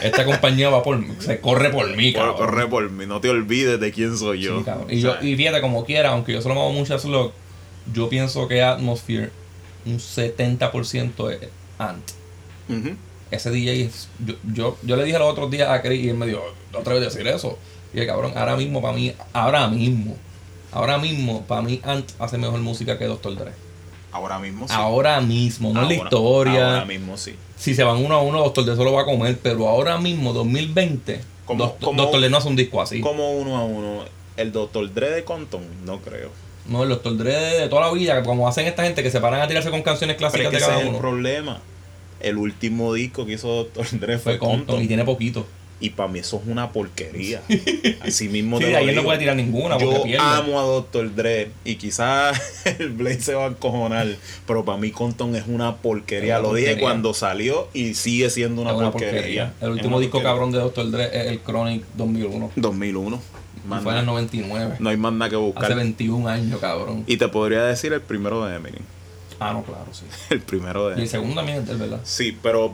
[0.02, 2.36] Esta compañía va por se corre por mí, cabrón.
[2.36, 4.62] corre por mí, no te olvides de quién soy yo.
[4.64, 4.70] Sí.
[4.96, 7.32] Y, yo, y fíjate, como quiera, aunque yo solo me hago mucho a Slug,
[7.92, 9.30] yo pienso que Atmosphere,
[9.86, 12.10] un 70% es Ant.
[13.30, 16.16] Ese DJ, es- yo, yo, yo le dije los otros días a Chris y él
[16.16, 17.58] me dijo, ¿no atreves a decir eso?
[17.92, 20.16] Y dije, cabrón, ahora mismo para mí, ahora mismo,
[20.72, 23.52] ahora mismo, para mí Ant hace mejor música que Doctor Dre.
[24.12, 24.74] Ahora mismo sí.
[24.76, 26.68] Ahora mismo, no es la Ahora- historia.
[26.74, 27.34] Ahora mismo sí.
[27.58, 30.32] Si se van uno a uno, Doctor Dre solo va a comer, pero ahora mismo,
[30.32, 33.00] 2020, Como- Doc- como- Doctor Dre no hace un disco así.
[33.00, 34.04] Como uno a uno.
[34.36, 34.92] El Dr.
[34.92, 36.30] Dre de Compton, no creo.
[36.68, 39.40] No, el Doctor Dre de toda la vida, como hacen esta gente que se paran
[39.40, 41.60] a tirarse con canciones Pero es clásicas que de ese cada es el problema.
[42.20, 43.86] El último disco que hizo Dr.
[44.00, 44.82] Dre fue, Fue Compton Compton.
[44.82, 45.46] y tiene poquito.
[45.78, 47.42] Y para mí eso es una porquería.
[48.00, 49.04] Así mismo Sí, te lo ahí él no digo.
[49.04, 50.24] puede tirar ninguna porque Yo pierde.
[50.26, 51.14] amo a Dr.
[51.14, 54.06] Dre y quizás el Blade se va a encojonar,
[54.46, 56.36] pero para mí Compton es una porquería.
[56.36, 59.52] Es una Lo dije cuando salió y sigue siendo una, porquería.
[59.60, 60.32] El último disco porquería.
[60.32, 62.52] cabrón de Doctor Dre es el Chronic 2001.
[62.56, 63.20] 2001.
[63.66, 64.18] Más fue en el nada.
[64.20, 64.76] 99.
[64.78, 65.64] No hay más nada que buscar.
[65.66, 67.04] Hace 21 años, cabrón.
[67.06, 68.82] Y te podría decir el primero de Eminem.
[69.38, 70.04] Ah, no, claro, sí.
[70.30, 71.10] El primero de Y el Eminem.
[71.10, 72.00] segundo también es del verdad.
[72.04, 72.72] Sí, pero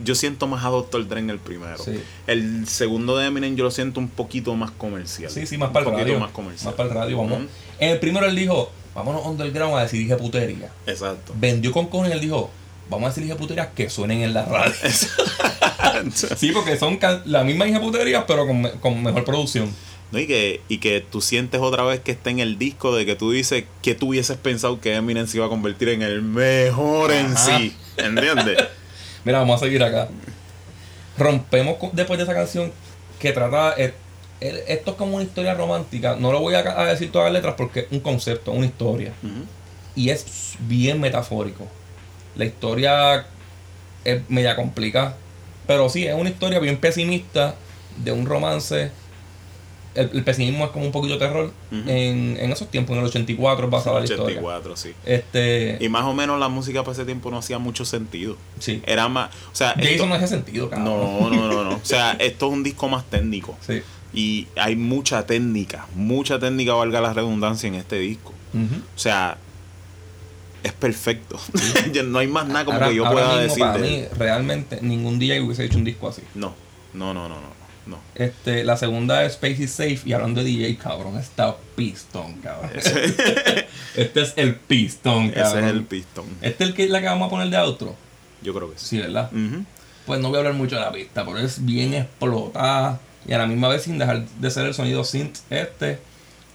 [0.00, 1.08] yo siento más a Dr.
[1.08, 1.76] Dre en el primero.
[1.78, 2.00] Sí.
[2.28, 5.30] El segundo de Eminem yo lo siento un poquito más comercial.
[5.30, 6.20] Sí, sí, más para el Un poquito radio.
[6.20, 6.66] más comercial.
[6.66, 7.40] Más para el radio, vamos.
[7.80, 10.70] En el primero él dijo, vámonos underground a decir dije putería.
[10.86, 11.32] Exacto.
[11.36, 12.48] Vendió con cojones y él dijo,
[12.88, 14.72] vamos a decir dije puterías que suenen en la radio.
[16.36, 19.68] sí, porque son can- la misma dije puterías, pero con, con mejor producción.
[20.10, 23.04] No, y, que, y que tú sientes otra vez que está en el disco de
[23.04, 26.22] que tú dices que tú hubieses pensado que Eminem se iba a convertir en el
[26.22, 27.76] mejor en sí.
[27.98, 28.56] ¿Entiendes?
[29.24, 30.08] Mira, vamos a seguir acá.
[31.18, 32.72] Rompemos después de esa canción
[33.18, 33.74] que trata.
[33.76, 33.92] eh,
[34.40, 36.16] esto es como una historia romántica.
[36.18, 39.12] No lo voy a, a decir todas las letras porque es un concepto, una historia.
[39.96, 41.66] Y es bien metafórico.
[42.36, 43.26] La historia
[44.04, 45.16] es media complicada.
[45.66, 47.56] Pero sí, es una historia bien pesimista
[47.96, 48.90] de un romance.
[49.94, 51.52] El, el pesimismo es como un poquito terror.
[51.72, 54.24] En, en esos tiempos, en el 84 es basada la historia.
[54.38, 54.92] 84, sí.
[55.04, 55.78] Este.
[55.80, 58.36] Y más o menos la música para ese tiempo no hacía mucho sentido.
[58.58, 58.82] sí.
[58.86, 59.30] Era más.
[59.52, 60.84] O sea, esto- Jason no hace sentido, cabrón.
[60.86, 61.76] no, no, no, no.
[61.76, 63.56] O sea, esto es un disco más técnico.
[63.66, 63.82] Sí.
[64.14, 68.32] Y hay mucha técnica, mucha técnica, valga la redundancia, en este disco.
[68.54, 69.36] O sea,
[70.62, 71.38] es perfecto.
[72.04, 75.18] No hay más nada como Ahora- que yo pueda decir para de mí, realmente, ningún
[75.18, 76.22] DJ hubiese hecho un disco así.
[76.34, 76.54] No,
[76.94, 77.57] no, no, no, no,
[77.88, 77.98] no.
[78.14, 80.00] Este, la segunda es Space is Safe.
[80.04, 82.70] Y hablando de DJ, cabrón, está pistón, cabrón.
[83.96, 85.64] este es el pistón, Ese cabrón.
[85.64, 86.26] es el pistón.
[86.42, 87.96] Este es el que la que vamos a poner de outro.
[88.42, 88.86] Yo creo que sí.
[88.86, 89.30] Sí, ¿verdad?
[90.06, 93.00] Pues no voy a hablar mucho de la pista, pero es bien explotada.
[93.26, 95.98] Y a la misma vez sin dejar de ser el sonido synth este.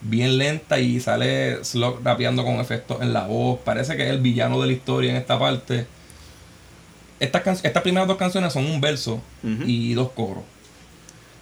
[0.01, 3.59] Bien lenta y sale Slug rapeando con efectos en la voz.
[3.63, 5.85] Parece que es el villano de la historia en esta parte.
[7.19, 9.21] Estas, estas primeras dos canciones son un verso
[9.65, 10.43] y dos coros.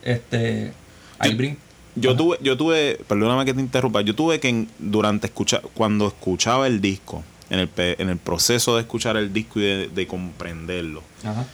[0.03, 0.73] Este.
[1.19, 1.57] Ahí Yo- brin-
[1.95, 2.17] Yo Ajá.
[2.17, 6.65] tuve, yo tuve, perdóname que te interrumpa, yo tuve que en- durante escuchar, cuando escuchaba
[6.67, 11.03] el disco, en el, en el proceso de escuchar el disco y de, de comprenderlo,
[11.23, 11.45] Ajá.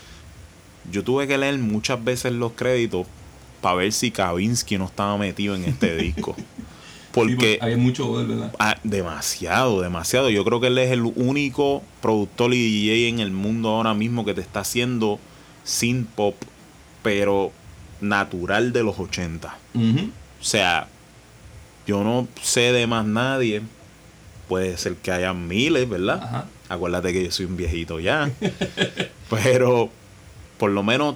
[0.92, 3.08] yo tuve que leer muchas veces los créditos
[3.62, 6.36] para ver si Kavinsky no estaba metido en este disco.
[6.38, 6.44] Sí,
[7.12, 8.54] Porque hay mucho de él, ¿verdad?
[8.60, 10.30] ah, demasiado, demasiado.
[10.30, 14.24] Yo creo que él es el único productor y DJ en el mundo ahora mismo
[14.24, 15.20] que te está haciendo
[15.64, 16.36] synth pop,
[17.02, 17.52] pero
[18.02, 19.56] natural de los 80.
[19.74, 20.10] Ujú.
[20.40, 20.88] O sea,
[21.86, 23.62] yo no sé de más nadie.
[24.48, 26.22] Puede ser que haya miles, ¿verdad?
[26.24, 26.46] Ajá.
[26.70, 28.30] Acuérdate que yo soy un viejito ya.
[29.30, 29.90] Pero,
[30.58, 31.16] por lo menos,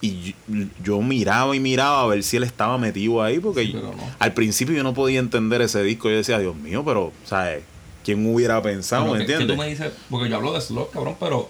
[0.00, 3.70] y yo, yo miraba y miraba a ver si él estaba metido ahí, porque Sí,
[3.72, 4.02] pero no.
[4.18, 6.10] al principio yo no podía entender ese disco.
[6.10, 7.62] Yo decía, Dios mío, pero, ¿sabes?
[8.04, 9.48] ¿Quién hubiera pensado, me entiendes?
[9.48, 11.48] tú me dices, porque yo hablo de slot, cabrón, pero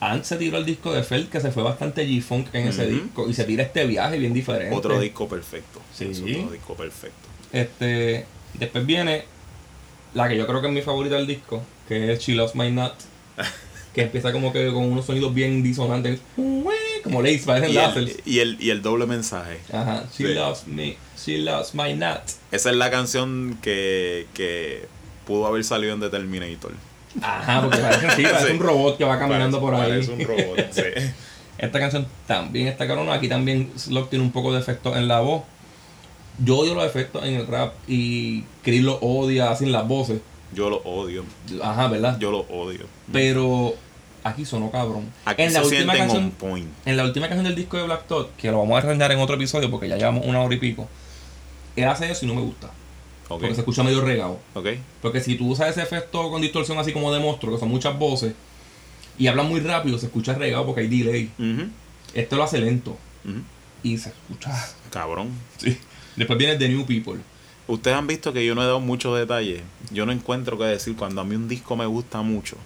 [0.00, 3.28] antes se tiró el disco de Feld que se fue bastante G-Funk en ese disco
[3.28, 4.74] y se tira este viaje bien diferente.
[4.74, 5.80] Otro disco perfecto.
[5.94, 6.08] Sí.
[6.10, 7.28] Es otro disco perfecto.
[7.52, 9.24] Este, después viene
[10.14, 12.70] la que yo creo que es mi favorita del disco, que es She Loves My
[12.70, 12.92] Nut.
[13.94, 16.20] que empieza como que con unos sonidos bien disonantes.
[17.02, 19.58] Como Lace, parecen Y el, y, el, y el doble mensaje.
[19.72, 20.04] Ajá.
[20.16, 20.34] She Sí.
[20.34, 20.96] loves me.
[21.16, 22.20] She loves my nut.
[22.52, 24.86] Esa es la canción que, que
[25.26, 26.72] pudo haber salido en The Terminator.
[27.22, 28.52] Ajá, porque parece, sí, parece Sí.
[28.52, 29.90] un robot que va caminando por ahí.
[29.90, 30.82] Parece un robot, sí.
[31.58, 33.14] Esta canción también está carona.
[33.14, 35.42] Aquí también Slug tiene un poco de efecto en la voz.
[36.44, 40.20] Yo odio los efectos en el rap y Chris lo odia sin las voces.
[40.54, 41.24] Yo lo odio.
[41.62, 42.16] Ajá, ¿verdad?
[42.20, 42.86] Yo lo odio.
[43.12, 43.74] Pero
[44.22, 45.10] aquí sonó cabrón.
[45.24, 46.68] Aquí en se la última canción, on point.
[46.86, 49.18] en la última canción del disco de Black Thought, que lo vamos a reseñar en
[49.18, 50.88] otro episodio porque ya llevamos una hora y pico.
[51.74, 52.70] Él hace eso y no me gusta.
[53.28, 54.38] Porque se escucha medio regado.
[55.02, 57.98] Porque si tú usas ese efecto con distorsión así como de monstruo, que son muchas
[57.98, 58.34] voces,
[59.18, 61.30] y hablan muy rápido, se escucha regado porque hay delay.
[61.38, 61.68] Ujú,
[62.14, 62.96] Este lo hace lento
[63.82, 64.50] y se escucha.
[64.90, 65.28] Cabrón.
[65.58, 65.76] Sí.
[66.16, 67.20] Después viene The New People.
[67.66, 69.60] Ustedes han visto que yo no he dado muchos detalles.
[69.90, 70.96] Yo no encuentro qué decir.
[70.96, 72.56] Cuando a mí un disco me gusta mucho,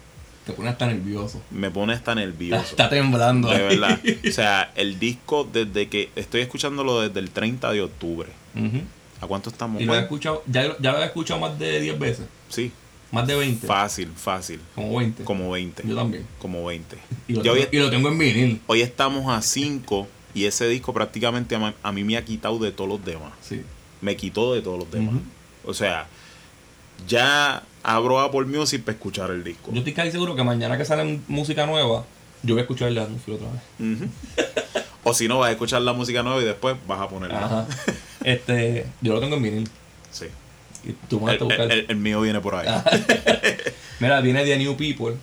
[0.47, 1.43] Te pone hasta nervioso.
[1.51, 2.63] me pone hasta Está, nervioso.
[2.63, 3.49] está temblando.
[3.49, 3.63] De ahí.
[3.63, 4.01] verdad.
[4.29, 8.29] O sea, el disco desde que estoy escuchándolo desde el 30 de octubre.
[8.55, 8.83] Ujú.
[9.23, 9.81] ¿A cuánto estamos?
[9.81, 12.27] Y lo he escuchado, ya, lo- ya lo he escuchado más de 10 veces.
[12.49, 12.73] Sí.
[13.13, 13.67] Más de 20.
[13.67, 14.61] Fácil, fácil.
[14.75, 15.25] como 20.
[15.25, 15.87] Como 20.
[15.87, 16.27] Yo también.
[16.39, 16.97] Como 20.
[17.29, 18.61] Y lo, tengo, hoy, y lo tengo en vinil.
[18.67, 22.91] hoy estamos a 5 y ese disco prácticamente a, mí me ha quitado de todos
[22.91, 23.33] los demás.
[23.43, 23.63] Sí.
[24.01, 25.15] Me quitó de todos los demás.
[25.65, 26.09] O sea,
[27.07, 29.71] ya abro Apple Music para escuchar el disco.
[29.73, 32.05] Yo estoy casi seguro que mañana que sale música nueva,
[32.43, 34.09] yo voy a escuchar el Atmosphere otra vez.
[35.05, 37.45] O si no, vas a escuchar la música nueva y después vas a ponerla.
[37.45, 37.67] Ajá.
[38.25, 39.69] Este, yo lo tengo en vinil.
[40.11, 40.27] Sí.
[40.85, 41.61] Y tú vas El, a buscar.
[41.67, 42.67] el- el- el mío viene por ahí.
[44.01, 45.17] Mira, viene The New People.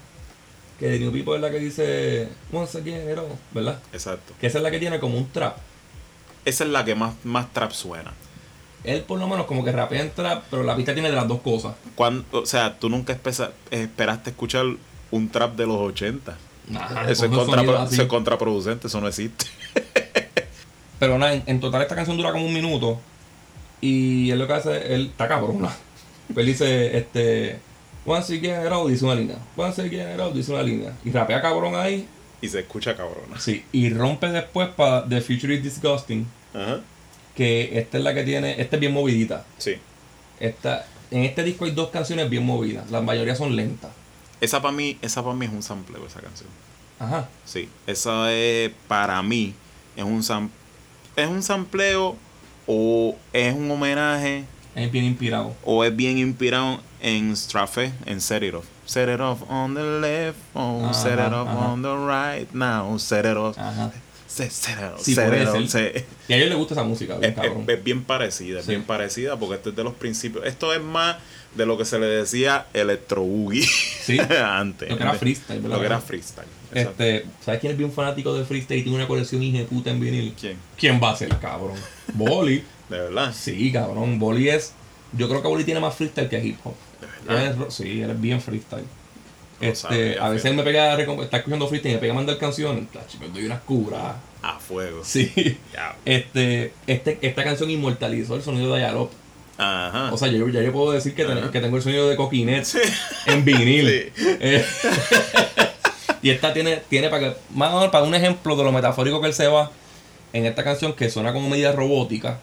[0.79, 3.79] Que The New People es la que dice Once again, it all", ¿verdad?
[3.91, 4.33] Exacto.
[4.39, 5.57] Que esa es la que tiene como un trap.
[6.45, 8.13] Esa es la que más, más trap suena.
[8.85, 11.27] Él por lo menos como que rapea en trap, pero la pista tiene de las
[11.27, 11.75] dos cosas.
[11.95, 14.65] Cuando, o sea, tú nunca espesa- esperaste escuchar
[15.11, 16.37] un trap de los 80.
[16.75, 19.45] Ajá, Eso es, contra- eso es contraproducente, eso no existe.
[20.99, 22.99] Pero nada, en, en total esta canción dura como un minuto.
[23.81, 25.69] Y él lo que hace, él está cabrona.
[26.35, 27.57] Él dice, este,
[28.05, 29.37] once again all, dice una línea.
[29.57, 30.93] Once again all, dice una línea.
[31.03, 32.07] Y rapea cabrón ahí.
[32.39, 33.39] Y se escucha cabrona.
[33.39, 33.65] Sí.
[33.71, 36.27] Y rompe después para The Future is Disgusting.
[36.53, 36.81] Ajá.
[37.35, 39.43] Que esta es la que tiene, esta es bien movidita.
[39.57, 39.77] Sí.
[40.39, 42.91] Esta, en este disco hay dos canciones bien movidas.
[42.91, 43.91] La mayoría son lentas.
[44.39, 46.49] Esa para mí, esa para mí es un sampleo, esa canción.
[46.99, 47.27] Ajá.
[47.45, 47.69] Sí.
[47.87, 49.55] Esa es, para mí,
[49.95, 50.49] es un sam
[51.15, 52.15] es un sampleo
[52.67, 54.45] o es un homenaje
[54.75, 55.55] Es bien inspirado.
[55.63, 58.65] o es bien inspirado en Strafe, en Set It Off.
[58.85, 61.57] Set it off on the left, oh, Ajá, set it off ajá.
[61.71, 63.57] on the right, now, set it off.
[63.57, 63.91] Ajá.
[64.27, 66.83] Set, set it off, Sí, set it off, set- Y a ellos les gusta esa
[66.83, 68.71] música, bien Es, es- es bien parecida, es Sí.
[68.71, 70.45] bien parecida porque esto es de los principios.
[70.45, 71.17] Esto es más
[71.55, 74.19] de lo que se le decía electro boogie Sí.
[74.43, 74.89] antes.
[74.89, 75.75] Lo que era freestyle, ¿verdad?
[75.75, 76.47] Lo que era freestyle.
[76.73, 77.03] Exacto.
[77.03, 80.33] Este, ¿sabes quién es bien fanático de freestyle y tiene una colección puta en vinil?
[80.39, 80.57] ¿Quién?
[80.77, 81.77] ¿Quién va a ser, cabrón?
[82.13, 82.63] Boli.
[82.89, 83.33] De verdad.
[83.37, 84.17] Sí, cabrón.
[84.19, 84.73] Boli es.
[85.13, 86.73] Yo creo que Boli tiene más freestyle que hip hop.
[87.27, 87.67] De verdad.
[87.67, 88.85] es sí, él es bien freestyle.
[89.61, 92.85] Este, a veces él me pega, está escuchando freestyle y me pega a mandar canciones.
[93.19, 94.15] Me doy unas curas.
[94.41, 95.01] A fuego.
[95.03, 95.57] Sí.
[96.05, 99.11] Este, este, esta canción inmortalizó el sonido de Ayalop.
[99.57, 100.13] Ajá.
[100.13, 102.65] O sea, yo, ya yo puedo decir que, ten- que tengo el sonido de Coquinet
[103.25, 104.11] en vinil.
[104.15, 104.23] Sí.
[104.39, 104.65] Eh,
[106.21, 109.19] y esta tiene, tiene para que, más o menos para un ejemplo de lo metafórico
[109.21, 109.71] que él se va
[110.33, 112.39] en esta canción que suena como media robótica.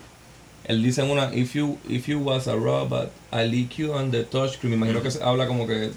[0.65, 4.11] Él dice en una, if you, if you was a robot, I lick you on
[4.11, 4.71] the touchscreen.
[4.71, 5.91] Me imagino que se habla como que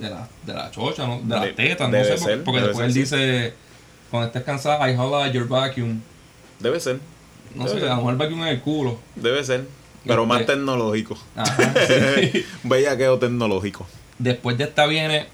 [0.00, 1.20] de la, de la chocha, ¿no?
[1.20, 3.54] de De- las tetas, no sé, porque- ser, porque debe después él dice,
[4.10, 6.00] cuando estés cansada, I holla your vacuum.
[6.58, 6.98] Debe ser.
[7.54, 7.88] No Debe sé, ser.
[7.88, 8.98] a lo mejor el vacuum en el culo.
[9.14, 9.66] Debe ser.
[10.04, 11.16] Pero más tecnológico.
[11.36, 12.44] Ajá, sí.
[12.64, 13.86] Bellaqueo tecnológico.
[14.18, 15.26] Después de esta viene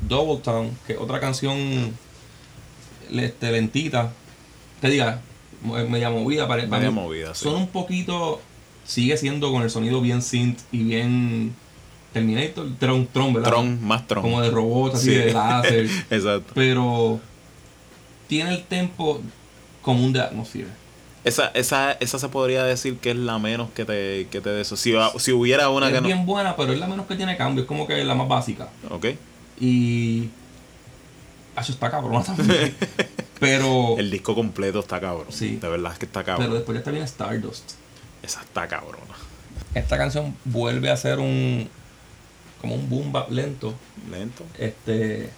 [0.00, 1.96] Double Town, que es otra canción
[3.10, 4.12] este, lentita.
[4.80, 5.20] Que diga,
[5.62, 6.46] mo- media movida.
[6.48, 7.44] Para, Media mí movida, sí.
[7.44, 8.40] Son un poquito.
[8.84, 11.54] Sigue siendo con el sonido bien synth y bien.
[12.12, 13.50] Terminator, Tron, Tron, ¿verdad?
[13.50, 14.22] Tron, más Tron.
[14.22, 15.14] Como de robot, así Sí.
[15.16, 15.86] de láser.
[16.10, 16.52] Exacto.
[16.54, 17.20] pero.
[18.28, 19.20] Tiene el tempo
[19.82, 20.66] común de Atmosphere.
[21.22, 24.62] Esa, esa, esa se podría decir que es la menos que te, que te de
[24.62, 24.76] eso.
[24.76, 26.06] Si, si hubiera una es que no.
[26.06, 27.62] bien buena, pero es la menos que tiene cambio.
[27.62, 28.68] Es como que la más básica.
[28.90, 29.06] Ok.
[29.60, 30.28] Y.
[31.58, 32.74] Eso está cabrón también.
[33.40, 33.96] pero.
[33.98, 35.26] El disco completo está cabrón.
[35.30, 35.56] Sí.
[35.56, 36.54] De verdad es que está Pero cabrón.
[36.54, 37.72] después ya está bien Stardust.
[38.22, 39.14] Esa está cabrona.
[39.74, 41.68] Esta canción vuelve a ser un,
[42.60, 43.74] como un boom bap lento.
[44.10, 44.44] Lento.
[44.58, 45.30] Este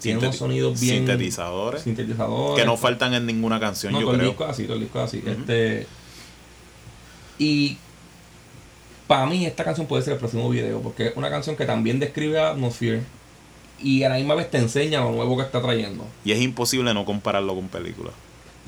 [0.00, 1.82] tiene unos sonidos bien Sintetizadores.
[1.82, 2.60] sintetizadores.
[2.60, 4.30] Que no faltan en ninguna canción, No, yo todo el creo.
[4.32, 5.18] disco así, todo el disco es así.
[5.18, 5.30] Ujú.
[5.30, 5.86] Este
[7.38, 7.78] y
[9.06, 11.98] para mí esta canción puede ser el próximo video porque es una canción que también
[12.00, 13.02] describe a Atmosphere
[13.84, 16.06] y a la misma vez te enseña lo nuevo que está trayendo.
[16.24, 18.14] Y es imposible no compararlo con películas.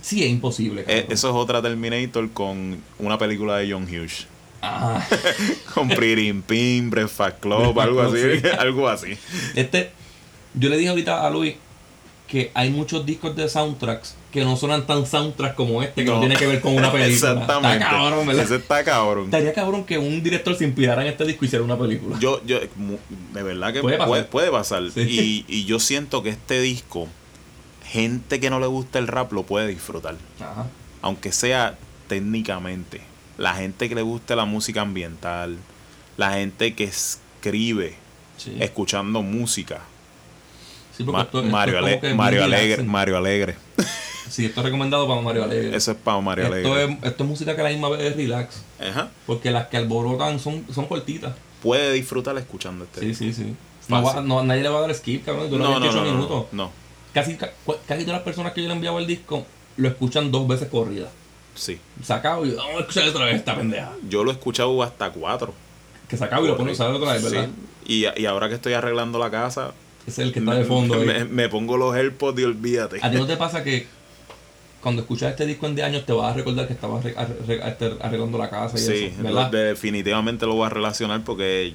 [0.02, 0.84] Sí, es imposible.
[0.86, 4.26] Eh, eso es otra Terminator con una película de John Hughes.
[4.60, 5.06] Ajá.
[5.74, 8.16] Con Pretty in Pink, Breakfast Club, algo así.
[8.40, 8.48] Sí.
[8.58, 9.18] algo así.
[9.54, 9.90] Este,
[10.54, 11.56] yo le dije ahorita a Luis
[12.26, 16.14] que hay muchos discos de soundtracks que no suenan tan soundtracks como este, que no,
[16.16, 16.20] No.
[16.20, 17.14] tiene que ver con una película.
[17.32, 17.78] Exactamente.
[17.78, 18.44] Está cabrón, ¿verdad?
[18.44, 19.24] Ese está cabrón.
[19.26, 22.18] Estaría cabrón que un director se inspirara en este disco y hiciera una película.
[22.18, 24.26] Yo, yo, de verdad que Puede pasar.
[24.28, 24.82] puede pasar.
[24.92, 25.44] Sí.
[25.48, 27.06] Y, y yo siento que este disco,
[27.84, 30.16] gente que no le gusta el rap lo puede disfrutar.
[30.40, 30.66] Ajá.
[31.02, 31.78] Aunque sea
[32.08, 33.00] técnicamente.
[33.38, 35.56] La gente que le guste la música ambiental,
[36.16, 37.94] la gente que escribe
[38.38, 38.54] Sí.
[38.60, 39.80] escuchando música.
[40.96, 42.82] Sí, porque Ma- esto- esto Mario, Ale- Mario Alegre.
[42.84, 43.56] Mario Alegre.
[44.28, 45.76] Sí, esto es recomendado para Mario Alegre.
[45.76, 46.98] Eso es para Mario esto, Alegre.
[47.00, 48.62] es, esto es música que a la misma vez es relax.
[48.80, 49.10] Ajá.
[49.26, 51.34] Porque las que alborotan son, son cortitas.
[51.62, 53.54] Puede disfrutar escuchando este Sí, sí, sí.
[53.88, 54.18] No Fácil.
[54.20, 55.48] va- no, nadie le va a dar skip, cabrón.
[55.50, 56.46] Dura No, no, 28 no, minutos.
[56.52, 56.70] no.
[57.14, 59.46] Casi, casi todas las personas que yo le he enviado el disco
[59.76, 61.08] lo escuchan dos veces corrida.
[61.54, 61.78] Sí.
[62.02, 63.92] Sacado y vamos a escuchar otra vez esta pendeja.
[64.08, 65.54] Yo lo he escuchado hasta cuatro.
[66.08, 67.48] Que sacado y lo pone a usar otra vez, ¿verdad?
[67.86, 68.06] Sí.
[68.16, 69.72] Y, y ahora que estoy arreglando la casa,
[70.06, 70.94] es el que está de fondo.
[70.94, 71.06] ahí.
[71.06, 72.98] me, me pongo los AirPods y olvídate.
[73.02, 73.86] ¿A ti no te pasa que
[74.80, 77.60] cuando escuchas este disco en 10 años te vas a recordar que estabas arre- arre-
[77.62, 79.50] arre- arreglando la casa y Sí, eso, ¿verdad?
[79.50, 81.74] lo- definitivamente lo voy a relacionar porque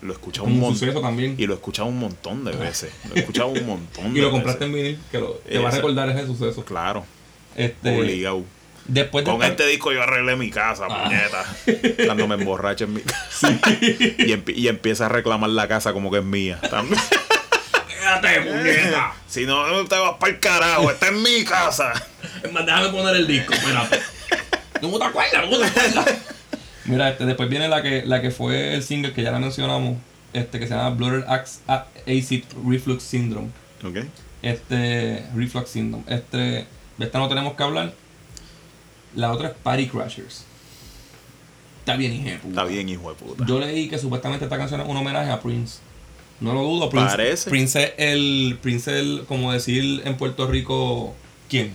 [0.00, 1.02] lo he escuchado un montón.
[1.02, 1.34] también.
[1.36, 2.90] Y lo he escuchado un montón de veces.
[3.08, 4.86] Lo he escuchado un montón de Y lo compraste en veces.
[4.92, 6.64] vinil, que lo, te va a recordar ese suceso.
[6.64, 7.04] Claro,
[7.56, 8.44] Este, obligado.
[8.86, 11.04] después de Con estar- este disco yo arreglé mi casa, Ah.
[11.04, 11.96] puñeta.
[12.06, 13.60] Cuando me emborracho en mi casa.
[13.82, 16.60] y, y empieza a reclamar la casa como que es mía.
[16.70, 16.98] También.
[18.20, 19.12] ¡Quédate, puñeta!
[19.28, 20.90] si no, te vas para el carajo.
[20.90, 21.92] Esta es mi casa.
[22.42, 24.00] Es más, déjame poner el disco, espérate.
[24.82, 26.14] No te acuerdas, no te acuerdas.
[26.84, 29.98] Mira, este, después viene la que, la que fue el single que ya la mencionamos,
[30.32, 30.96] este, que se llama
[31.66, 33.48] A- Acid Reflux Syndrome.
[33.84, 33.98] Ok.
[34.42, 36.04] Este, Reflux Syndrome.
[36.06, 37.92] Este, de esta no tenemos que hablar.
[39.14, 40.44] La otra es Party Crashers.
[41.80, 42.48] Está bien, de puta.
[42.48, 43.44] Está bien, hijo de puta.
[43.46, 45.78] Yo leí que supuestamente esta canción es un homenaje a Prince.
[46.40, 47.08] No lo dudo, Prince.
[47.10, 47.50] Parece.
[47.50, 48.58] Prince es el.
[48.62, 51.14] Prince el, como decir en Puerto Rico.
[51.48, 51.74] ¿Quién?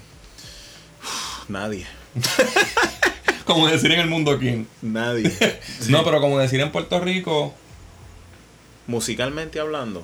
[1.47, 1.85] Nadie.
[3.45, 4.67] Como decir en el mundo quién.
[4.81, 5.31] Nadie.
[5.89, 7.53] No, pero como decir en Puerto Rico.
[8.87, 10.03] Musicalmente hablando.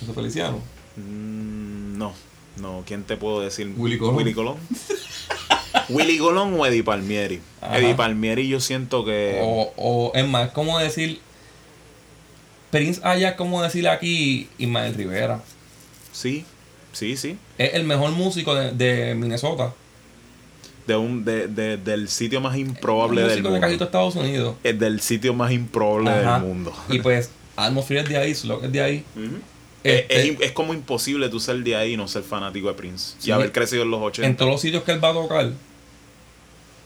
[0.00, 0.58] José Feliciano.
[0.96, 2.14] Mm, no,
[2.60, 3.72] no, ¿quién te puedo decir?
[3.76, 4.16] Willy Colón.
[4.16, 4.56] Willy Colón.
[5.88, 7.40] Willy o Eddie Palmieri.
[7.60, 7.78] Ajá.
[7.78, 11.20] Eddie Palmieri yo siento que O, o es más, como decir.
[12.70, 15.40] Prince allá es como decir aquí Ismael Rivera.
[16.12, 16.44] sí,
[16.92, 17.36] sí, sí.
[17.58, 19.72] Es el mejor músico de, de Minnesota.
[20.86, 24.08] De un, de, de- del sitio más improbable del músico de casi todo mundo.
[24.08, 24.56] Estados Unidos.
[24.64, 26.34] Es del sitio más improbable Ajá.
[26.38, 26.74] del mundo.
[26.88, 29.04] Y pues, Atmosphere es de ahí, Slug es de ahí.
[29.14, 29.36] Ujú.
[29.84, 32.74] Este, es, es- es como imposible tú ser de ahí y no ser fanático de
[32.74, 33.14] Prince.
[33.18, 33.28] Sí.
[33.28, 34.26] y haber crecido en los 80.
[34.28, 35.50] en todos los sitios que él va a tocar,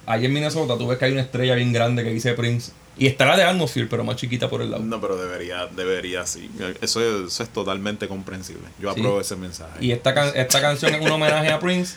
[0.07, 2.73] ahí en Minnesota, tú ves que hay una estrella bien grande que dice Prince.
[2.99, 4.83] Y está la de Atmosphere, pero más chiquita por el lado.
[4.85, 6.51] No, pero debería, debería sí.
[6.83, 8.69] Eso es, eso es totalmente comprensible.
[8.79, 9.01] Yo Sí.
[9.01, 9.73] apruebo ese mensaje.
[9.85, 11.95] Y esta, can- esta canción es un homenaje a Prince,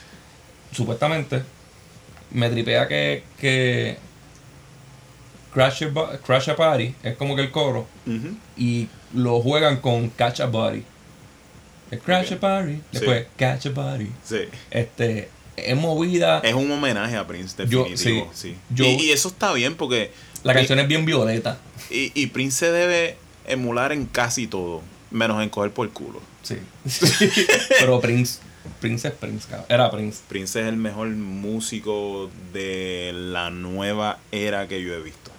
[0.71, 1.43] supuestamente.
[2.31, 3.97] Me tripea que, que
[5.53, 7.87] Crash, a, Crash a Party es como que el coro.
[8.57, 10.83] Y lo juegan con Catch a Body.
[12.03, 14.11] Crash a Party, después Catch a Body.
[14.23, 14.39] Sí.
[14.71, 16.39] Este, es movida.
[16.39, 18.29] Es un homenaje a Prince, Yo- definitivo.
[18.33, 18.49] sí.
[18.51, 18.57] sí.
[18.73, 20.11] Yo- y, y eso está bien porque.
[20.45, 21.57] La canción es bien violeta.
[21.89, 23.17] Y, y Prince se debe
[23.47, 24.81] emular en casi todo,
[25.11, 26.21] menos en coger por culo.
[26.43, 26.57] Sí.
[27.79, 28.39] Pero Prince,
[28.79, 29.65] Prince es Prince, cabrón.
[29.69, 30.19] Era Prince.
[30.27, 35.31] Prince es el mejor músico de la nueva era que yo he visto.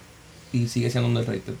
[0.53, 1.53] Y sigue siendo underrated.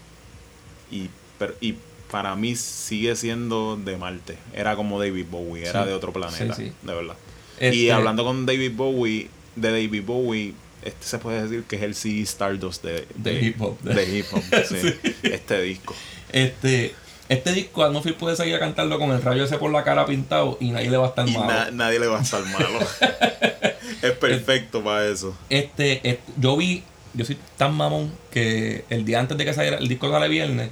[0.91, 1.09] Y,
[1.39, 1.75] per- y
[2.11, 4.37] para mí sigue siendo de Marte.
[4.53, 5.89] Era como David Bowie, era Sí.
[5.89, 6.71] de otro planeta, Sí, sí.
[6.81, 7.15] de verdad.
[7.59, 10.53] Y Este, hablando con David Bowie, de David Bowie,
[10.87, 13.79] este se puede decir que es el CD Stardust de, De hip hop.
[13.81, 14.93] de hip hop, sí.
[15.23, 15.95] Este disco.
[16.31, 16.93] Este,
[17.29, 20.57] este disco, Atmosphere puede seguir a cantarlo con el rayo ese por la cara pintado
[20.61, 21.47] y nadie le va a estar Y malo.
[21.47, 22.79] na- nadie le va a estar malo.
[24.01, 25.35] es perfecto para eso.
[25.49, 26.83] Este, este, yo vi,
[27.13, 30.69] yo soy tan mamón que el día antes de que saliera, el disco sale viernes,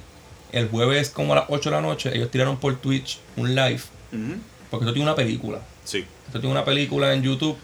[0.52, 3.80] el jueves como a las 8 de la noche, ellos tiraron por Twitch un live,
[4.70, 5.60] porque esto tiene una película.
[5.84, 6.04] Sí.
[6.26, 7.56] Esto tiene una película en YouTube.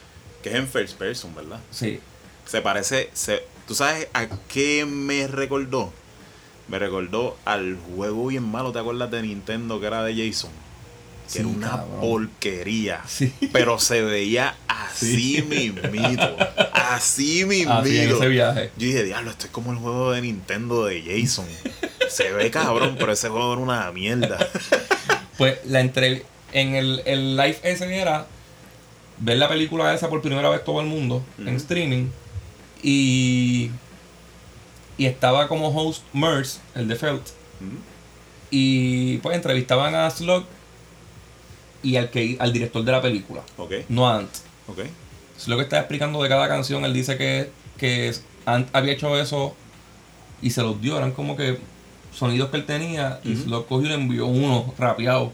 [0.43, 1.61] Que es en first person, ¿verdad?
[1.71, 2.01] Sí.
[2.47, 3.11] Se parece.
[3.13, 5.93] Se, ¿Tú sabes a qué me recordó?
[6.69, 10.51] Me recordó al juego bien malo, ¿te acuerdas de Nintendo que era de Jason?
[11.27, 12.01] Que Sí, era una cabrón.
[12.01, 13.01] porquería.
[13.07, 13.33] Sí.
[13.53, 15.43] Pero se veía así Sí.
[15.43, 16.37] mismito.
[16.73, 17.73] Así mismito.
[17.73, 18.71] Así en ese viaje.
[18.77, 21.47] Yo dije, diablo, esto es como el juego de Nintendo de Jason.
[22.11, 24.39] Se ve cabrón, pero ese juego era una mierda.
[25.39, 28.27] Pues la entre en el, el live ese era
[29.19, 32.09] ver la película esa por primera vez todo el mundo en streaming
[32.83, 33.71] y
[34.99, 37.23] y estaba como host Merce, el de Felt,
[38.51, 40.45] y pues entrevistaban a Slug
[41.83, 44.31] y al que al director de la película, ok, no a Ant.
[44.69, 44.81] ok.
[45.39, 48.15] Slug está explicando de cada canción, él dice que, que
[48.47, 49.57] Ant había hecho eso
[50.41, 51.59] y se los dio, eran como que
[52.15, 53.37] sonidos que él tenía y.
[53.37, 55.33] Slug cogió y le envió uno rapeado.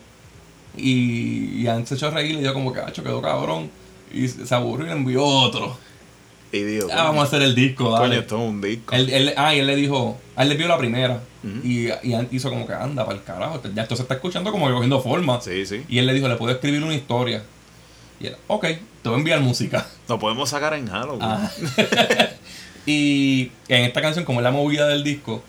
[0.76, 3.70] Y, y Ant se echó a reír y le dio como que, hacho, quedó cabrón.
[4.12, 5.76] Y se aburrió y le envió otro.
[6.50, 8.18] Y digo, Ah, vamos a hacer el disco, coño, dale.
[8.20, 8.94] esto es un disco.
[8.94, 11.20] Él, él- ah, y él le dijo, a él le vio la primera.
[11.64, 13.60] Y, y hizo como que anda para el carajo.
[13.74, 15.40] Ya esto se está escuchando como que cogiendo forma.
[15.40, 15.84] Sí, sí.
[15.88, 17.42] Y él le dijo, le puedo escribir una historia.
[18.20, 19.86] Y él, ok, te voy a enviar música.
[20.08, 21.22] Lo podemos sacar en Halloween.
[21.22, 21.50] Ah.
[22.86, 25.42] y en esta canción, como es la movida del disco,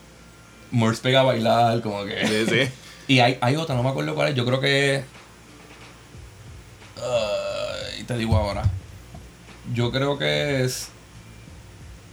[0.71, 2.27] Morse pega a bailar, como que.
[2.27, 2.71] Sí, sí.
[3.09, 5.03] Y hay, hay otra, no me acuerdo cuál es, yo creo que.
[6.97, 8.63] Ay, te digo ahora.
[9.73, 10.89] Yo creo que es.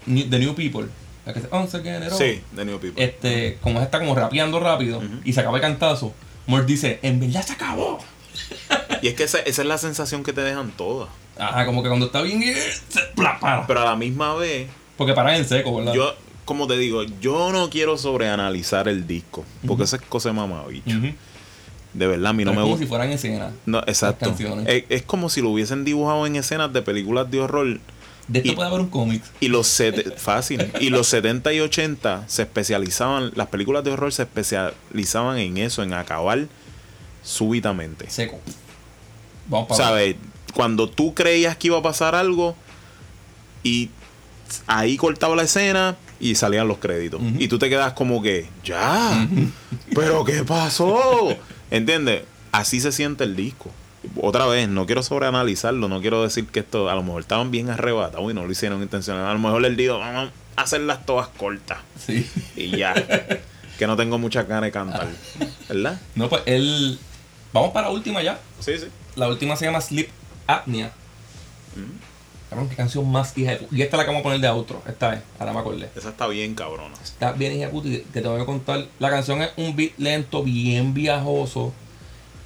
[0.06, 0.86] The New People.
[1.24, 2.18] La que se, "Once again it all".
[2.18, 3.02] Sí, The New People.
[3.02, 6.14] Este, como está como rapeando rápido y se acaba el cantazo,
[6.46, 7.98] Morse dice: En verdad se acabó.
[9.02, 11.10] Y es que esa, esa es la sensación que te dejan todas.
[11.38, 12.56] Ajá, como que cuando está bien, eh,
[12.88, 13.66] se para.
[13.66, 15.92] Pero a la misma vez, Porque paran en seco, ¿verdad?
[15.92, 16.14] yo,
[16.46, 19.44] como te digo, yo no quiero sobreanalizar el disco.
[19.66, 20.96] Porque esa es cosa de mamabicho.
[20.96, 21.12] Ujú.
[21.96, 22.84] De verdad, a mí no me es como gusta.
[22.84, 23.52] si fueran escenas.
[23.64, 24.34] No, exacto.
[24.66, 27.80] Es, es como si lo hubiesen dibujado en escenas de películas de horror.
[28.28, 29.22] De esto Y- puede haber un cómic.
[29.40, 30.70] Y los sete- fácil.
[30.80, 35.82] Y los 70 y 80 se especializaban, las películas de horror se especializaban en eso,
[35.82, 36.46] en acabar
[37.22, 38.10] súbitamente.
[38.10, 38.38] Seco.
[39.48, 40.16] Vamos para ¿Sabes?
[40.54, 42.56] Cuando tú creías que iba a pasar algo
[43.62, 43.90] y
[44.66, 47.20] ahí cortaba la escena y salían los créditos.
[47.38, 49.28] Y tú te quedas como que, ya,
[49.94, 51.28] pero ¿qué pasó?
[51.70, 52.22] ¿Entiendes?
[52.52, 53.70] Así se siente el disco.
[54.20, 57.70] Otra vez, no quiero sobreanalizarlo, no quiero decir que esto a lo mejor estaban bien
[57.70, 59.26] arrebatados y no lo hicieron intencional.
[59.26, 62.28] A lo mejor les digo, vamos a hacerlas todas cortas Sí.
[62.56, 62.94] y ya.
[63.78, 65.08] que no tengo mucha ganas de cantar.
[65.68, 66.00] ¿Verdad?
[66.14, 66.98] No, pues él.
[67.52, 68.38] Vamos para la última ya.
[68.60, 68.86] Sí, sí.
[69.16, 70.08] La última se llama Sleep
[70.46, 70.92] Apnea.
[72.56, 73.76] Cabrón, qué canción más hija de puta.
[73.76, 74.80] Y esta es la que vamos a poner de outro.
[74.88, 75.90] Esta es, ahora me acordé.
[75.94, 76.94] Esa está bien cabrona.
[77.04, 78.86] Está bien hija de puta y te tengo que contar.
[78.98, 81.74] La canción es un beat lento, bien viajoso.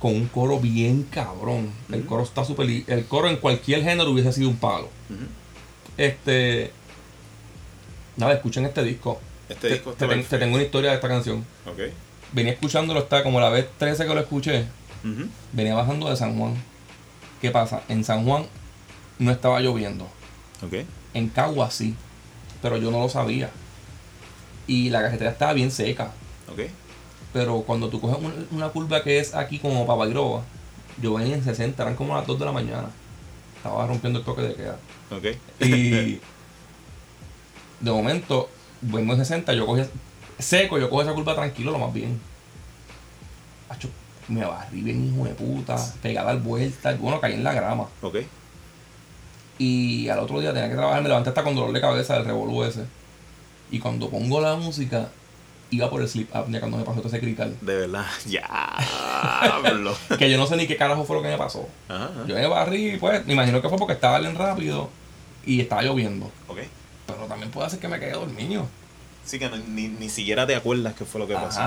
[0.00, 1.70] Con un coro bien cabrón.
[1.92, 2.68] El coro está súper.
[2.88, 4.88] El coro en cualquier género hubiese sido un palo.
[5.10, 5.26] Ujú.
[5.96, 6.72] Este.
[8.16, 9.20] Nada, escuchen este disco.
[9.48, 11.44] Este Te- disco te, está ten- te tengo una historia de esta canción.
[11.66, 11.80] Ok.
[12.32, 14.64] Venía escuchándolo, está como la vez 13 que lo escuché.
[15.52, 16.54] Venía bajando de San Juan.
[17.40, 17.82] ¿Qué pasa?
[17.88, 18.46] En San Juan
[19.20, 20.04] no estaba lloviendo.
[20.66, 20.84] Ok.
[21.14, 21.94] En Cagua sí.
[22.60, 23.50] Pero yo no lo sabía.
[24.66, 26.10] Y la carretera estaba bien seca.
[26.52, 26.60] Ok.
[27.32, 30.42] Pero cuando tú coges un- una curva que es aquí como para Bairoa,
[31.00, 32.88] yo venía en 60, eran como las 2 de la mañana.
[33.56, 34.78] Estaba rompiendo el toque de queda.
[35.10, 35.24] Ok.
[35.60, 36.20] Y
[37.80, 38.48] de momento,
[38.80, 39.82] vengo en 60, yo cogí
[40.38, 42.20] seco, yo cojo esa curva tranquilo, lo más bien.
[43.68, 43.88] Acho,
[44.28, 47.86] me barrí bien, hijo de puta, pegada al vuelta, bueno, caí en la grama.
[48.02, 48.16] Ok.
[49.62, 52.24] Y al otro día tenía que trabajar, me levanté hasta con dolor de cabeza del
[52.24, 52.84] revolú ese.
[53.70, 55.08] Y cuando pongo la música,
[55.68, 57.54] iba por el sleep apnea cuando me pasó todo ese crical.
[57.60, 58.06] De verdad.
[58.26, 58.48] Ya.
[60.18, 61.68] Que yo no sé ni qué carajo fue lo que me pasó.
[61.88, 62.24] Ajá, ajá.
[62.26, 64.88] Yo me barrí, pues, me imagino que fue porque estaba bien rápido
[65.44, 66.30] y estaba lloviendo.
[66.48, 66.58] Ok.
[67.06, 68.66] Pero también puede ser que me quedé dormido.
[69.26, 71.60] Sí que no- ni, ni siquiera te acuerdas qué fue lo que pasó.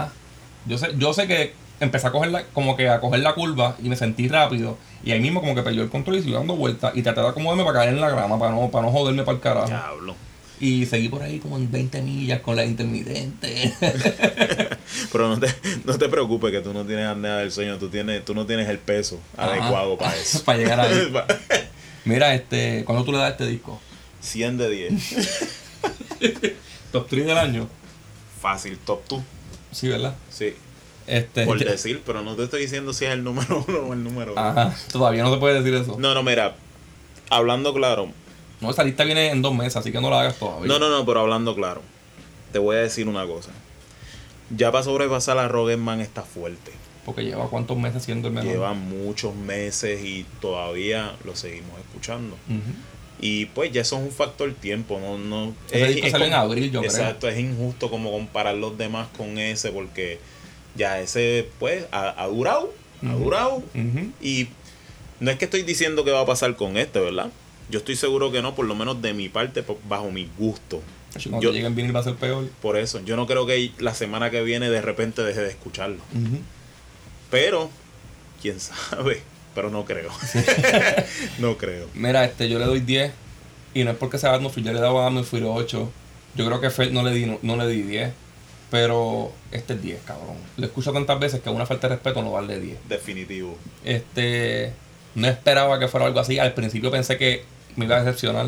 [0.65, 3.75] Yo sé, yo sé que empecé a coger la, como que a coger la curva
[3.81, 4.77] y me sentí rápido.
[5.03, 6.95] Y ahí mismo como que perdió el control y siguió dando vueltas.
[6.95, 9.35] Y traté de acomodarme para caer en la grama, para no, para no joderme para
[9.35, 9.67] el carajo.
[9.67, 10.15] Diablo.
[10.59, 13.73] Y seguí por ahí como en 20 millas con la intermitente.
[15.11, 15.47] Pero no te,
[15.83, 18.69] no te preocupes que tú no tienes apnea del sueño, tú tienes, tú no tienes
[18.69, 19.51] el peso Ajá.
[19.51, 20.41] adecuado para eso.
[20.45, 21.13] para llegar ahí.
[22.05, 23.81] Mira, este, ¿cuándo tú le das este disco?
[24.21, 24.93] 100 de 10.
[26.91, 27.67] Top 3 del año.
[28.39, 29.21] Fácil, top 2.
[29.71, 30.15] Sí, ¿verdad?
[30.29, 30.53] Sí.
[31.07, 34.03] Este, Por decir, pero no te estoy diciendo si es el número uno o el
[34.03, 34.38] número dos.
[34.38, 35.93] Ajá, todavía no te puede decir eso.
[35.93, 36.09] No.
[36.09, 36.55] No, no, mira.
[37.30, 38.09] Hablando claro.
[38.69, 40.67] esa lista viene en dos meses, así que no la hagas todavía.
[40.67, 41.81] No, no, no, pero hablando claro.
[42.51, 43.51] Te voy a decir una cosa.
[44.55, 46.71] Ya para sobrepasar a Rogerman está fuerte.
[47.05, 48.51] Porque lleva cuántos meses siendo el mejor.
[48.51, 52.35] Lleva muchos meses y todavía lo seguimos escuchando.
[52.47, 52.73] Ujú.
[53.19, 55.55] Y pues ya eso es un factor tiempo, no, no.
[55.71, 56.91] Disco salió en abril, yo creo.
[56.91, 60.19] Exacto, es injusto como comparar los demás con ese, porque
[60.75, 62.73] ya ese, pues, ha, ha durado,
[63.03, 63.23] ha Ujú.
[63.23, 63.63] durado.
[64.21, 64.47] Y
[65.19, 67.29] no es que estoy diciendo que va a pasar con este, ¿verdad?
[67.69, 70.81] Yo estoy seguro que no, por lo menos de mi parte, bajo mi gusto.
[71.13, 72.49] Cuando Yo- llegue en vinil va a ser peor.
[72.61, 75.97] Por eso, yo no creo que la semana que viene de repente deje de escucharlo.
[77.29, 77.69] Pero,
[78.41, 79.21] quién sabe.
[79.55, 80.09] Pero no creo.
[81.39, 81.87] no creo.
[81.93, 83.11] Mira, este, yo le doy 10.
[83.75, 85.91] Y no es porque sea Atmosphere, yo le daba a Atmosphere 8.
[86.35, 88.11] Yo creo que Felt no le di, no, no le di 10.
[88.73, 90.35] Pero este es 10, cabrón.
[90.57, 92.77] Lo escucho tantas veces que una falta de respeto no darle 10.
[92.89, 93.55] Definitivo.
[93.85, 94.73] Este,
[95.13, 96.39] no esperaba que fuera algo así.
[96.39, 97.43] Al principio pensé que
[97.75, 98.47] me iba a decepcionar.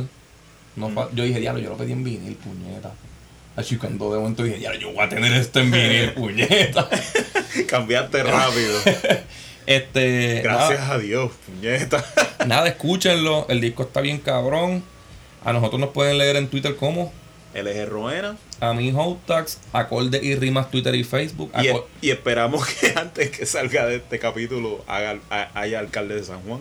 [0.75, 2.91] No fue- yo dije, diablo, yo lo pedí en vinil, puñeta.
[3.55, 6.89] Así cuando de momento dije, diablo, yo voy a tener esto en vinil, puñeta.
[7.67, 8.79] Cambiaste rápido.
[9.67, 12.03] Este, Gracias nada, a Dios, puñeta.
[12.47, 13.45] nada, escúchenlo.
[13.49, 14.83] El disco está bien cabrón.
[15.43, 17.11] A nosotros nos pueden leer en Twitter como
[17.55, 18.37] LG Roena.
[18.59, 21.51] a mi Hotax, acorde y rimas Twitter y Facebook.
[22.01, 26.41] Y, esperamos que antes que salga de este capítulo haga, ha- haya alcalde de San
[26.41, 26.59] Juan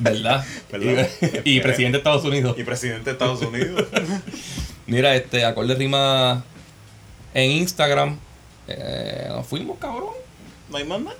[0.00, 0.44] ¿Verdad?
[0.72, 1.08] ¿Verdad?
[1.44, 2.56] Y, y presidente de Estados Unidos.
[2.58, 3.86] y presidente de Estados Unidos.
[4.86, 6.44] Mira, este, acorde rima
[7.32, 8.18] en Instagram.
[8.68, 10.10] Eh, nos fuimos, cabrón.
[10.68, 11.16] ¿No hay más nada?